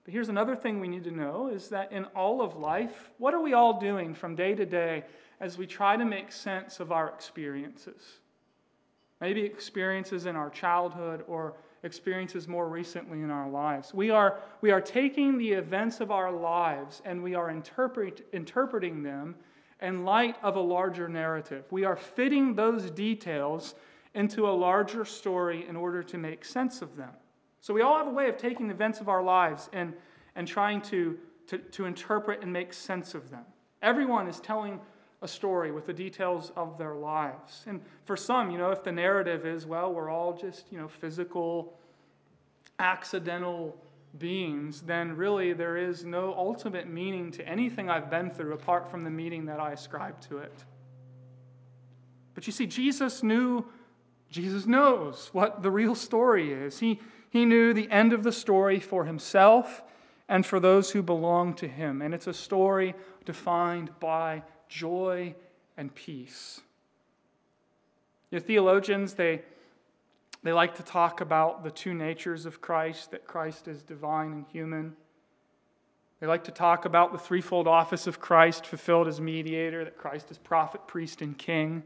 But 0.08 0.14
here's 0.14 0.30
another 0.30 0.56
thing 0.56 0.80
we 0.80 0.88
need 0.88 1.04
to 1.04 1.10
know 1.10 1.48
is 1.48 1.68
that 1.68 1.92
in 1.92 2.06
all 2.16 2.40
of 2.40 2.56
life, 2.56 3.10
what 3.18 3.34
are 3.34 3.42
we 3.42 3.52
all 3.52 3.78
doing 3.78 4.14
from 4.14 4.34
day 4.34 4.54
to 4.54 4.64
day 4.64 5.04
as 5.38 5.58
we 5.58 5.66
try 5.66 5.98
to 5.98 6.04
make 6.06 6.32
sense 6.32 6.80
of 6.80 6.92
our 6.92 7.10
experiences? 7.10 8.20
Maybe 9.20 9.42
experiences 9.42 10.24
in 10.24 10.34
our 10.34 10.48
childhood 10.48 11.24
or 11.28 11.56
experiences 11.82 12.48
more 12.48 12.70
recently 12.70 13.20
in 13.20 13.30
our 13.30 13.50
lives. 13.50 13.92
We 13.92 14.08
are, 14.08 14.40
we 14.62 14.70
are 14.70 14.80
taking 14.80 15.36
the 15.36 15.52
events 15.52 16.00
of 16.00 16.10
our 16.10 16.32
lives 16.32 17.02
and 17.04 17.22
we 17.22 17.34
are 17.34 17.50
interpret, 17.50 18.26
interpreting 18.32 19.02
them 19.02 19.34
in 19.82 20.06
light 20.06 20.36
of 20.42 20.56
a 20.56 20.60
larger 20.60 21.10
narrative. 21.10 21.66
We 21.70 21.84
are 21.84 21.96
fitting 21.96 22.54
those 22.54 22.90
details 22.90 23.74
into 24.14 24.48
a 24.48 24.56
larger 24.56 25.04
story 25.04 25.68
in 25.68 25.76
order 25.76 26.02
to 26.04 26.16
make 26.16 26.46
sense 26.46 26.80
of 26.80 26.96
them. 26.96 27.12
So 27.60 27.74
we 27.74 27.82
all 27.82 27.98
have 27.98 28.06
a 28.06 28.10
way 28.10 28.28
of 28.28 28.36
taking 28.36 28.68
the 28.68 28.74
events 28.74 29.00
of 29.00 29.08
our 29.08 29.22
lives 29.22 29.68
and, 29.72 29.92
and 30.36 30.46
trying 30.46 30.80
to, 30.82 31.18
to, 31.48 31.58
to 31.58 31.84
interpret 31.86 32.42
and 32.42 32.52
make 32.52 32.72
sense 32.72 33.14
of 33.14 33.30
them. 33.30 33.44
Everyone 33.82 34.28
is 34.28 34.40
telling 34.40 34.80
a 35.22 35.28
story 35.28 35.72
with 35.72 35.86
the 35.86 35.92
details 35.92 36.52
of 36.56 36.78
their 36.78 36.94
lives. 36.94 37.64
And 37.66 37.80
for 38.04 38.16
some, 38.16 38.50
you 38.50 38.58
know, 38.58 38.70
if 38.70 38.84
the 38.84 38.92
narrative 38.92 39.44
is, 39.46 39.66
well, 39.66 39.92
we're 39.92 40.10
all 40.10 40.32
just, 40.32 40.66
you 40.70 40.78
know, 40.78 40.88
physical, 40.88 41.76
accidental 42.78 43.76
beings, 44.18 44.82
then 44.82 45.16
really 45.16 45.52
there 45.52 45.76
is 45.76 46.04
no 46.04 46.32
ultimate 46.34 46.88
meaning 46.88 47.30
to 47.32 47.46
anything 47.46 47.90
I've 47.90 48.10
been 48.10 48.30
through 48.30 48.52
apart 48.52 48.90
from 48.90 49.02
the 49.02 49.10
meaning 49.10 49.46
that 49.46 49.58
I 49.58 49.72
ascribe 49.72 50.20
to 50.22 50.38
it. 50.38 50.64
But 52.34 52.46
you 52.46 52.52
see, 52.52 52.66
Jesus 52.66 53.22
knew, 53.24 53.64
Jesus 54.30 54.66
knows 54.66 55.30
what 55.32 55.62
the 55.62 55.70
real 55.70 55.96
story 55.96 56.52
is. 56.52 56.78
He, 56.78 57.00
he 57.30 57.44
knew 57.44 57.72
the 57.72 57.90
end 57.90 58.12
of 58.12 58.22
the 58.22 58.32
story 58.32 58.80
for 58.80 59.04
himself, 59.04 59.82
and 60.28 60.44
for 60.44 60.60
those 60.60 60.90
who 60.90 61.02
belong 61.02 61.54
to 61.54 61.66
him. 61.66 62.02
And 62.02 62.12
it's 62.12 62.26
a 62.26 62.34
story 62.34 62.94
defined 63.24 63.90
by 63.98 64.42
joy 64.68 65.34
and 65.76 65.94
peace. 65.94 66.60
Your 68.30 68.40
theologians, 68.40 69.14
they, 69.14 69.42
they 70.42 70.52
like 70.52 70.74
to 70.76 70.82
talk 70.82 71.22
about 71.22 71.64
the 71.64 71.70
two 71.70 71.94
natures 71.94 72.44
of 72.44 72.60
Christ, 72.60 73.10
that 73.12 73.26
Christ 73.26 73.68
is 73.68 73.82
divine 73.82 74.32
and 74.32 74.44
human. 74.52 74.96
They 76.20 76.26
like 76.26 76.44
to 76.44 76.50
talk 76.50 76.84
about 76.84 77.12
the 77.12 77.18
threefold 77.18 77.66
office 77.66 78.06
of 78.06 78.20
Christ 78.20 78.66
fulfilled 78.66 79.08
as 79.08 79.20
mediator, 79.20 79.84
that 79.84 79.96
Christ 79.96 80.30
is 80.30 80.36
prophet, 80.36 80.86
priest, 80.86 81.22
and 81.22 81.38
king. 81.38 81.82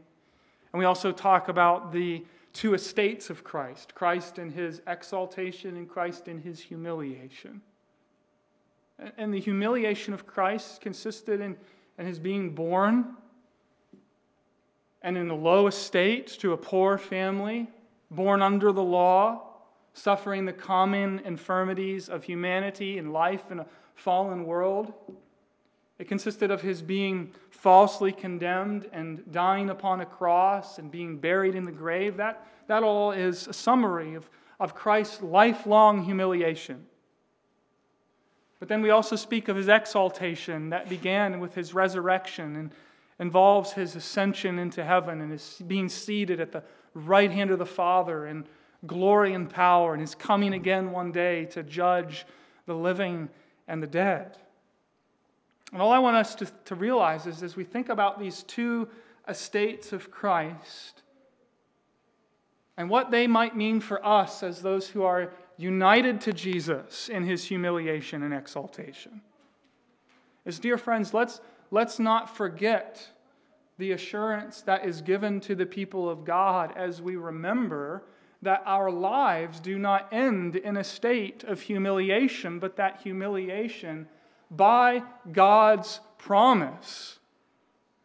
And 0.73 0.79
we 0.79 0.85
also 0.85 1.13
talk 1.13 1.47
about 1.47 1.93
the 1.93 2.25
two 2.53 2.73
estates 2.73 3.29
of 3.29 3.43
Christ 3.43 3.93
Christ 3.95 4.39
in 4.39 4.51
his 4.51 4.81
exaltation 4.87 5.75
and 5.75 5.89
Christ 5.89 6.27
in 6.27 6.39
his 6.39 6.59
humiliation. 6.59 7.61
And 9.17 9.33
the 9.33 9.39
humiliation 9.39 10.13
of 10.13 10.25
Christ 10.27 10.79
consisted 10.79 11.41
in, 11.41 11.57
in 11.97 12.05
his 12.05 12.19
being 12.19 12.53
born 12.53 13.15
and 15.01 15.17
in 15.17 15.29
a 15.29 15.35
low 15.35 15.67
estate 15.67 16.27
to 16.39 16.53
a 16.53 16.57
poor 16.57 16.97
family, 16.97 17.67
born 18.09 18.41
under 18.41 18.71
the 18.71 18.83
law, 18.83 19.41
suffering 19.93 20.45
the 20.45 20.53
common 20.53 21.19
infirmities 21.25 22.07
of 22.07 22.23
humanity 22.23 22.97
and 22.97 23.11
life 23.11 23.51
in 23.51 23.59
a 23.59 23.65
fallen 23.95 24.45
world. 24.45 24.93
It 25.99 26.07
consisted 26.07 26.51
of 26.51 26.61
his 26.61 26.81
being 26.81 27.33
falsely 27.49 28.11
condemned 28.11 28.89
and 28.91 29.23
dying 29.31 29.69
upon 29.69 30.01
a 30.01 30.05
cross 30.05 30.79
and 30.79 30.91
being 30.91 31.17
buried 31.17 31.55
in 31.55 31.63
the 31.63 31.71
grave. 31.71 32.17
That, 32.17 32.45
that 32.67 32.83
all 32.83 33.11
is 33.11 33.47
a 33.47 33.53
summary 33.53 34.15
of, 34.15 34.29
of 34.59 34.73
Christ's 34.73 35.21
lifelong 35.21 36.03
humiliation. 36.03 36.85
But 38.59 38.69
then 38.69 38.81
we 38.81 38.89
also 38.89 39.15
speak 39.15 39.49
of 39.49 39.55
his 39.55 39.67
exaltation 39.67 40.69
that 40.69 40.89
began 40.89 41.39
with 41.39 41.53
his 41.53 41.73
resurrection 41.73 42.55
and 42.55 42.71
involves 43.19 43.73
his 43.73 43.95
ascension 43.95 44.57
into 44.57 44.83
heaven 44.83 45.21
and 45.21 45.31
his 45.31 45.61
being 45.67 45.89
seated 45.89 46.39
at 46.39 46.51
the 46.51 46.63
right 46.93 47.31
hand 47.31 47.51
of 47.51 47.59
the 47.59 47.65
Father 47.65 48.25
in 48.25 48.45
glory 48.87 49.33
and 49.33 49.49
power 49.49 49.93
and 49.93 50.01
his 50.01 50.15
coming 50.15 50.53
again 50.53 50.91
one 50.91 51.11
day 51.11 51.45
to 51.45 51.61
judge 51.61 52.25
the 52.65 52.73
living 52.73 53.29
and 53.67 53.83
the 53.83 53.87
dead. 53.87 54.37
And 55.73 55.81
all 55.81 55.91
I 55.91 55.99
want 55.99 56.15
us 56.15 56.35
to, 56.35 56.45
to 56.65 56.75
realize 56.75 57.25
is 57.25 57.41
as 57.41 57.55
we 57.55 57.63
think 57.63 57.89
about 57.89 58.19
these 58.19 58.43
two 58.43 58.87
estates 59.27 59.91
of 59.91 60.11
Christ 60.11 61.01
and 62.77 62.89
what 62.89 63.09
they 63.09 63.25
might 63.25 63.57
mean 63.57 63.81
for 63.81 64.05
us 64.05 64.43
as 64.43 64.61
those 64.61 64.87
who 64.87 65.03
are 65.03 65.33
united 65.57 66.21
to 66.21 66.33
Jesus 66.33 67.09
in 67.09 67.25
his 67.25 67.45
humiliation 67.45 68.21
and 68.21 68.33
exaltation. 68.33 69.21
Is, 70.45 70.59
dear 70.59 70.77
friends, 70.77 71.13
let's, 71.13 71.41
let's 71.71 71.99
not 71.99 72.35
forget 72.35 73.09
the 73.79 73.91
assurance 73.91 74.61
that 74.61 74.85
is 74.85 75.01
given 75.01 75.39
to 75.41 75.55
the 75.55 75.65
people 75.65 76.07
of 76.07 76.23
God 76.23 76.71
as 76.75 77.01
we 77.01 77.15
remember 77.15 78.03
that 78.43 78.61
our 78.65 78.91
lives 78.91 79.59
do 79.59 79.79
not 79.79 80.11
end 80.11 80.55
in 80.55 80.77
a 80.77 80.83
state 80.83 81.43
of 81.43 81.61
humiliation, 81.61 82.59
but 82.59 82.75
that 82.75 83.01
humiliation, 83.01 84.07
by 84.51 85.03
God's 85.31 85.99
promise, 86.17 87.19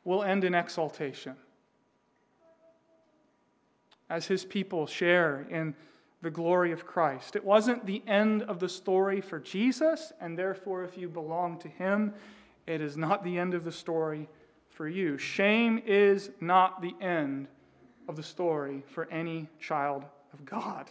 will 0.04 0.22
end 0.22 0.44
in 0.44 0.54
exaltation. 0.54 1.36
As 4.08 4.26
his 4.26 4.44
people 4.44 4.86
share 4.86 5.46
in 5.50 5.74
the 6.22 6.30
glory 6.30 6.72
of 6.72 6.86
Christ. 6.86 7.36
It 7.36 7.44
wasn't 7.44 7.86
the 7.86 8.02
end 8.06 8.42
of 8.42 8.58
the 8.58 8.68
story 8.68 9.20
for 9.20 9.38
Jesus, 9.38 10.12
and 10.20 10.36
therefore, 10.36 10.82
if 10.84 10.96
you 10.98 11.08
belong 11.08 11.58
to 11.60 11.68
Him, 11.68 12.12
it 12.66 12.80
is 12.80 12.96
not 12.96 13.22
the 13.22 13.38
end 13.38 13.54
of 13.54 13.64
the 13.64 13.72
story 13.72 14.28
for 14.68 14.88
you. 14.88 15.16
Shame 15.16 15.80
is 15.86 16.30
not 16.40 16.82
the 16.82 16.94
end 17.00 17.48
of 18.08 18.16
the 18.16 18.22
story 18.22 18.82
for 18.88 19.08
any 19.10 19.48
child 19.60 20.04
of 20.32 20.44
God. 20.44 20.90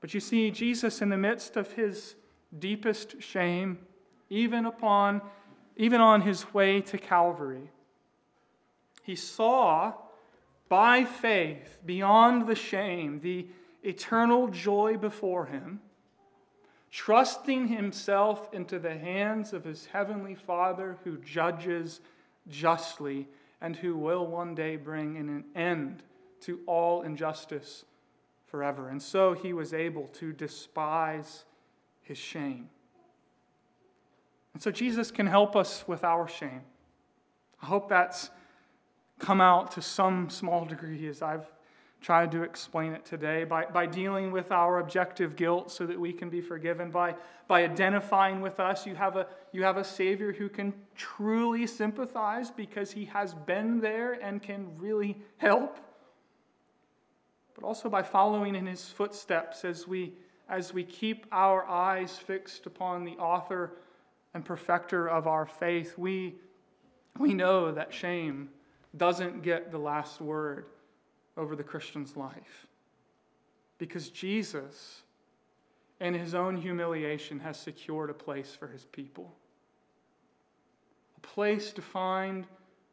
But 0.00 0.14
you 0.14 0.20
see, 0.20 0.50
Jesus, 0.50 1.02
in 1.02 1.08
the 1.08 1.16
midst 1.16 1.56
of 1.56 1.72
his 1.72 2.14
deepest 2.56 3.20
shame, 3.22 3.78
even 4.30 4.66
upon 4.66 5.22
even 5.78 6.00
on 6.00 6.22
his 6.22 6.52
way 6.52 6.80
to 6.80 6.98
Calvary, 6.98 7.70
he 9.04 9.14
saw 9.14 9.94
by 10.68 11.04
faith, 11.04 11.78
beyond 11.86 12.46
the 12.46 12.54
shame, 12.54 13.20
the 13.20 13.46
eternal 13.82 14.48
joy 14.48 14.96
before 14.96 15.46
him, 15.46 15.80
trusting 16.90 17.68
himself 17.68 18.52
into 18.52 18.78
the 18.78 18.98
hands 18.98 19.52
of 19.52 19.64
his 19.64 19.86
heavenly 19.86 20.34
Father 20.34 20.98
who 21.04 21.16
judges 21.18 22.00
justly 22.48 23.28
and 23.60 23.76
who 23.76 23.96
will 23.96 24.26
one 24.26 24.54
day 24.54 24.76
bring 24.76 25.16
an 25.16 25.44
end 25.54 26.02
to 26.40 26.60
all 26.66 27.02
injustice 27.02 27.84
forever. 28.46 28.88
And 28.88 29.00
so 29.00 29.32
he 29.32 29.52
was 29.52 29.72
able 29.72 30.08
to 30.14 30.32
despise 30.32 31.44
his 32.08 32.18
shame. 32.18 32.70
And 34.54 34.62
so 34.62 34.70
Jesus 34.70 35.10
can 35.10 35.26
help 35.26 35.54
us 35.54 35.86
with 35.86 36.02
our 36.02 36.26
shame. 36.26 36.62
I 37.62 37.66
hope 37.66 37.88
that's 37.88 38.30
come 39.18 39.40
out 39.40 39.72
to 39.72 39.82
some 39.82 40.30
small 40.30 40.64
degree 40.64 41.06
as 41.06 41.22
I've 41.22 41.46
tried 42.00 42.30
to 42.32 42.42
explain 42.42 42.92
it 42.92 43.04
today 43.04 43.44
by, 43.44 43.66
by 43.66 43.84
dealing 43.84 44.30
with 44.30 44.52
our 44.52 44.78
objective 44.78 45.36
guilt 45.36 45.70
so 45.70 45.84
that 45.84 45.98
we 45.98 46.12
can 46.12 46.30
be 46.30 46.40
forgiven, 46.40 46.90
by, 46.90 47.14
by 47.48 47.64
identifying 47.64 48.40
with 48.40 48.60
us. 48.60 48.86
You 48.86 48.94
have, 48.94 49.16
a, 49.16 49.26
you 49.52 49.64
have 49.64 49.76
a 49.76 49.84
Savior 49.84 50.32
who 50.32 50.48
can 50.48 50.72
truly 50.94 51.66
sympathize 51.66 52.50
because 52.50 52.92
he 52.92 53.04
has 53.06 53.34
been 53.34 53.80
there 53.80 54.12
and 54.12 54.40
can 54.40 54.76
really 54.78 55.16
help. 55.38 55.78
But 57.54 57.64
also 57.64 57.88
by 57.88 58.02
following 58.02 58.54
in 58.54 58.66
his 58.66 58.84
footsteps 58.84 59.64
as 59.64 59.88
we, 59.88 60.14
as 60.48 60.72
we 60.72 60.84
keep 60.84 61.26
our 61.30 61.66
eyes 61.66 62.16
fixed 62.16 62.66
upon 62.66 63.04
the 63.04 63.16
author 63.18 63.72
and 64.34 64.44
perfecter 64.44 65.08
of 65.08 65.26
our 65.26 65.46
faith, 65.46 65.96
we, 65.98 66.36
we 67.18 67.34
know 67.34 67.72
that 67.72 67.92
shame 67.92 68.48
doesn't 68.96 69.42
get 69.42 69.70
the 69.70 69.78
last 69.78 70.20
word 70.20 70.66
over 71.36 71.54
the 71.54 71.62
Christian's 71.62 72.16
life. 72.16 72.66
Because 73.76 74.08
Jesus, 74.08 75.02
in 76.00 76.14
his 76.14 76.34
own 76.34 76.56
humiliation, 76.56 77.40
has 77.40 77.58
secured 77.58 78.10
a 78.10 78.14
place 78.14 78.56
for 78.58 78.68
his 78.68 78.84
people. 78.86 79.34
A 81.16 81.20
place 81.20 81.72
defined 81.72 82.46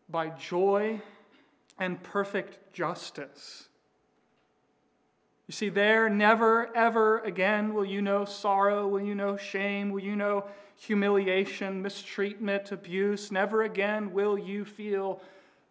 by 0.09 0.29
joy 0.29 1.01
and 1.79 2.01
perfect 2.03 2.73
justice. 2.73 3.69
You 5.47 5.51
see, 5.51 5.69
there 5.69 6.09
never, 6.09 6.75
ever 6.75 7.19
again 7.19 7.73
will 7.73 7.85
you 7.85 8.01
know 8.01 8.25
sorrow, 8.25 8.87
will 8.87 9.01
you 9.01 9.13
know 9.13 9.37
shame, 9.37 9.91
will 9.91 10.01
you 10.01 10.15
know 10.15 10.45
humiliation, 10.75 11.81
mistreatment, 11.81 12.71
abuse. 12.71 13.31
Never 13.31 13.63
again 13.63 14.11
will 14.11 14.37
you 14.37 14.65
feel 14.65 15.21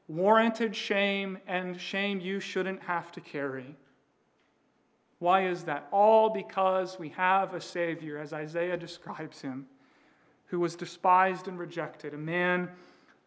warranted 0.06 0.76
shame 0.76 1.38
and 1.46 1.80
shame 1.80 2.20
you 2.20 2.38
shouldn't 2.38 2.82
have 2.82 3.10
to 3.12 3.20
carry. 3.20 3.76
Why 5.18 5.46
is 5.46 5.64
that? 5.64 5.88
All 5.90 6.30
because 6.30 6.98
we 6.98 7.08
have 7.10 7.54
a 7.54 7.60
Savior, 7.60 8.18
as 8.18 8.32
Isaiah 8.32 8.76
describes 8.76 9.40
him, 9.40 9.66
who 10.46 10.60
was 10.60 10.76
despised 10.76 11.48
and 11.48 11.58
rejected, 11.58 12.14
a 12.14 12.18
man 12.18 12.70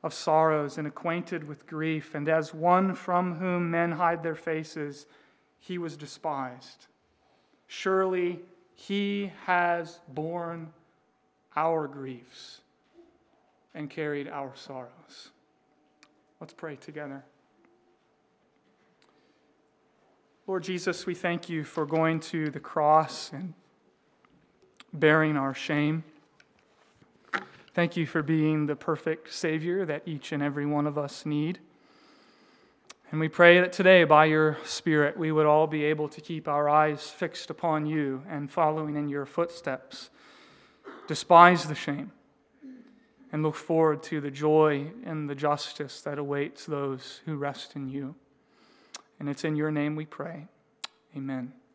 of 0.04 0.14
sorrows 0.14 0.78
and 0.78 0.88
acquainted 0.88 1.48
with 1.48 1.66
grief, 1.66 2.14
and 2.14 2.30
as 2.30 2.54
one 2.54 2.94
from 2.94 3.36
whom 3.36 3.72
men 3.72 3.92
hide 3.94 4.22
their 4.22 4.36
faces, 4.36 5.08
he 5.60 5.78
was 5.78 5.98
despised. 5.98 6.88
Surely 7.68 8.40
he 8.76 9.32
has 9.46 10.00
borne 10.08 10.72
our 11.56 11.88
griefs 11.88 12.62
and 13.74 13.90
carried 13.90 14.28
our 14.28 14.52
sorrows. 14.56 15.32
Let's 16.40 16.54
pray 16.54 16.76
together. 16.76 17.24
Lord 20.46 20.64
Jesus, 20.64 21.06
we 21.06 21.14
thank 21.14 21.50
you 21.50 21.64
for 21.64 21.86
going 21.86 22.20
to 22.22 22.50
the 22.50 22.60
cross 22.60 23.32
and 23.34 23.54
bearing 24.94 25.36
our 25.36 25.54
shame. 25.54 26.04
Thank 27.74 27.98
you 27.98 28.06
for 28.06 28.24
being 28.24 28.66
the 28.66 28.76
perfect 28.76 29.34
Savior 29.34 29.86
that 29.86 30.04
each 30.06 30.32
and 30.32 30.42
every 30.42 30.66
one 30.66 30.88
of 30.88 30.98
us 30.98 31.26
need. 31.26 31.60
And 33.10 33.22
we 33.22 33.30
pray 33.30 33.62
that 33.62 33.72
today, 33.72 34.04
by 34.04 34.26
your 34.26 34.58
Spirit, 34.66 35.18
we 35.18 35.32
would 35.32 35.46
all 35.46 35.66
be 35.66 35.86
able 35.86 36.10
to 36.10 36.20
keep 36.20 36.46
our 36.48 36.68
eyes 36.68 37.10
fixed 37.10 37.50
upon 37.50 37.86
you 37.86 38.24
and 38.30 38.52
following 38.52 38.98
in 38.98 39.08
your 39.08 39.26
footsteps. 39.26 40.10
Despise 41.08 41.66
the 41.66 41.76
shame 41.76 42.12
and 43.32 43.44
look 43.44 43.56
forward 43.56 44.04
to 44.04 44.20
the 44.20 44.32
joy 44.32 44.92
and 45.06 45.30
the 45.30 45.36
justice 45.36 46.02
that 46.02 46.20
awaits 46.20 46.66
those 46.66 47.22
who 47.26 47.38
rest 47.38 47.78
in 47.78 47.88
you. 47.88 48.16
And 49.20 49.30
it's 49.30 49.46
in 49.46 49.56
your 49.56 49.72
name 49.72 49.96
we 49.96 50.06
pray. 50.06 50.48
Amen. 51.16 51.54